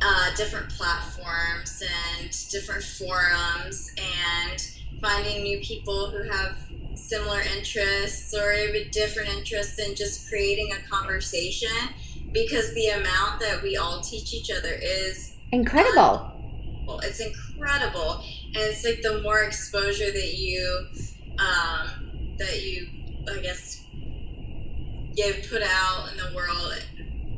uh, 0.00 0.34
different 0.36 0.70
platforms 0.70 1.82
and 1.82 2.30
different 2.50 2.84
forums 2.84 3.92
and 3.98 4.70
finding 5.02 5.42
new 5.42 5.58
people 5.60 6.10
who 6.10 6.22
have 6.30 6.56
similar 7.08 7.40
interests 7.56 8.34
or 8.34 8.52
even 8.52 8.90
different 8.90 9.28
interests 9.28 9.78
in 9.78 9.94
just 9.94 10.28
creating 10.28 10.72
a 10.72 10.88
conversation 10.88 11.68
because 12.32 12.72
the 12.74 12.88
amount 12.88 13.40
that 13.40 13.62
we 13.62 13.76
all 13.76 14.00
teach 14.00 14.32
each 14.32 14.50
other 14.50 14.72
is 14.80 15.36
incredible. 15.52 16.30
Well 16.86 17.00
it's 17.00 17.20
incredible, 17.20 18.22
and 18.54 18.56
it's 18.56 18.84
like 18.84 19.02
the 19.02 19.20
more 19.22 19.42
exposure 19.42 20.10
that 20.10 20.34
you 20.34 20.86
um, 21.38 22.34
that 22.38 22.62
you, 22.62 22.88
I 23.30 23.38
guess, 23.40 23.84
give 25.14 25.46
put 25.48 25.62
out 25.62 26.10
in 26.10 26.18
the 26.18 26.34
world 26.34 26.84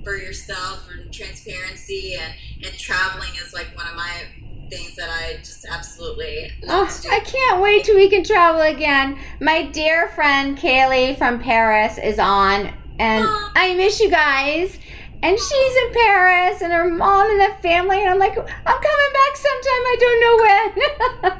for 0.04 0.16
yourself 0.16 0.88
and 0.90 1.12
transparency 1.12 2.14
and, 2.14 2.32
and 2.64 2.78
traveling 2.78 3.30
is 3.44 3.52
like 3.52 3.76
one 3.76 3.86
of 3.88 3.96
my 3.96 4.22
things 4.68 4.96
that 4.96 5.08
I 5.08 5.36
just 5.38 5.64
absolutely 5.66 6.52
oh, 6.68 7.02
I 7.10 7.20
can't 7.20 7.62
wait 7.62 7.84
till 7.84 7.96
we 7.96 8.08
can 8.08 8.24
travel 8.24 8.62
again. 8.62 9.18
My 9.40 9.62
dear 9.62 10.08
friend 10.08 10.58
Kaylee 10.58 11.16
from 11.16 11.40
Paris 11.40 11.98
is 11.98 12.18
on, 12.18 12.72
and 12.98 13.26
I 13.54 13.74
miss 13.76 14.00
you 14.00 14.10
guys. 14.10 14.78
And 15.22 15.38
she's 15.38 15.76
in 15.76 15.92
Paris, 15.92 16.60
and 16.60 16.72
her 16.72 16.88
mom 16.88 17.30
and 17.30 17.40
the 17.40 17.62
family, 17.62 18.00
and 18.00 18.08
I'm 18.10 18.18
like, 18.18 18.36
I'm 18.36 18.44
coming 18.44 19.12
back 19.14 19.36
sometime. 19.36 19.82
I 19.86 19.96
don't 20.00 20.20
know 20.20 20.36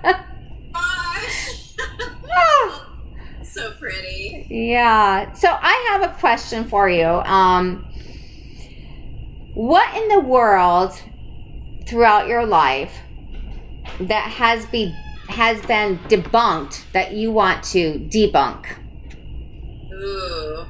when. 0.02 0.24
oh, 2.34 2.96
so 3.42 3.72
pretty. 3.72 4.46
Yeah. 4.48 5.32
So 5.34 5.48
I 5.50 5.90
have 5.90 6.02
a 6.02 6.14
question 6.18 6.66
for 6.68 6.88
you. 6.88 7.04
Um, 7.06 7.86
what 9.54 9.94
in 9.96 10.08
the 10.08 10.20
world 10.20 11.00
throughout 11.86 12.26
your 12.28 12.44
life 12.44 12.98
that 14.00 14.30
has 14.30 14.66
be 14.66 14.94
has 15.28 15.60
been 15.66 15.98
debunked 16.08 16.84
that 16.92 17.12
you 17.12 17.32
want 17.32 17.62
to 17.64 17.98
debunk? 18.08 18.66
Ooh. 19.92 20.64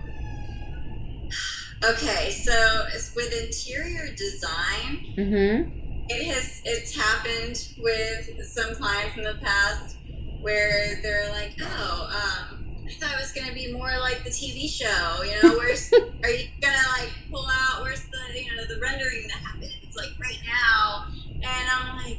Okay, 1.84 2.30
so 2.30 2.86
it's 2.94 3.14
with 3.14 3.32
interior 3.32 4.12
design, 4.14 5.14
mm-hmm. 5.16 5.70
it 6.08 6.26
has 6.26 6.62
it's 6.64 6.96
happened 6.96 7.68
with 7.78 8.44
some 8.46 8.74
clients 8.74 9.16
in 9.16 9.24
the 9.24 9.38
past 9.42 9.96
where 10.40 10.98
they're 11.02 11.30
like, 11.32 11.54
oh, 11.60 12.10
um, 12.10 12.66
I 12.86 12.92
thought 12.92 13.12
it 13.12 13.20
was 13.20 13.32
gonna 13.32 13.52
be 13.52 13.72
more 13.72 13.98
like 13.98 14.24
the 14.24 14.30
TV 14.30 14.68
show. 14.68 15.22
You 15.22 15.42
know, 15.42 15.58
where's 15.58 15.92
are 16.22 16.30
you 16.30 16.48
gonna 16.60 16.76
like 16.98 17.12
pull 17.30 17.46
out? 17.46 17.82
Where's 17.82 18.04
the 18.04 18.40
you 18.40 18.56
know 18.56 18.64
the 18.64 18.80
rendering 18.80 19.28
that 19.28 19.38
happens 19.38 19.96
like 19.96 20.18
right 20.18 20.40
now? 20.46 21.08
And 21.34 21.68
I'm 21.68 21.96
like, 21.96 22.18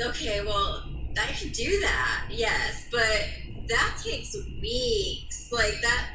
okay, 0.00 0.44
well, 0.44 0.84
I 1.20 1.32
can 1.32 1.50
do 1.50 1.80
that, 1.80 2.24
yes, 2.30 2.86
but 2.90 3.28
that 3.68 3.96
takes 4.02 4.36
weeks. 4.60 5.50
Like 5.52 5.80
that 5.82 6.06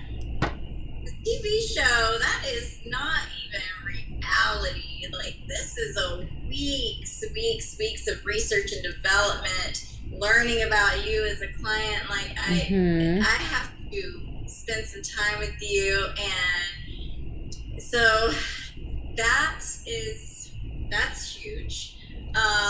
TV 1.26 1.60
show, 1.68 2.18
that 2.20 2.46
is 2.48 2.80
not 2.86 3.22
even 3.46 3.62
reality. 3.86 5.08
Like 5.12 5.38
this 5.48 5.78
is 5.78 5.98
a 5.98 6.28
weeks, 6.48 7.24
weeks, 7.34 7.76
weeks 7.80 8.08
of 8.08 8.24
research 8.26 8.72
and 8.72 8.84
development, 8.84 9.98
learning 10.12 10.64
about 10.64 11.06
you 11.06 11.26
as 11.26 11.42
a 11.42 11.52
client. 11.54 12.10
Like 12.10 12.32
I 12.38 12.68
mm-hmm. 12.70 13.22
I 13.22 13.44
have 13.44 13.72
to 13.92 14.22
spend 14.48 14.86
some 14.86 15.02
time 15.02 15.40
with 15.40 15.56
you 15.62 16.08
and 16.18 17.82
so 17.82 18.32
that 19.16 19.60
is 19.86 20.54
that's 20.90 21.36
huge 21.36 21.95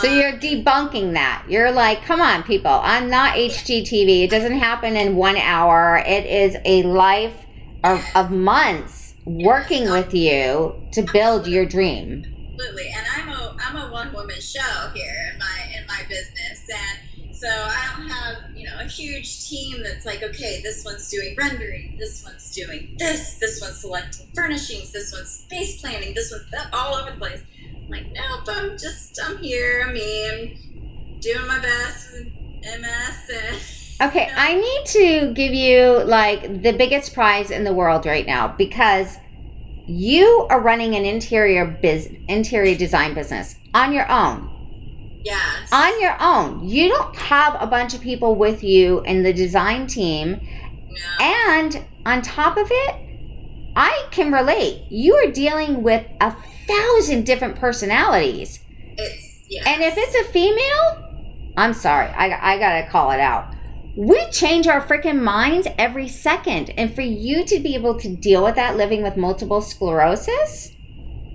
so 0.02 0.08
you're 0.08 0.34
debunking 0.34 1.14
that. 1.14 1.46
You're 1.50 1.72
like, 1.72 2.04
come 2.04 2.22
on, 2.22 2.44
people. 2.44 2.80
I'm 2.84 3.10
not 3.10 3.36
HGTV. 3.36 4.24
It 4.24 4.30
doesn't 4.30 4.60
happen 4.60 4.96
in 4.96 5.16
one 5.16 5.38
hour. 5.38 6.04
It 6.06 6.26
is 6.26 6.58
a 6.66 6.84
life 6.84 7.46
of, 7.84 8.04
of 8.16 8.32
months 8.32 9.16
working 9.26 9.90
with 9.90 10.14
you 10.14 10.76
to 10.92 11.02
build 11.02 11.48
your 11.48 11.66
dream. 11.66 12.26
Absolutely. 12.54 12.90
And 12.96 13.06
I'm 13.16 13.30
a 13.30 13.58
I'm 13.60 13.76
a 13.78 13.92
one 13.92 14.14
woman 14.14 14.40
show 14.40 14.92
here 14.94 15.32
in 15.34 15.40
my 15.40 15.78
in 15.78 15.86
my 15.88 16.02
business 16.08 16.70
and 16.70 17.05
so 17.36 17.48
I 17.48 17.94
don't 17.98 18.08
have, 18.08 18.56
you 18.56 18.66
know, 18.66 18.80
a 18.80 18.86
huge 18.86 19.48
team 19.48 19.84
that's 19.84 20.06
like, 20.06 20.24
okay, 20.24 20.62
this 20.62 20.86
one's 20.86 21.10
doing 21.10 21.36
rendering, 21.38 21.96
this 21.98 22.24
one's 22.24 22.52
doing 22.52 22.96
this, 22.98 23.38
this 23.40 23.60
one's 23.62 23.80
selecting 23.80 24.28
furnishings, 24.34 24.92
this 24.92 25.12
one's 25.12 25.30
space 25.30 25.82
planning, 25.82 26.14
this 26.14 26.32
one's 26.32 26.46
all 26.74 26.96
over 26.96 27.12
the 27.12 27.18
place 27.18 27.42
I'm 27.86 27.92
like, 27.92 28.08
nope, 28.14 28.46
I'm 28.48 28.78
just, 28.78 29.20
I'm 29.24 29.38
here, 29.38 29.86
I 29.88 29.92
mean, 29.92 31.18
doing 31.20 31.48
my 31.48 31.60
best 31.60 32.14
with 32.14 32.28
MS. 32.64 33.32
And, 34.00 34.10
okay, 34.10 34.28
you 34.28 34.32
know. 34.32 34.38
I 34.38 34.56
need 34.56 34.86
to 34.88 35.34
give 35.34 35.54
you 35.54 36.04
like 36.04 36.64
the 36.64 36.72
biggest 36.72 37.14
prize 37.14 37.52
in 37.52 37.64
the 37.64 37.74
world 37.74 38.06
right 38.06 38.26
now 38.26 38.48
because 38.48 39.18
you 39.86 40.48
are 40.50 40.60
running 40.62 40.96
an 40.96 41.06
interior 41.06 41.66
biz 41.66 42.10
interior 42.28 42.76
design 42.76 43.14
business 43.14 43.56
on 43.76 43.94
your 43.94 44.10
own. 44.10 44.50
Yes. 45.26 45.70
On 45.72 46.00
your 46.00 46.16
own. 46.22 46.70
You 46.70 46.88
don't 46.88 47.16
have 47.16 47.58
a 47.60 47.66
bunch 47.66 47.96
of 47.96 48.02
people 48.02 48.36
with 48.36 48.64
you 48.64 49.02
in 49.02 49.24
the 49.24 49.34
design 49.34 49.88
team. 49.88 50.40
No. 50.40 51.26
And 51.26 51.86
on 52.06 52.22
top 52.22 52.58
of 52.58 52.68
it, 52.70 52.96
I 53.76 54.08
can 54.12 54.32
relate. 54.32 54.86
You 54.92 55.16
are 55.16 55.32
dealing 55.32 55.82
with 55.82 56.06
a 56.22 56.36
thousand 56.68 57.26
different 57.26 57.56
personalities. 57.56 58.60
It's 58.98 59.46
yeah. 59.50 59.64
And 59.68 59.82
if 59.82 59.96
it's 59.98 60.16
a 60.16 60.32
female, 60.32 61.54
I'm 61.58 61.74
sorry, 61.74 62.08
I, 62.10 62.54
I 62.54 62.60
gotta 62.60 62.88
call 62.90 63.12
it 63.12 63.20
out. 63.20 63.54
We 63.98 64.24
change 64.30 64.68
our 64.68 64.82
freaking 64.82 65.22
minds 65.22 65.68
every 65.78 66.08
second. 66.08 66.70
And 66.78 66.94
for 66.94 67.02
you 67.02 67.46
to 67.46 67.60
be 67.60 67.74
able 67.74 67.98
to 68.00 68.16
deal 68.16 68.44
with 68.44 68.56
that 68.56 68.78
living 68.78 69.02
with 69.02 69.18
multiple 69.18 69.62
sclerosis, 69.62 70.72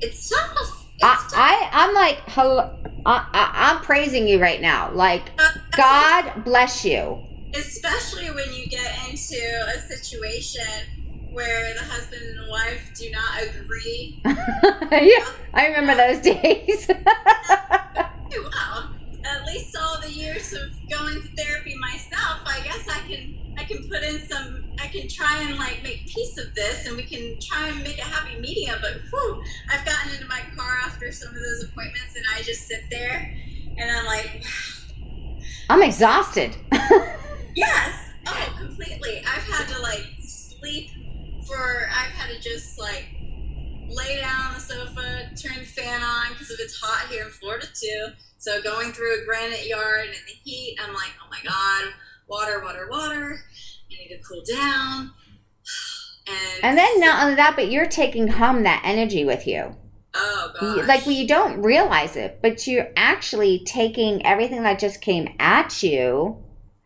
it's 0.01 0.31
tough. 0.31 0.80
I, 1.03 1.31
I 1.35 1.69
I'm 1.73 1.95
like 1.95 2.19
hello, 2.27 2.77
I, 3.07 3.27
I, 3.33 3.71
am 3.71 3.83
praising 3.83 4.29
you 4.29 4.41
right 4.41 4.61
now. 4.61 4.93
Like 4.93 5.31
God 5.73 6.45
bless 6.45 6.85
you. 6.85 7.19
Especially 7.55 8.31
when 8.31 8.53
you 8.55 8.67
get 8.67 9.09
into 9.09 9.37
a 9.75 9.79
situation 9.81 10.63
where 11.33 11.75
the 11.75 11.81
husband 11.81 12.23
and 12.23 12.49
wife 12.49 12.91
do 12.95 13.11
not 13.11 13.43
agree. 13.43 14.21
yeah, 14.25 15.27
I 15.55 15.67
remember 15.69 15.95
those 15.97 16.21
days. 16.21 16.89
wow. 18.37 18.91
At 19.25 19.47
least 19.47 19.77
all 19.77 20.01
the 20.01 20.11
years 20.11 20.53
of 20.53 20.71
going 20.89 21.21
to 21.21 21.29
therapy 21.37 21.77
myself, 21.79 22.41
I 22.47 22.61
guess 22.65 22.89
I 22.89 23.01
can 23.09 23.55
I 23.59 23.65
can 23.65 23.89
put 23.89 24.03
in 24.03 24.21
some 24.21 24.65
I 24.81 24.87
can 24.87 25.09
try 25.09 25.43
and 25.43 25.59
like 25.59 25.83
make 25.83 26.07
peace 26.07 26.39
of 26.39 26.55
this 26.55 26.87
and 26.87 26.97
we 26.97 27.03
can 27.03 27.39
try 27.41 27.69
and 27.69 27.83
make 27.83 27.99
a 27.99 28.05
happy 28.05 28.41
medium, 28.41 28.77
but 28.81 28.95
whew, 29.11 29.43
I've 29.71 29.85
gotten 29.85 30.15
into 30.15 30.27
my 30.27 30.41
car 30.57 30.79
after 30.85 31.13
some 31.13 31.29
of 31.29 31.35
those 31.35 31.65
appointments 31.65 32.17
and 32.17 32.25
I 32.35 32.43
just 32.43 32.67
sit 32.67 32.85
there 32.91 33.35
and 33.77 33.91
I'm 33.91 34.07
like 34.07 34.45
I'm 35.69 35.83
exhausted. 35.83 36.57
yes. 37.55 38.11
Oh, 38.27 38.55
completely. 38.59 39.19
I've 39.27 39.43
had 39.45 39.69
to 39.69 39.81
like 39.83 40.07
sleep 40.21 40.91
for 41.47 41.89
I've 41.91 42.13
had 42.13 42.35
to 42.35 42.41
just 42.41 42.79
like 42.79 43.20
lay 43.91 44.21
down 44.21 44.47
on 44.47 44.55
the 44.55 44.61
sofa, 44.61 45.31
turn 45.37 45.59
the 45.59 45.67
fan 45.67 46.03
on 46.03 46.33
because 46.33 46.51
if 46.51 46.61
it's 46.61 46.81
hot 46.81 47.09
here 47.11 47.25
in 47.25 47.31
Florida 47.31 47.67
too. 47.75 48.09
So 48.39 48.63
going 48.63 48.93
through 48.93 49.21
a 49.21 49.25
granite 49.25 49.67
yard 49.67 50.07
in 50.07 50.13
the 50.27 50.33
heat, 50.45 50.79
I'm 50.83 50.95
like, 50.95 51.13
oh 51.23 51.29
my 51.31 51.41
god, 51.45 51.93
water, 52.27 52.63
water, 52.65 52.89
water. 52.91 53.41
I 53.91 54.03
need 54.03 54.09
to 54.09 54.23
cool 54.23 54.43
down. 54.49 55.13
And, 56.27 56.65
and 56.65 56.79
then 56.79 57.01
not 57.01 57.25
only 57.25 57.35
that, 57.37 57.57
but 57.57 57.73
you're 57.73 57.87
taking 57.87 58.29
home 58.29 58.63
that 58.63 58.83
energy 58.85 59.25
with 59.25 59.49
you. 59.49 59.75
Oh 60.15 60.53
gosh. 60.61 60.87
Like 60.87 61.05
well, 61.05 61.15
you 61.15 61.27
don't 61.27 61.63
realize 61.63 62.15
it, 62.15 62.39
but 62.41 62.67
you're 62.69 62.91
actually 62.97 63.65
taking 63.65 64.25
everything 64.25 64.63
that 64.63 64.79
just 64.79 65.01
came 65.01 65.35
at 65.41 65.83
you 65.83 66.37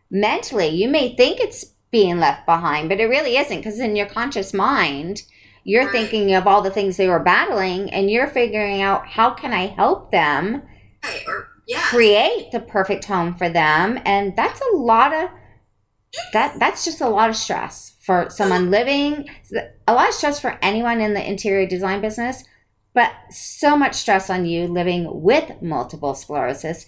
mentally. 0.09 0.69
You 0.69 0.89
may 0.89 1.15
think 1.15 1.39
it's 1.39 1.65
being 1.91 2.19
left 2.19 2.45
behind, 2.45 2.89
but 2.89 2.99
it 2.99 3.05
really 3.05 3.37
isn't 3.37 3.57
because 3.57 3.79
in 3.79 3.95
your 3.95 4.07
conscious 4.07 4.53
mind, 4.53 5.23
you're 5.65 5.91
thinking 5.91 6.33
of 6.33 6.47
all 6.47 6.61
the 6.61 6.71
things 6.71 6.95
they 6.95 7.09
were 7.09 7.19
battling 7.19 7.91
and 7.91 8.09
you're 8.09 8.27
figuring 8.27 8.81
out 8.81 9.05
how 9.05 9.31
can 9.31 9.51
I 9.51 9.65
help 9.65 10.11
them 10.11 10.61
or, 11.27 11.49
yeah. 11.67 11.81
create 11.89 12.51
the 12.51 12.61
perfect 12.61 13.03
home 13.05 13.35
for 13.35 13.49
them. 13.49 13.99
And 14.05 14.33
that's 14.37 14.61
a 14.61 14.77
lot 14.77 15.13
of 15.13 15.29
that 16.31 16.57
that's 16.59 16.85
just 16.85 17.01
a 17.01 17.09
lot 17.09 17.29
of 17.29 17.35
stress 17.35 17.97
for 17.99 18.27
someone 18.29 18.63
mm-hmm. 18.63 18.71
living 18.71 19.29
a 19.85 19.93
lot 19.93 20.07
of 20.07 20.13
stress 20.13 20.39
for 20.39 20.57
anyone 20.61 21.01
in 21.01 21.13
the 21.13 21.29
interior 21.29 21.67
design 21.67 21.99
business 21.99 22.45
but 22.93 23.11
so 23.29 23.75
much 23.75 23.95
stress 23.95 24.29
on 24.29 24.45
you 24.45 24.65
living 24.65 25.21
with 25.21 25.61
multiple 25.61 26.15
sclerosis 26.15 26.85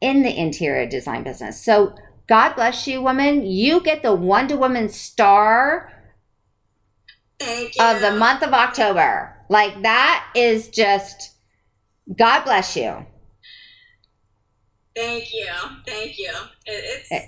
in 0.00 0.22
the 0.22 0.34
interior 0.34 0.88
design 0.88 1.22
business 1.22 1.62
so 1.62 1.94
God 2.30 2.54
bless 2.54 2.86
you, 2.86 3.02
woman. 3.02 3.44
You 3.44 3.80
get 3.80 4.04
the 4.04 4.14
Wonder 4.14 4.56
Woman 4.56 4.88
star 4.88 5.92
of 7.40 8.00
the 8.00 8.12
month 8.18 8.42
of 8.42 8.52
October. 8.52 9.36
Like 9.48 9.82
that 9.82 10.26
is 10.34 10.68
just 10.68 11.32
God 12.16 12.44
bless 12.44 12.76
you. 12.76 13.06
Thank 14.94 15.32
you. 15.32 15.48
Thank 15.86 16.18
you. 16.18 16.30
It, 16.66 16.84
it's 16.84 17.10
it, 17.10 17.22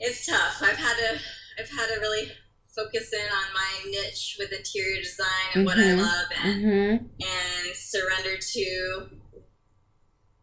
it's 0.00 0.26
tough. 0.26 0.62
I've 0.62 0.76
had 0.76 0.94
to 0.96 1.18
I've 1.60 1.70
had 1.70 1.94
to 1.94 2.00
really 2.00 2.30
focus 2.74 3.12
in 3.12 3.20
on 3.20 3.54
my 3.54 3.90
niche 3.90 4.36
with 4.38 4.52
interior 4.52 5.02
design 5.02 5.26
and 5.54 5.64
what 5.66 5.78
I 5.78 5.94
love 5.94 6.26
and 6.44 6.64
Mm-hmm. 6.64 7.04
and 7.20 7.76
surrender 7.76 8.36
to 8.36 9.08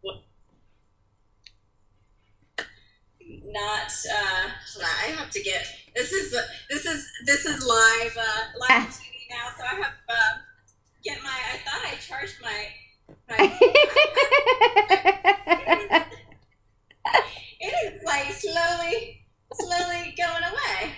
what 0.01 0.15
not 3.45 3.91
uh 4.13 4.49
I 4.83 5.07
have 5.17 5.29
to 5.31 5.41
get 5.41 5.65
this 5.95 6.11
is 6.11 6.31
this 6.69 6.85
is 6.85 7.09
this 7.25 7.45
is 7.45 7.65
live 7.65 8.17
uh 8.17 8.43
live 8.59 8.89
TV 8.89 9.25
now 9.29 9.47
so 9.57 9.63
I 9.63 9.75
have 9.75 9.93
uh 10.09 10.37
get 11.03 11.21
my 11.23 11.29
I 11.29 11.57
thought 11.65 11.85
I 11.85 11.95
charged 11.95 12.41
my 12.41 12.67
my 13.29 13.37
it 17.59 17.93
is 17.93 18.03
like 18.03 18.31
slowly 18.31 19.21
slowly 19.53 20.13
going 20.17 20.43
away. 20.43 20.93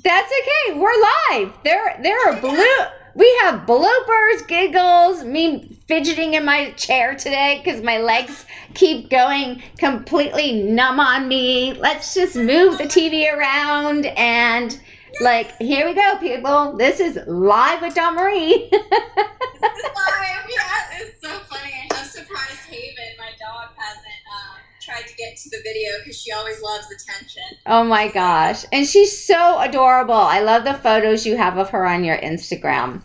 That's 0.00 0.32
okay. 0.40 0.78
We're 0.78 0.90
live. 1.30 1.52
There, 1.64 1.98
there 2.02 2.28
are 2.28 2.40
blue. 2.40 2.86
We 3.14 3.30
have 3.42 3.66
bloopers, 3.66 4.48
giggles, 4.48 5.22
me 5.22 5.78
fidgeting 5.86 6.32
in 6.32 6.46
my 6.46 6.70
chair 6.72 7.14
today 7.14 7.60
because 7.62 7.82
my 7.82 7.98
legs 7.98 8.46
keep 8.72 9.10
going 9.10 9.62
completely 9.76 10.62
numb 10.62 10.98
on 10.98 11.28
me. 11.28 11.74
Let's 11.74 12.14
just 12.14 12.36
move 12.36 12.78
the 12.78 12.84
TV 12.84 13.30
around 13.30 14.06
and, 14.06 14.80
like, 15.20 15.54
here 15.58 15.86
we 15.86 15.92
go, 15.92 16.16
people. 16.18 16.74
This 16.78 16.98
is 16.98 17.18
live 17.26 17.82
with 17.82 17.94
Dawn 17.94 18.14
Marie. 18.16 18.70
This 18.70 18.80
is 18.80 18.80
live. 19.60 20.48
Yeah, 20.48 21.00
it's 21.00 21.20
so 21.20 21.38
funny. 21.50 21.86
I'm 21.92 22.06
surprised 22.06 22.60
Haven, 22.70 23.12
my 23.18 23.30
dog, 23.38 23.68
hasn't 23.76 24.06
um, 24.32 24.56
tried 24.84 25.06
to 25.06 25.14
get 25.16 25.36
to 25.36 25.50
the 25.50 25.58
video 25.62 25.90
because 25.98 26.20
she 26.20 26.32
always 26.32 26.60
loves 26.60 26.86
attention. 26.90 27.42
oh 27.66 27.84
my 27.84 28.08
gosh, 28.08 28.64
and 28.72 28.86
she's 28.86 29.24
so 29.24 29.60
adorable. 29.60 30.14
I 30.14 30.40
love 30.40 30.64
the 30.64 30.74
photos 30.74 31.26
you 31.26 31.36
have 31.36 31.56
of 31.56 31.70
her 31.70 31.86
on 31.86 32.04
your 32.04 32.18
Instagram. 32.18 33.02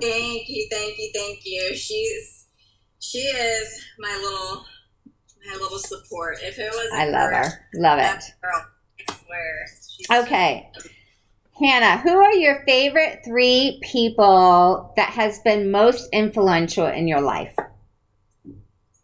Thank 0.00 0.48
you, 0.48 0.68
thank 0.70 0.98
you, 0.98 1.10
thank 1.14 1.40
you. 1.44 1.74
She's 1.74 2.46
she 2.98 3.18
is 3.18 3.84
my 3.98 4.14
little 4.22 4.64
my 5.46 5.54
little 5.54 5.78
support. 5.78 6.38
If 6.42 6.58
it 6.58 6.70
was 6.70 6.90
I 6.94 7.06
love 7.08 7.32
her. 7.32 7.66
Love 7.74 7.98
it. 7.98 8.22
girl, 8.42 8.66
I 9.08 9.12
swear. 9.14 9.66
She's 9.88 10.10
Okay. 10.10 10.70
Hannah, 11.58 11.98
who 11.98 12.16
are 12.16 12.32
your 12.34 12.62
favorite 12.64 13.20
three 13.24 13.80
people 13.82 14.94
that 14.96 15.10
has 15.10 15.40
been 15.40 15.70
most 15.70 16.08
influential 16.10 16.86
in 16.86 17.06
your 17.06 17.20
life? 17.20 17.54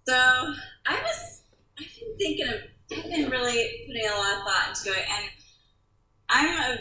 So 0.09 0.15
I 0.87 1.03
was 1.03 1.36
thinking 2.19 2.49
of 2.49 2.61
I've 2.93 3.11
been 3.11 3.31
really 3.31 3.85
putting 3.87 4.07
a 4.07 4.15
lot 4.15 4.39
of 4.39 4.45
thought 4.45 4.69
into 4.69 4.91
it. 4.99 5.05
And 5.11 5.31
I'm 6.29 6.57
a 6.57 6.79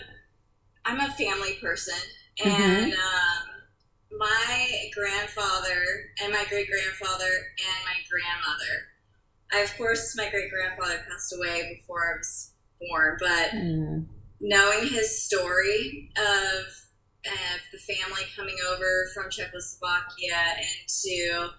I'm 0.85 0.99
a 0.99 1.13
family 1.13 1.53
person. 1.61 1.97
And 2.43 2.93
um, 2.93 4.17
my 4.19 4.89
grandfather 4.93 5.83
and 6.21 6.31
my 6.31 6.45
great 6.49 6.69
grandfather 6.69 7.25
and 7.25 7.85
my 7.85 7.97
grandmother. 8.09 8.87
I, 9.53 9.59
of 9.59 9.75
course 9.77 10.15
my 10.17 10.29
great 10.29 10.49
grandfather 10.51 11.03
passed 11.09 11.33
away 11.33 11.77
before 11.79 12.13
I 12.13 12.17
was 12.17 12.53
born, 12.79 13.17
but 13.19 13.51
Mm, 13.53 14.05
knowing 14.41 14.87
his 14.87 15.23
story 15.23 16.11
of, 16.17 16.65
of 17.25 17.59
the 17.71 17.77
family 17.77 18.23
coming 18.35 18.57
over 18.71 19.07
from 19.13 19.29
Czechoslovakia 19.31 20.57
into 20.59 21.49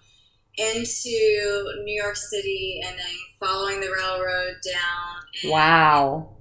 into 0.57 1.83
New 1.83 2.01
York 2.01 2.15
City 2.15 2.81
and 2.85 2.97
then 2.97 3.15
following 3.39 3.79
the 3.79 3.91
railroad 3.91 4.55
down 4.65 5.23
and 5.43 5.51
Wow. 5.51 6.33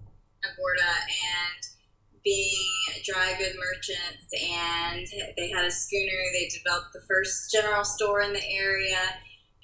Gorda 0.56 0.82
and 0.82 2.20
being 2.24 2.56
dry 3.04 3.34
good 3.38 3.54
merchants 3.58 4.32
and 4.32 5.06
they 5.36 5.50
had 5.50 5.64
a 5.64 5.70
schooner. 5.70 6.22
They 6.32 6.48
developed 6.48 6.92
the 6.92 7.02
first 7.08 7.52
general 7.52 7.84
store 7.84 8.22
in 8.22 8.32
the 8.32 8.48
area. 8.50 8.98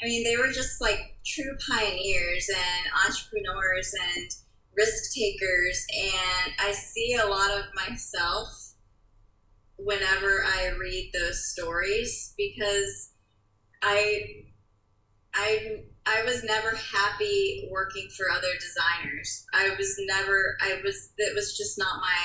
I 0.03 0.07
mean 0.07 0.25
they 0.25 0.37
were 0.37 0.53
just 0.53 0.81
like 0.81 1.17
true 1.25 1.57
pioneers 1.71 2.49
and 2.49 2.87
entrepreneurs 3.07 3.95
and 4.15 4.29
risk 4.77 5.15
takers. 5.15 5.87
And 5.97 6.53
i 6.59 6.73
see 6.73 7.15
a 7.15 7.27
lot 7.27 7.51
of 7.53 7.65
myself 7.75 8.75
whenever 9.77 10.45
i 10.45 10.69
read 10.79 11.11
those 11.13 11.45
stories 11.49 12.35
because 12.37 13.12
i 13.83 14.45
i 15.35 15.83
I 16.05 16.25
was 16.25 16.43
never 16.43 16.75
happy 16.75 17.69
working 17.71 18.09
for 18.17 18.27
other 18.29 18.53
designers. 18.59 19.45
I 19.55 19.75
was 19.79 19.95
never 20.01 20.57
I 20.61 20.81
was 20.83 21.13
it 21.17 21.35
was 21.35 21.57
just 21.57 21.79
not 21.79 22.01
my 22.01 22.19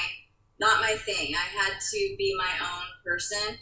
not 0.60 0.82
my 0.82 0.96
thing. 0.96 1.36
I 1.36 1.62
had 1.62 1.80
to 1.80 2.16
be 2.18 2.36
my 2.38 2.52
own 2.60 2.84
person. 3.06 3.58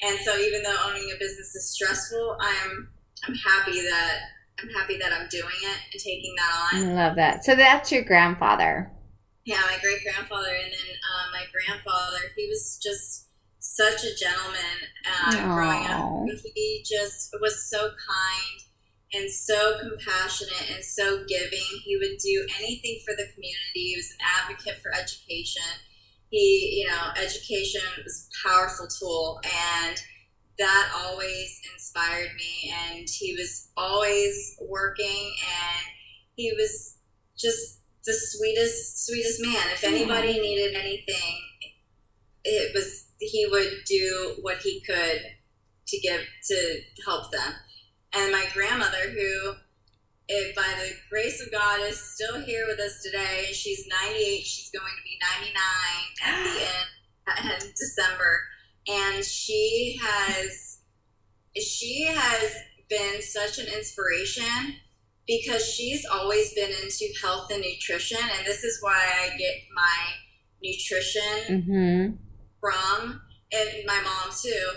And 0.00 0.18
so 0.20 0.38
even 0.38 0.62
though 0.62 0.76
owning 0.86 1.10
a 1.14 1.18
business 1.18 1.54
is 1.54 1.74
stressful, 1.74 2.38
I'm 2.40 2.88
I'm 3.26 3.34
happy 3.34 3.82
that 3.82 4.20
I'm 4.60 4.70
happy 4.70 4.96
that 4.98 5.12
I'm 5.12 5.28
doing 5.28 5.60
it 5.62 5.78
and 5.92 6.02
taking 6.02 6.34
that 6.36 6.74
on. 6.74 6.88
I 6.88 6.92
love 6.94 7.16
that. 7.16 7.44
So 7.44 7.54
that's 7.54 7.92
your 7.92 8.04
grandfather. 8.04 8.90
Yeah, 9.44 9.60
my 9.66 9.78
great 9.82 10.02
grandfather 10.02 10.50
and 10.50 10.72
then 10.72 10.96
uh, 10.96 11.30
my 11.32 11.44
grandfather, 11.52 12.18
he 12.36 12.46
was 12.48 12.78
just 12.82 13.27
such 13.76 14.04
a 14.04 14.14
gentleman 14.14 14.78
uh, 15.06 15.54
growing 15.54 15.86
up. 15.86 16.26
He 16.54 16.84
just 16.84 17.34
was 17.40 17.68
so 17.70 17.78
kind 17.78 18.60
and 19.14 19.30
so 19.30 19.78
compassionate 19.80 20.70
and 20.74 20.84
so 20.84 21.24
giving. 21.28 21.66
He 21.84 21.96
would 21.96 22.18
do 22.18 22.46
anything 22.58 23.00
for 23.04 23.14
the 23.14 23.28
community. 23.34 23.92
He 23.92 23.96
was 23.96 24.10
an 24.12 24.18
advocate 24.40 24.82
for 24.82 24.92
education. 24.94 25.62
He, 26.30 26.80
you 26.80 26.88
know, 26.88 27.10
education 27.22 27.80
was 28.02 28.28
a 28.28 28.48
powerful 28.48 28.88
tool 28.88 29.40
and 29.44 29.96
that 30.58 30.90
always 30.96 31.60
inspired 31.72 32.34
me 32.36 32.74
and 32.90 33.08
he 33.08 33.34
was 33.34 33.68
always 33.76 34.56
working 34.60 35.06
and 35.06 35.86
he 36.36 36.52
was 36.52 36.96
just 37.38 37.80
the 38.04 38.12
sweetest 38.12 39.06
sweetest 39.06 39.40
man. 39.40 39.68
If 39.72 39.84
anybody 39.84 40.40
needed 40.40 40.74
anything, 40.74 41.40
it 42.44 42.74
was 42.74 43.07
he 43.18 43.46
would 43.50 43.84
do 43.86 44.36
what 44.40 44.58
he 44.58 44.80
could 44.80 45.22
to 45.86 46.00
give 46.00 46.20
to 46.48 46.80
help 47.04 47.30
them 47.32 47.54
and 48.12 48.32
my 48.32 48.46
grandmother, 48.54 49.10
who, 49.10 49.54
if 50.28 50.54
by 50.54 50.74
the 50.78 50.92
grace 51.10 51.42
of 51.44 51.52
God, 51.52 51.80
is 51.80 52.00
still 52.00 52.40
here 52.40 52.66
with 52.66 52.80
us 52.80 53.02
today. 53.02 53.46
She's 53.52 53.86
98. 53.86 54.44
She's 54.44 54.70
going 54.70 54.86
to 54.86 55.02
be 55.04 55.18
99 55.44 55.62
at 56.24 56.44
the 56.44 57.44
end 57.52 57.62
in 57.62 57.70
December, 57.76 58.40
and 58.88 59.24
she 59.24 59.98
has 60.02 60.78
she 61.56 62.04
has 62.04 62.54
been 62.88 63.20
such 63.20 63.58
an 63.58 63.66
inspiration 63.66 64.76
because 65.26 65.66
she's 65.66 66.06
always 66.06 66.54
been 66.54 66.70
into 66.70 67.06
health 67.20 67.50
and 67.50 67.60
nutrition, 67.60 68.18
and 68.20 68.46
this 68.46 68.64
is 68.64 68.78
why 68.80 68.96
I 68.96 69.36
get 69.36 69.54
my 69.74 70.14
nutrition 70.62 71.62
Mm-hmm. 71.68 72.27
From, 72.60 73.20
and 73.52 73.68
my 73.86 74.00
mom 74.02 74.34
too. 74.34 74.70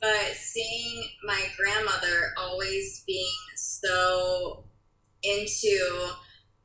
But 0.00 0.34
seeing 0.34 1.04
my 1.24 1.46
grandmother 1.56 2.32
always 2.36 3.02
being 3.06 3.26
so 3.56 4.64
into 5.22 6.10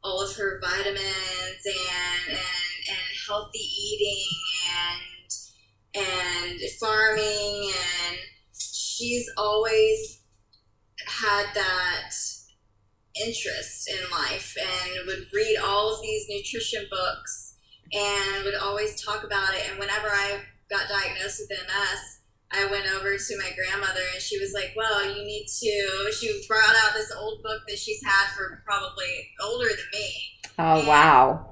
all 0.04 0.22
of 0.22 0.36
her 0.36 0.60
vitamins 0.62 1.66
and 1.66 2.30
and, 2.30 2.38
and 2.38 3.18
healthy 3.28 3.60
eating 3.60 4.28
and 5.96 6.06
and 6.06 6.60
farming 6.80 7.72
and 7.72 8.18
she's 8.58 9.30
always 9.38 10.22
had 11.06 11.46
that 11.54 12.12
interest 13.26 13.90
in 13.90 14.12
life 14.12 14.56
and 14.60 15.08
would 15.08 15.26
read 15.34 15.58
all 15.64 15.94
of 15.94 16.02
these 16.02 16.26
nutrition 16.30 16.86
books 16.90 17.56
and 17.92 18.46
would 18.46 18.56
always 18.56 19.02
talk 19.02 19.24
about 19.24 19.54
it 19.54 19.70
and 19.70 19.80
whenever 19.80 20.08
I 20.08 20.42
got 20.70 20.88
diagnosed 20.88 21.42
with 21.42 21.60
MS 21.60 22.20
I 22.52 22.66
went 22.66 22.88
over 22.96 23.16
to 23.16 23.38
my 23.38 23.52
grandmother 23.56 24.02
and 24.14 24.22
she 24.22 24.40
was 24.40 24.54
like, 24.54 24.74
Well, 24.76 25.06
you 25.06 25.24
need 25.24 25.46
to. 25.48 26.12
She 26.12 26.44
brought 26.48 26.76
out 26.84 26.94
this 26.94 27.12
old 27.16 27.44
book 27.44 27.62
that 27.68 27.78
she's 27.78 28.04
had 28.04 28.34
for 28.36 28.64
probably 28.66 29.30
older 29.42 29.70
than 29.70 29.78
me. 29.94 30.14
Oh 30.58 30.88
wow. 30.88 31.46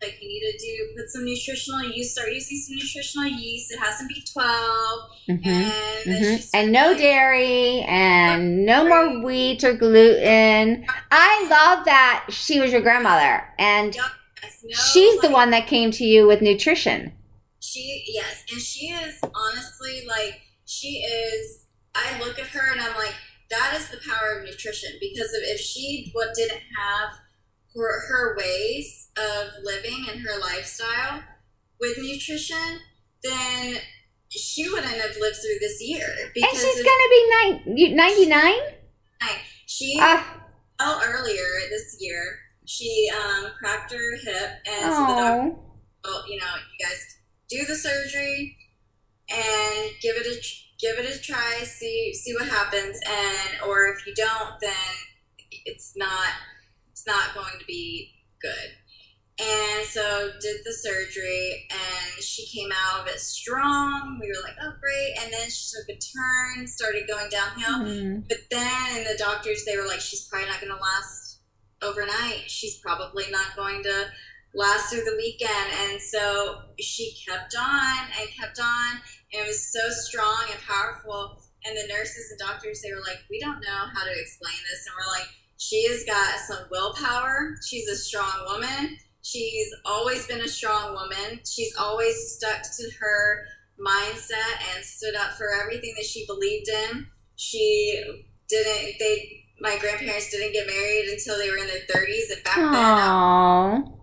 Like, 0.00 0.16
you 0.22 0.28
need 0.28 0.52
to 0.52 0.58
do, 0.58 0.94
put 0.96 1.08
some 1.08 1.24
nutritional 1.24 1.82
yeast, 1.82 2.14
start 2.14 2.32
using 2.32 2.56
some 2.56 2.76
nutritional 2.76 3.26
yeast. 3.26 3.72
It 3.72 3.80
has 3.80 3.98
to 3.98 4.06
be 4.06 4.22
12. 4.32 5.00
Mm-hmm. 5.28 5.48
And 5.48 6.18
hmm 6.18 6.36
started, 6.36 6.48
And 6.54 6.72
no 6.72 6.96
dairy 6.96 7.80
and 7.80 8.64
no 8.64 8.86
more 8.86 9.24
wheat 9.24 9.64
or 9.64 9.74
gluten. 9.74 10.86
I 11.10 11.48
love 11.50 11.84
that 11.86 12.26
she 12.28 12.60
was 12.60 12.70
your 12.70 12.80
grandmother 12.80 13.42
and 13.58 13.92
yes, 13.92 14.62
no, 14.62 14.70
she's 14.72 15.20
the 15.20 15.30
one 15.30 15.50
that 15.50 15.66
came 15.66 15.90
to 15.90 16.04
you 16.04 16.28
with 16.28 16.42
nutrition. 16.42 17.12
She, 17.60 18.04
yes. 18.08 18.44
And 18.50 18.60
she 18.60 18.86
is 18.88 19.20
honestly 19.22 20.04
like, 20.06 20.40
she 20.66 20.98
is, 20.98 21.66
I 21.94 22.18
look 22.18 22.38
at 22.38 22.46
her 22.48 22.72
and 22.72 22.80
I'm 22.80 22.96
like, 22.96 23.14
that 23.50 23.74
is 23.76 23.88
the 23.88 23.98
power 24.08 24.38
of 24.38 24.44
nutrition 24.44 24.90
because 25.00 25.32
of 25.34 25.40
if 25.44 25.60
she 25.60 26.10
what 26.12 26.34
didn't 26.34 26.62
have 26.78 27.10
her, 27.74 28.00
her 28.08 28.36
ways 28.36 29.10
of 29.16 29.48
living 29.64 30.06
and 30.10 30.20
her 30.20 30.38
lifestyle 30.40 31.22
with 31.80 31.96
nutrition, 31.98 32.80
then 33.22 33.76
she 34.30 34.68
wouldn't 34.68 34.86
have 34.86 35.16
lived 35.18 35.36
through 35.36 35.58
this 35.60 35.82
year. 35.82 36.06
And 36.20 36.44
she's 36.52 36.82
going 36.82 36.84
to 36.84 37.08
be 37.66 37.94
99? 37.94 38.54
She 39.66 39.98
uh, 40.00 40.22
earlier 41.06 41.44
this 41.70 41.96
year. 42.00 42.38
She 42.64 43.10
um, 43.14 43.50
cracked 43.58 43.92
her 43.92 44.16
hip, 44.16 44.50
and 44.66 44.92
so 44.92 45.00
the 45.00 45.14
doctor, 45.14 45.56
well, 46.04 46.24
you 46.28 46.38
know, 46.38 46.46
you 46.56 46.86
guys 46.86 47.17
do 47.48 47.64
the 47.64 47.74
surgery 47.74 48.56
and 49.30 49.90
give 50.00 50.16
it 50.16 50.26
a 50.26 50.40
give 50.80 50.98
it 50.98 51.14
a 51.14 51.20
try, 51.20 51.62
see 51.64 52.14
see 52.14 52.34
what 52.34 52.48
happens, 52.48 52.98
and 53.06 53.68
or 53.68 53.88
if 53.88 54.06
you 54.06 54.14
don't, 54.14 54.60
then 54.60 54.70
it's 55.64 55.94
not 55.96 56.28
it's 56.90 57.06
not 57.06 57.34
going 57.34 57.58
to 57.58 57.64
be 57.66 58.12
good. 58.40 58.72
And 59.40 59.86
so 59.86 60.32
did 60.40 60.62
the 60.64 60.72
surgery 60.72 61.68
and 61.70 62.22
she 62.22 62.44
came 62.46 62.70
out 62.72 63.02
of 63.02 63.06
it 63.06 63.20
strong. 63.20 64.18
We 64.20 64.26
were 64.26 64.42
like, 64.42 64.56
oh 64.60 64.72
great. 64.80 65.14
And 65.22 65.32
then 65.32 65.48
she 65.48 65.76
took 65.76 65.88
a 65.88 65.98
turn, 65.98 66.66
started 66.66 67.06
going 67.06 67.28
downhill. 67.30 67.86
Mm-hmm. 67.86 68.20
But 68.28 68.38
then 68.50 69.04
the 69.04 69.16
doctors 69.16 69.64
they 69.64 69.76
were 69.76 69.86
like, 69.86 70.00
she's 70.00 70.26
probably 70.26 70.48
not 70.48 70.60
gonna 70.60 70.80
last 70.80 71.38
overnight. 71.82 72.50
She's 72.50 72.78
probably 72.78 73.26
not 73.30 73.54
going 73.54 73.84
to 73.84 74.06
last 74.54 74.90
through 74.90 75.04
the 75.04 75.16
weekend. 75.16 75.72
And 75.90 76.00
so 76.00 76.62
she 76.78 77.14
kept 77.26 77.54
on 77.56 77.98
and 78.20 78.28
kept 78.30 78.58
on 78.60 79.00
and 79.32 79.44
it 79.44 79.46
was 79.46 79.72
so 79.72 79.90
strong 79.90 80.46
and 80.50 80.60
powerful. 80.62 81.42
And 81.64 81.76
the 81.76 81.92
nurses 81.92 82.30
and 82.30 82.38
doctors, 82.38 82.80
they 82.80 82.92
were 82.92 83.00
like, 83.00 83.18
we 83.30 83.40
don't 83.40 83.60
know 83.60 83.84
how 83.92 84.04
to 84.04 84.20
explain 84.20 84.56
this. 84.70 84.86
And 84.86 84.94
we're 84.96 85.20
like, 85.20 85.28
she 85.58 85.86
has 85.88 86.04
got 86.04 86.38
some 86.38 86.66
willpower. 86.70 87.56
She's 87.66 87.88
a 87.88 87.96
strong 87.96 88.44
woman. 88.46 88.96
She's 89.22 89.68
always 89.84 90.26
been 90.26 90.40
a 90.40 90.48
strong 90.48 90.94
woman. 90.94 91.40
She's 91.44 91.76
always 91.76 92.36
stuck 92.36 92.62
to 92.62 92.90
her 93.00 93.44
mindset 93.78 94.74
and 94.74 94.84
stood 94.84 95.14
up 95.14 95.32
for 95.32 95.48
everything 95.62 95.94
that 95.96 96.06
she 96.06 96.24
believed 96.26 96.68
in. 96.68 97.06
She 97.36 98.02
didn't, 98.48 98.94
they, 98.98 99.44
my 99.60 99.76
grandparents 99.78 100.30
didn't 100.30 100.54
get 100.54 100.66
married 100.66 101.08
until 101.10 101.36
they 101.36 101.50
were 101.50 101.58
in 101.58 101.66
their 101.66 101.80
30s. 101.80 102.32
And 102.34 102.44
back 102.44 102.56
Aww. 102.56 103.84
then, 103.84 103.97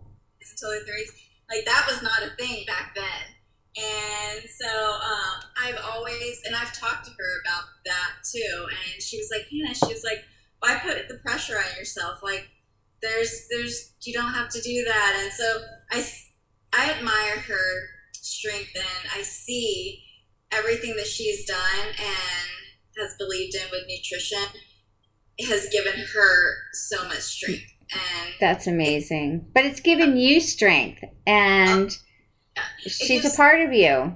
until 0.52 0.72
their 0.72 0.82
30s, 0.82 1.12
like 1.50 1.66
that 1.66 1.86
was 1.90 2.02
not 2.02 2.24
a 2.24 2.36
thing 2.36 2.66
back 2.66 2.96
then. 2.96 3.36
And 3.78 4.44
so 4.50 4.68
um, 4.70 5.42
I've 5.62 5.80
always, 5.84 6.42
and 6.46 6.56
I've 6.56 6.72
talked 6.74 7.06
to 7.06 7.12
her 7.12 7.42
about 7.44 7.66
that 7.86 8.12
too. 8.32 8.68
And 8.70 9.02
she 9.02 9.18
was 9.18 9.30
like, 9.32 9.48
Hannah, 9.50 9.76
she 9.76 9.94
was 9.94 10.04
like, 10.04 10.24
why 10.60 10.80
put 10.80 11.08
the 11.10 11.16
pressure 11.16 11.58
on 11.58 11.78
yourself? 11.78 12.20
Like, 12.24 12.48
there's, 13.02 13.48
there's, 13.52 13.94
you 14.02 14.14
don't 14.14 14.34
have 14.34 14.50
to 14.50 14.62
do 14.62 14.86
that. 14.86 15.20
And 15.22 15.34
so 15.34 15.62
I, 15.92 16.08
I 16.74 16.92
admire 16.98 17.40
her 17.40 17.90
strength 18.14 18.72
and 18.76 19.12
I 19.14 19.22
see 19.24 20.04
everything 20.52 20.96
that 20.96 21.08
she's 21.08 21.46
done 21.46 21.88
and 21.88 22.50
has 22.98 23.16
believed 23.18 23.56
in 23.56 23.70
with 23.72 23.84
nutrition 23.90 24.62
has 25.44 25.68
given 25.70 26.00
her 26.14 26.54
so 26.74 27.04
much 27.08 27.20
strength. 27.20 27.75
And 27.94 28.34
that's 28.40 28.68
amazing. 28.68 29.48
But 29.54 29.66
it's 29.66 29.80
given 29.80 30.18
you 30.18 30.40
strength 30.40 31.04
and. 31.26 31.90
Um, 31.90 32.64
She's 32.80 33.22
gives, 33.22 33.34
a 33.34 33.38
part 33.38 33.60
of 33.62 33.74
you. 33.74 34.14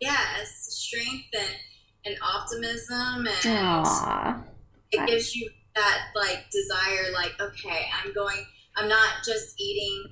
Yes, 0.00 0.68
strength 0.68 1.28
and, 1.32 1.56
and 2.04 2.16
optimism 2.22 3.26
and 3.26 3.28
Aww. 3.28 4.44
it 4.90 5.06
gives 5.06 5.34
you 5.34 5.50
that 5.74 6.08
like 6.14 6.50
desire 6.50 7.12
like 7.12 7.34
okay, 7.40 7.86
I'm 8.02 8.12
going 8.12 8.44
I'm 8.76 8.88
not 8.88 9.24
just 9.24 9.60
eating 9.60 10.04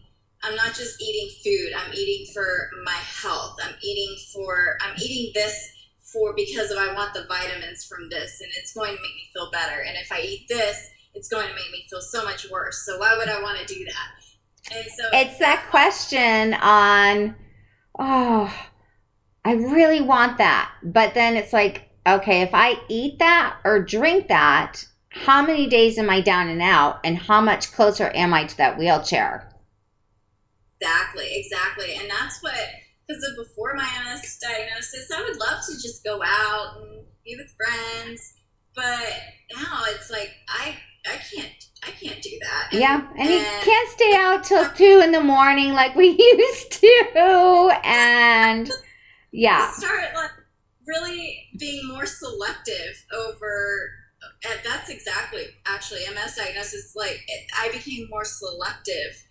I'm 0.42 0.54
not 0.54 0.74
just 0.74 1.02
eating 1.02 1.34
food. 1.42 1.72
I'm 1.76 1.92
eating 1.94 2.32
for 2.32 2.70
my 2.84 2.92
health. 2.92 3.56
I'm 3.62 3.74
eating 3.82 4.16
for 4.32 4.78
I'm 4.82 4.94
eating 5.00 5.32
this 5.34 5.72
for 6.12 6.34
because 6.34 6.70
of 6.70 6.78
I 6.78 6.94
want 6.94 7.14
the 7.14 7.26
vitamins 7.26 7.84
from 7.84 8.08
this 8.10 8.40
and 8.40 8.50
it's 8.56 8.72
going 8.72 8.94
to 8.94 9.02
make 9.02 9.14
me 9.14 9.28
feel 9.32 9.50
better. 9.50 9.80
And 9.80 9.96
if 9.96 10.12
I 10.12 10.20
eat 10.20 10.46
this, 10.48 10.88
it's 11.16 11.28
going 11.28 11.48
to 11.48 11.54
make 11.54 11.72
me 11.72 11.86
feel 11.90 12.00
so 12.00 12.24
much 12.24 12.48
worse. 12.50 12.84
So 12.86 12.98
why 12.98 13.16
would 13.16 13.28
I 13.28 13.42
want 13.42 13.58
to 13.58 13.66
do 13.66 13.84
that? 13.84 14.74
And 14.76 14.84
so 14.84 15.04
it's 15.12 15.38
that 15.38 15.66
question 15.70 16.54
on 16.54 17.34
oh, 17.98 18.52
I 19.44 19.52
really 19.52 20.00
want 20.00 20.38
that. 20.38 20.72
But 20.82 21.14
then 21.14 21.36
it's 21.36 21.52
like, 21.52 21.88
okay, 22.06 22.42
if 22.42 22.50
I 22.52 22.74
eat 22.88 23.18
that 23.18 23.58
or 23.64 23.82
drink 23.82 24.28
that, 24.28 24.84
how 25.10 25.40
many 25.40 25.66
days 25.66 25.98
am 25.98 26.10
I 26.10 26.20
down 26.20 26.48
and 26.48 26.60
out? 26.60 27.00
And 27.04 27.16
how 27.16 27.40
much 27.40 27.72
closer 27.72 28.10
am 28.14 28.34
I 28.34 28.44
to 28.44 28.56
that 28.58 28.78
wheelchair? 28.78 29.50
Exactly, 30.78 31.28
exactly. 31.36 31.94
And 31.98 32.10
that's 32.10 32.42
what, 32.42 32.58
because 33.06 33.24
before 33.36 33.74
my 33.74 33.88
MS 34.04 34.38
diagnosis, 34.42 35.10
I 35.10 35.22
would 35.22 35.38
love 35.38 35.60
to 35.68 35.72
just 35.74 36.04
go 36.04 36.20
out 36.22 36.76
and 36.82 37.04
be 37.24 37.36
with 37.36 37.54
friends. 37.56 38.34
But 38.74 39.20
now 39.56 39.84
it's 39.86 40.10
like, 40.10 40.32
I, 40.48 40.76
I 41.08 41.16
can't 41.16 41.66
I 41.86 41.90
can't 41.90 42.20
do 42.20 42.30
that. 42.40 42.68
And, 42.72 42.80
yeah, 42.80 43.06
and, 43.12 43.20
and 43.20 43.30
you 43.30 43.40
can't 43.62 43.90
stay 43.90 44.14
out 44.16 44.44
till 44.44 44.68
two 44.70 45.00
in 45.02 45.12
the 45.12 45.20
morning 45.20 45.72
like 45.72 45.94
we 45.94 46.08
used 46.18 46.72
to, 46.72 47.72
and 47.84 48.70
yeah, 49.32 49.70
start 49.70 50.14
like 50.14 50.30
really 50.86 51.48
being 51.58 51.86
more 51.88 52.06
selective 52.06 53.04
over. 53.14 53.90
And 54.48 54.60
that's 54.64 54.90
exactly 54.90 55.44
actually 55.66 56.00
MS 56.12 56.36
diagnosis. 56.36 56.94
Like 56.96 57.22
it, 57.26 57.46
I 57.58 57.70
became 57.70 58.08
more 58.10 58.24
selective 58.24 59.24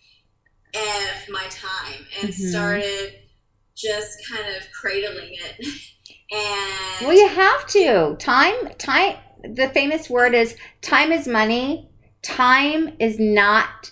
of 0.74 1.30
my 1.30 1.46
time 1.50 2.06
and 2.22 2.30
mm-hmm. 2.30 2.50
started 2.50 3.16
just 3.76 4.28
kind 4.30 4.56
of 4.56 4.64
cradling 4.72 5.34
it. 5.34 5.68
and 6.32 7.08
well, 7.08 7.14
you 7.14 7.28
have 7.28 7.68
to 7.68 8.16
time 8.18 8.70
time. 8.78 9.18
The 9.54 9.70
famous 9.70 10.10
word 10.10 10.34
is 10.34 10.56
time 10.82 11.12
is 11.12 11.28
money 11.28 11.90
time 12.26 12.96
is 13.00 13.20
not 13.20 13.92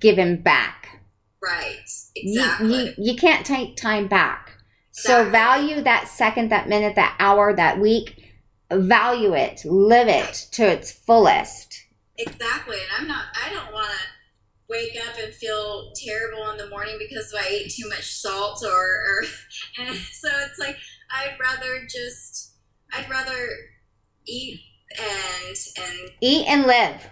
given 0.00 0.40
back. 0.40 1.02
Right. 1.42 1.76
Exactly. 2.16 2.74
You, 2.74 2.84
you, 2.84 2.94
you 3.12 3.16
can't 3.16 3.46
take 3.46 3.76
time 3.76 4.08
back. 4.08 4.56
Exactly. 4.90 5.24
So 5.24 5.30
value 5.30 5.82
that 5.82 6.08
second, 6.08 6.50
that 6.50 6.68
minute, 6.68 6.96
that 6.96 7.14
hour, 7.18 7.54
that 7.54 7.78
week. 7.78 8.24
Value 8.70 9.34
it, 9.34 9.64
live 9.64 10.08
it 10.08 10.34
to 10.52 10.62
its 10.62 10.92
fullest. 10.92 11.86
Exactly. 12.18 12.76
And 12.76 12.88
I'm 12.98 13.08
not, 13.08 13.26
I 13.34 13.48
don't 13.48 13.72
want 13.72 13.88
to 13.88 13.98
wake 14.68 14.94
up 15.08 15.14
and 15.22 15.32
feel 15.32 15.92
terrible 15.94 16.50
in 16.50 16.58
the 16.58 16.68
morning 16.68 16.96
because 16.98 17.32
I 17.34 17.46
ate 17.48 17.72
too 17.72 17.88
much 17.88 18.12
salt 18.12 18.62
or, 18.62 18.70
or 18.70 19.24
and 19.78 19.96
so 19.96 20.28
it's 20.46 20.58
like 20.58 20.76
I'd 21.10 21.38
rather 21.40 21.86
just 21.88 22.56
I'd 22.92 23.08
rather 23.08 23.48
eat 24.26 24.60
and 24.98 25.56
and 25.78 26.10
eat 26.20 26.46
and 26.48 26.66
live 26.66 27.10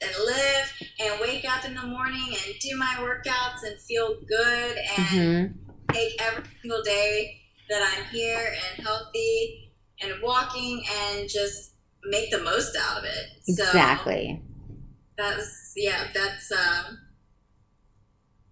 and 0.00 0.10
live 0.26 0.72
and 1.00 1.20
wake 1.20 1.44
up 1.48 1.64
in 1.64 1.74
the 1.74 1.82
morning 1.82 2.28
and 2.28 2.54
do 2.60 2.76
my 2.76 2.94
workouts 2.98 3.62
and 3.66 3.78
feel 3.80 4.16
good 4.28 4.76
and 4.76 5.06
mm-hmm. 5.06 5.92
take 5.92 6.20
every 6.20 6.44
single 6.60 6.82
day 6.82 7.40
that 7.68 7.94
I'm 7.96 8.04
here 8.06 8.54
and 8.54 8.86
healthy 8.86 9.72
and 10.02 10.12
walking 10.22 10.82
and 11.08 11.28
just 11.28 11.72
make 12.04 12.30
the 12.30 12.40
most 12.40 12.76
out 12.76 12.98
of 12.98 13.04
it. 13.04 13.26
Exactly. 13.48 14.42
So 14.42 14.76
that's 15.16 15.72
yeah, 15.76 16.04
that's 16.12 16.52
um 16.52 16.98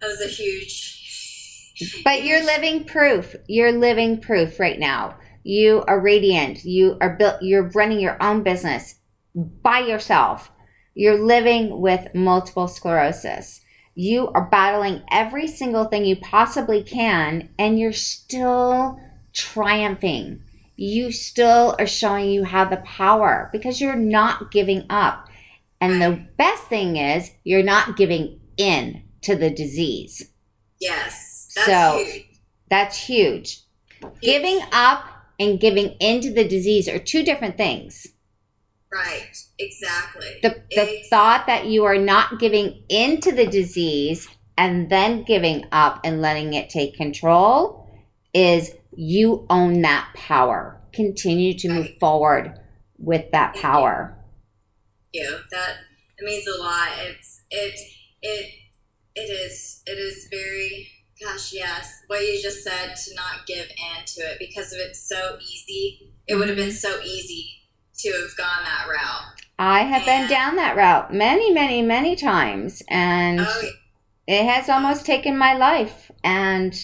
that 0.01 0.07
was 0.07 0.21
a 0.21 0.27
huge 0.27 2.01
But 2.03 2.23
you're 2.23 2.43
living 2.43 2.85
proof. 2.85 3.35
You're 3.47 3.71
living 3.71 4.19
proof 4.19 4.59
right 4.59 4.79
now. 4.79 5.17
You 5.45 5.83
are 5.87 6.01
radiant. 6.01 6.65
You 6.65 6.97
are 6.99 7.15
built 7.15 7.41
you're 7.41 7.69
running 7.69 7.99
your 7.99 8.21
own 8.21 8.43
business 8.43 8.95
by 9.33 9.79
yourself 9.79 10.51
you're 10.95 11.21
living 11.21 11.81
with 11.81 12.15
multiple 12.15 12.69
sclerosis. 12.69 13.61
You 13.95 14.29
are 14.29 14.49
battling 14.49 15.03
every 15.11 15.47
single 15.47 15.85
thing 15.85 16.05
you 16.05 16.15
possibly 16.15 16.81
can, 16.83 17.49
and 17.59 17.77
you're 17.77 17.93
still 17.93 18.99
triumphing. 19.33 20.41
You 20.77 21.11
still 21.11 21.75
are 21.77 21.87
showing 21.87 22.29
you 22.29 22.43
have 22.45 22.69
the 22.69 22.77
power 22.77 23.49
because 23.51 23.79
you're 23.79 23.95
not 23.95 24.51
giving 24.51 24.85
up. 24.89 25.27
And 25.81 26.01
the 26.01 26.25
best 26.37 26.63
thing 26.63 26.95
is, 26.95 27.31
you're 27.43 27.63
not 27.63 27.97
giving 27.97 28.39
in 28.57 29.03
to 29.21 29.35
the 29.35 29.49
disease. 29.49 30.31
Yes. 30.79 31.51
That's 31.55 31.67
so 31.67 32.03
huge. 32.03 32.25
that's 32.69 32.97
huge. 32.97 33.61
Giving 34.21 34.59
up 34.71 35.05
and 35.39 35.59
giving 35.59 35.95
into 35.99 36.31
the 36.33 36.47
disease 36.47 36.87
are 36.87 36.99
two 36.99 37.23
different 37.23 37.57
things. 37.57 38.07
Right, 38.91 39.35
exactly. 39.59 40.39
The, 40.41 40.49
the 40.49 40.63
exactly. 40.69 41.03
thought 41.09 41.47
that 41.47 41.65
you 41.65 41.83
are 41.85 41.97
not 41.97 42.39
giving 42.39 42.83
into 42.87 43.31
the 43.31 43.45
disease 43.45 44.27
and 44.57 44.89
then 44.89 45.23
giving 45.23 45.65
up 45.71 45.99
and 46.03 46.21
letting 46.21 46.53
it 46.53 46.69
take 46.69 46.95
control 46.95 47.89
is 48.33 48.71
you 48.95 49.45
own 49.49 49.81
that 49.81 50.09
power. 50.15 50.81
Continue 50.93 51.53
to 51.55 51.69
move 51.69 51.89
forward 51.99 52.57
with 52.97 53.31
that 53.31 53.55
power. 53.55 54.17
You. 55.11 55.39
That 55.51 55.77
it 56.17 56.23
means 56.23 56.47
a 56.47 56.61
lot. 56.61 56.89
It's 56.99 57.43
it 57.49 57.77
it 58.21 58.51
it 59.15 59.29
is 59.29 59.81
it 59.85 59.97
is 59.97 60.27
very 60.31 60.87
Gosh, 61.21 61.53
yes. 61.53 62.03
What 62.07 62.21
you 62.21 62.41
just 62.41 62.63
said 62.63 62.95
to 62.95 63.15
not 63.15 63.45
give 63.47 63.67
in 63.67 64.05
to 64.05 64.21
it 64.21 64.39
because 64.39 64.73
of 64.73 64.79
it's 64.79 65.07
so 65.07 65.37
easy. 65.39 66.11
It 66.27 66.35
would 66.35 66.49
have 66.49 66.57
been 66.57 66.69
mm-hmm. 66.69 66.75
so 66.75 66.99
easy 67.01 67.61
to 67.99 68.11
have 68.11 68.35
gone 68.35 68.63
that 68.63 68.87
route. 68.89 69.41
I 69.57 69.83
have 69.83 70.05
been 70.05 70.29
down 70.29 70.57
that 70.57 70.75
route 70.75 71.13
many, 71.13 71.53
many, 71.53 71.81
many 71.81 72.17
times, 72.17 72.83
and 72.89 73.39
Oh, 73.39 73.69
it 74.27 74.45
has 74.45 74.67
almost 74.67 75.05
taken 75.05 75.37
my 75.37 75.53
life. 75.53 76.11
And 76.23 76.75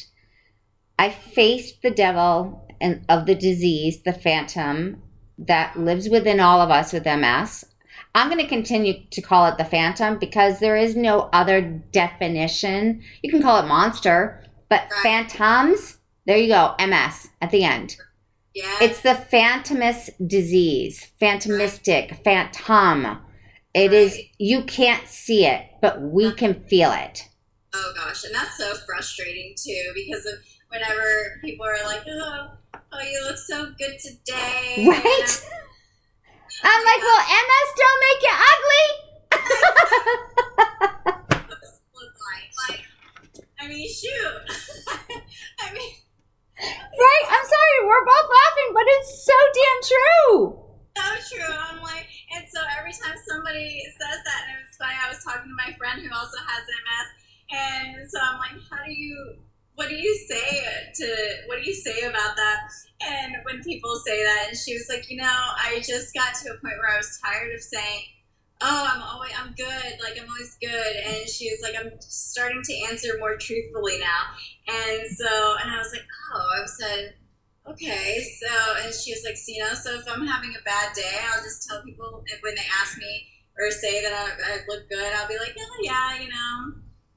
I 0.97 1.09
faced 1.09 1.81
the 1.81 1.91
devil 1.91 2.65
and 2.79 3.05
of 3.09 3.25
the 3.25 3.35
disease, 3.35 4.03
the 4.03 4.13
phantom 4.13 5.01
that 5.37 5.77
lives 5.77 6.07
within 6.07 6.39
all 6.39 6.61
of 6.61 6.69
us 6.69 6.93
with 6.93 7.05
MS. 7.05 7.65
I'm 8.13 8.29
going 8.29 8.41
to 8.41 8.47
continue 8.47 9.05
to 9.11 9.21
call 9.21 9.45
it 9.47 9.57
the 9.57 9.65
phantom 9.65 10.17
because 10.19 10.59
there 10.59 10.75
is 10.75 10.95
no 10.95 11.29
other 11.31 11.61
definition. 11.61 13.01
You 13.23 13.31
can 13.31 13.41
call 13.41 13.63
it 13.63 13.67
monster, 13.67 14.43
but 14.69 14.81
Right. 14.91 15.01
phantoms, 15.03 15.97
there 16.25 16.37
you 16.37 16.47
go, 16.49 16.75
MS 16.79 17.29
at 17.41 17.51
the 17.51 17.63
end. 17.63 17.95
yeah. 18.53 18.77
It's 18.81 19.01
the 19.01 19.15
phantomous 19.15 20.09
disease, 20.27 21.07
phantomistic, 21.21 22.21
phantom. 22.23 23.19
It 23.73 23.93
is, 23.93 24.15
Right. 24.15 24.29
you 24.37 24.63
can't 24.63 25.07
see 25.07 25.45
it, 25.45 25.65
but 25.81 26.01
we 26.01 26.33
can 26.33 26.65
feel 26.67 26.91
it. 26.91 27.27
Oh 27.73 27.93
gosh, 27.95 28.25
and 28.25 28.35
that's 28.35 28.57
so 28.57 28.75
frustrating 28.85 29.55
too 29.55 29.91
because 29.95 30.25
of 30.25 30.33
whenever 30.67 31.39
people 31.41 31.65
are 31.65 31.81
like, 31.85 32.01
"Oh, 32.05 32.47
oh, 32.91 32.99
you 33.01 33.23
look 33.25 33.37
so 33.37 33.71
good 33.79 33.97
today," 33.97 34.85
Right? 34.85 35.47
I'm 36.63 36.83
like, 36.85 37.01
well, 37.01 37.23
MS 37.25 37.69
don't 37.77 37.99
make 38.01 38.21
you 38.21 38.35
ugly. 38.51 38.87
look 41.95 42.15
like, 42.27 42.49
like, 42.69 42.85
I 43.59 43.67
mean, 43.67 43.87
shoot. 43.89 44.43
I 45.59 45.73
mean, 45.73 45.93
right? 46.59 47.25
I'm 47.29 47.45
sorry, 47.45 47.77
we're 47.85 48.05
both 48.05 48.29
laughing, 48.29 48.69
but 48.73 48.83
it's 48.87 49.25
so 49.25 49.37
damn 49.55 49.81
true. 49.91 50.59
so 50.97 51.35
true. 51.35 51.55
I'm 51.71 51.81
like, 51.81 52.07
and 52.35 52.45
so 52.51 52.61
every 52.77 52.93
time 52.93 53.15
somebody 53.27 53.81
says 53.99 54.19
that, 54.25 54.41
and 54.49 54.57
it's 54.67 54.77
funny, 54.77 54.95
I 55.01 55.09
was 55.09 55.23
talking 55.23 55.49
to 55.49 55.55
my 55.57 55.73
friend 55.77 56.01
who 56.01 56.11
also 56.13 56.37
has 56.37 56.63
MS, 56.67 57.07
and 57.51 58.09
so 58.09 58.19
I'm 58.21 58.37
like, 58.39 58.57
how 58.69 58.85
do 58.85 58.91
you, 58.91 59.39
what 59.75 59.89
do 59.89 59.95
you 59.95 60.15
say 60.27 60.91
to, 60.95 61.15
what 61.47 61.61
do 61.61 61.67
you 61.67 61.73
say 61.73 62.01
about 62.01 62.35
that? 62.35 62.59
And 63.01 63.35
when 63.43 63.63
people 63.63 63.95
say 64.05 64.23
that, 64.23 64.45
and 64.49 64.57
she 64.57 64.73
was 64.73 64.87
like, 64.89 65.09
you 65.09 65.17
know, 65.17 65.25
I 65.25 65.81
just 65.85 66.13
got 66.13 66.35
to 66.35 66.49
a 66.49 66.57
point 66.59 66.75
where 66.77 66.93
I 66.93 66.97
was 66.97 67.19
tired 67.23 67.53
of 67.53 67.61
saying, 67.61 68.03
oh, 68.61 68.87
I'm 68.93 69.01
always, 69.01 69.31
I'm 69.39 69.53
good, 69.53 69.99
like 70.03 70.19
I'm 70.21 70.29
always 70.29 70.55
good, 70.61 70.95
and 71.05 71.27
she 71.27 71.49
was 71.49 71.61
like, 71.63 71.73
I'm 71.79 71.91
starting 71.99 72.61
to 72.63 72.73
answer 72.91 73.17
more 73.19 73.35
truthfully 73.37 73.97
now, 73.99 74.37
and 74.67 75.09
so, 75.09 75.55
and 75.63 75.71
I 75.71 75.77
was 75.77 75.91
like, 75.91 76.05
oh, 76.33 76.61
I 76.61 76.65
said, 76.67 77.15
okay, 77.67 78.21
so, 78.21 78.85
and 78.85 78.93
she 78.93 79.13
was 79.13 79.23
like, 79.25 79.37
so, 79.37 79.51
you 79.51 79.63
know, 79.63 79.73
so 79.73 79.95
if 79.95 80.05
I'm 80.07 80.27
having 80.27 80.51
a 80.51 80.63
bad 80.63 80.93
day, 80.95 81.09
I'll 81.33 81.43
just 81.43 81.67
tell 81.67 81.81
people 81.83 82.23
when 82.41 82.55
they 82.55 82.67
ask 82.81 82.97
me 82.97 83.27
or 83.57 83.71
say 83.71 84.03
that 84.03 84.13
I, 84.13 84.53
I 84.53 84.57
look 84.67 84.87
good, 84.89 85.11
I'll 85.13 85.27
be 85.27 85.37
like, 85.39 85.55
oh 85.57 85.77
yeah, 85.81 86.21
you 86.21 86.29
know, 86.29 86.73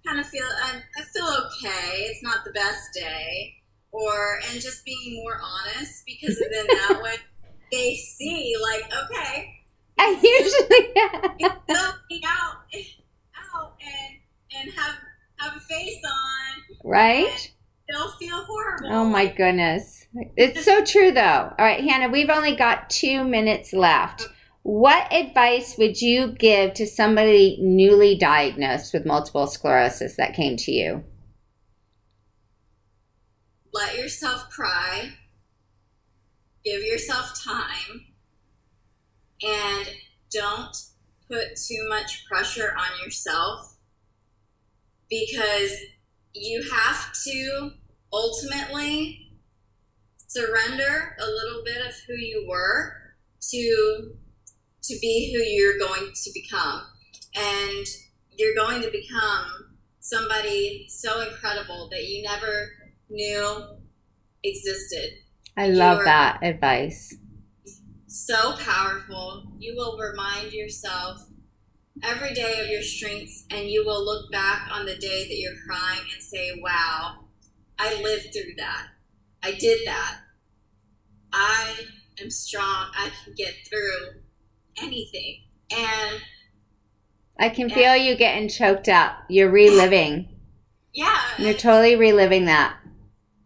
kind 0.07 0.21
of 0.21 0.27
feel, 0.27 0.45
I, 0.45 0.81
I 0.99 1.03
feel 1.13 1.27
okay. 1.47 2.05
It's 2.05 2.23
not 2.23 2.45
the 2.45 2.53
best 2.53 2.93
day, 2.95 3.55
or 3.93 4.39
and 4.51 4.61
just 4.61 4.85
being 4.85 5.23
more 5.23 5.41
honest 5.43 6.05
because 6.07 6.39
then 6.39 6.67
that 6.67 7.01
way 7.03 7.17
they 7.73 7.95
see 7.97 8.55
like, 8.63 8.85
okay, 9.05 9.55
I 9.99 10.19
usually, 10.23 11.49
help 11.69 11.97
me 12.11 12.23
out, 12.27 12.57
out, 13.55 13.77
and 13.81 14.19
and 14.61 14.73
have 14.75 14.95
have 15.39 15.57
a 15.57 15.61
face 15.61 16.01
on. 16.05 16.77
right? 16.85 17.53
They'll 17.89 18.13
feel 18.13 18.43
horrible. 18.45 18.89
Oh 18.91 19.05
my 19.05 19.27
goodness. 19.27 20.07
It's 20.37 20.65
so 20.65 20.83
true 20.85 21.11
though. 21.13 21.53
All 21.59 21.65
right, 21.65 21.85
Hannah, 21.85 22.09
we've 22.09 22.31
only 22.31 22.57
got 22.57 22.89
two 22.89 23.25
minutes 23.25 23.73
left. 23.75 24.27
What 24.65 25.12
advice 25.12 25.77
would 25.79 26.01
you 26.01 26.33
give 26.33 26.75
to 26.75 26.87
somebody 26.87 27.59
newly 27.61 28.17
diagnosed 28.17 28.93
with 28.93 29.07
multiple 29.07 29.47
sclerosis 29.47 30.17
that 30.17 30.35
came 30.35 30.57
to 30.57 30.73
you? 30.73 31.05
let 33.75 33.97
yourself 33.99 34.49
cry, 34.51 35.11
give 36.65 36.81
yourself 36.81 37.35
time, 37.45 38.07
and 39.43 39.89
don't 40.31 40.77
put 41.29 41.57
too 41.57 41.87
much 41.89 42.25
pressure 42.27 42.73
on 42.79 43.05
yourself 43.05 43.79
because 45.11 45.77
you 46.33 46.62
have 46.71 47.12
to 47.25 47.73
ultimately 48.12 49.41
surrender 50.29 51.17
a 51.21 51.27
little 51.27 51.65
bit 51.65 51.85
of 51.85 51.95
who 52.07 52.15
you 52.15 52.47
were 52.49 52.95
to 53.51 54.17
to 54.85 54.99
be 55.01 55.32
who 55.32 55.43
you're 55.43 55.78
going 55.78 56.12
to 56.14 56.30
become 56.35 56.82
and 57.35 57.87
you're 58.37 58.55
going 58.55 58.82
to 58.82 58.91
become 58.91 59.76
somebody 60.01 60.87
so 60.89 61.20
incredible 61.22 61.89
that 61.91 62.05
you 62.05 62.22
never 62.22 62.72
knew 63.09 63.64
existed. 64.43 65.18
I 65.57 65.68
love 65.68 65.99
You're- 65.99 66.05
that 66.07 66.39
advice. 66.43 67.14
So 68.07 68.57
powerful. 68.59 69.45
You 69.59 69.74
will 69.74 69.99
remind 69.99 70.53
yourself 70.53 71.26
every 72.03 72.32
day 72.35 72.61
of 72.61 72.68
your 72.68 72.82
strengths, 72.82 73.45
and 73.51 73.68
you 73.68 73.85
will 73.85 74.05
look 74.05 74.30
back 74.30 74.68
on 74.70 74.87
the 74.87 74.97
day 74.97 75.26
that 75.26 75.37
you're 75.37 75.57
crying 75.66 76.07
and 76.12 76.22
say, 76.22 76.61
Wow, 76.62 77.24
I 77.78 78.01
lived 78.03 78.32
through 78.32 78.55
that. 78.59 78.89
I 79.43 79.53
did 79.53 79.80
that. 79.87 80.18
I 81.32 81.74
am 82.20 82.30
strong. 82.30 82.91
I 82.95 83.11
can 83.24 83.35
get 83.35 83.55
through 83.68 84.22
anything. 84.83 85.43
And 85.70 86.20
I 87.39 87.49
can 87.49 87.68
feel 87.70 87.97
you 87.97 88.16
getting 88.16 88.49
choked 88.49 88.89
up. 88.89 89.16
You're 89.29 89.51
reliving. 89.51 90.29
yeah, 90.95 91.20
You're 91.39 91.55
totally 91.55 91.97
reliving 91.97 92.45
that. 92.47 92.77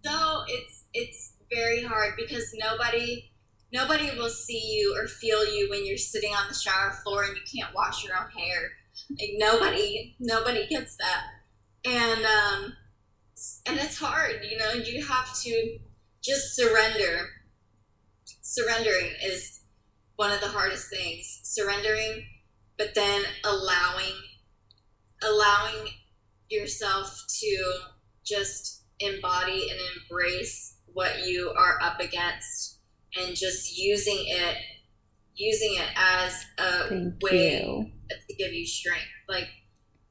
so 0.05 0.43
it's 0.49 0.85
it's 0.93 1.35
very 1.51 1.83
hard 1.83 2.15
because 2.17 2.55
nobody 2.59 3.31
nobody 3.73 4.11
will 4.19 4.29
see 4.31 4.61
you 4.61 4.95
or 4.99 5.07
feel 5.07 5.45
you 5.55 5.69
when 5.71 5.87
you're 5.87 5.97
sitting 5.97 6.33
on 6.35 6.49
the 6.49 6.55
shower 6.55 6.93
floor 7.03 7.25
and 7.25 7.37
you 7.37 7.43
can't 7.61 7.75
wash 7.75 8.05
your 8.05 8.15
own 8.17 8.31
hair 8.31 8.71
like 9.19 9.31
nobody 9.37 10.15
nobody 10.21 10.67
gets 10.67 10.97
that 10.97 11.25
and 11.85 12.25
um 12.25 12.73
and 13.67 13.79
it's 13.79 13.99
hard 13.99 14.41
you 14.51 14.59
know 14.59 14.73
you 14.73 15.05
have 15.07 15.39
to 15.41 15.79
just 16.23 16.55
surrender 16.57 17.29
surrendering 18.43 19.11
is 19.25 19.58
one 20.19 20.33
of 20.33 20.41
the 20.41 20.49
hardest 20.49 20.91
things 20.91 21.41
surrendering 21.45 22.25
but 22.77 22.93
then 22.97 23.23
allowing 23.45 24.15
allowing 25.23 25.91
yourself 26.51 27.25
to 27.29 27.73
just 28.27 28.83
embody 28.99 29.71
and 29.71 29.79
embrace 29.97 30.79
what 30.93 31.25
you 31.25 31.53
are 31.57 31.79
up 31.81 32.01
against 32.01 32.81
and 33.17 33.37
just 33.37 33.79
using 33.79 34.25
it 34.27 34.57
using 35.37 35.75
it 35.75 35.89
as 35.97 36.45
a 36.59 36.89
Thank 36.89 37.23
way 37.23 37.61
you. 37.63 37.87
to 38.11 38.35
give 38.35 38.53
you 38.53 38.67
strength 38.67 39.07
like 39.29 39.49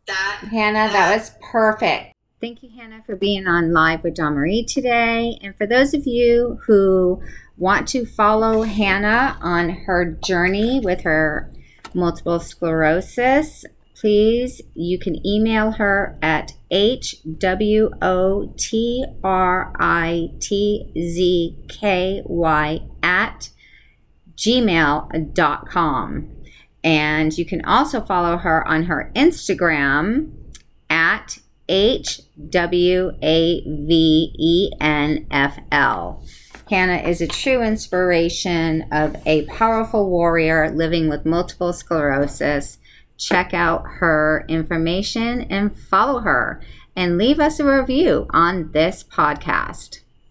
that 0.07 0.39
Hannah, 0.49 0.89
that 0.93 1.17
was 1.17 1.31
perfect. 1.41 2.13
Thank 2.39 2.61
you, 2.61 2.69
Hannah, 2.69 3.01
for 3.03 3.15
being 3.15 3.47
on 3.47 3.73
live 3.73 4.03
with 4.03 4.13
Dawn 4.13 4.35
Marie 4.35 4.63
today. 4.63 5.39
And 5.41 5.55
for 5.55 5.65
those 5.65 5.95
of 5.95 6.05
you 6.05 6.59
who 6.67 7.19
want 7.57 7.87
to 7.89 8.05
follow 8.05 8.61
Hannah 8.61 9.39
on 9.41 9.69
her 9.69 10.05
journey 10.23 10.79
with 10.79 11.01
her 11.01 11.51
multiple 11.95 12.39
sclerosis, 12.39 13.65
please, 13.95 14.61
you 14.75 14.99
can 14.99 15.25
email 15.25 15.71
her 15.71 16.15
at 16.21 16.53
hwotrizky 16.71 17.47
at 23.01 23.49
gmail.com. 24.35 26.29
And 26.83 27.35
you 27.37 27.45
can 27.45 27.65
also 27.65 28.01
follow 28.01 28.37
her 28.37 28.67
on 28.67 28.83
her 28.83 29.11
Instagram 29.15 30.31
at 30.91 31.39
HWAVENFL. 31.69 32.27
Hannah 36.69 37.07
is 37.07 37.21
a 37.21 37.27
true 37.27 37.61
inspiration 37.61 38.85
of 38.91 39.15
a 39.25 39.45
powerful 39.45 40.09
warrior 40.09 40.69
living 40.71 41.07
with 41.07 41.25
multiple 41.25 41.71
sclerosis. 41.71 42.77
Check 43.17 43.53
out 43.53 43.83
her 43.85 44.43
information 44.47 45.43
and 45.43 45.77
follow 45.77 46.19
her 46.19 46.61
and 46.95 47.17
leave 47.17 47.39
us 47.39 47.59
a 47.59 47.65
review 47.65 48.27
on 48.31 48.71
this 48.73 49.03
podcast. 49.03 50.01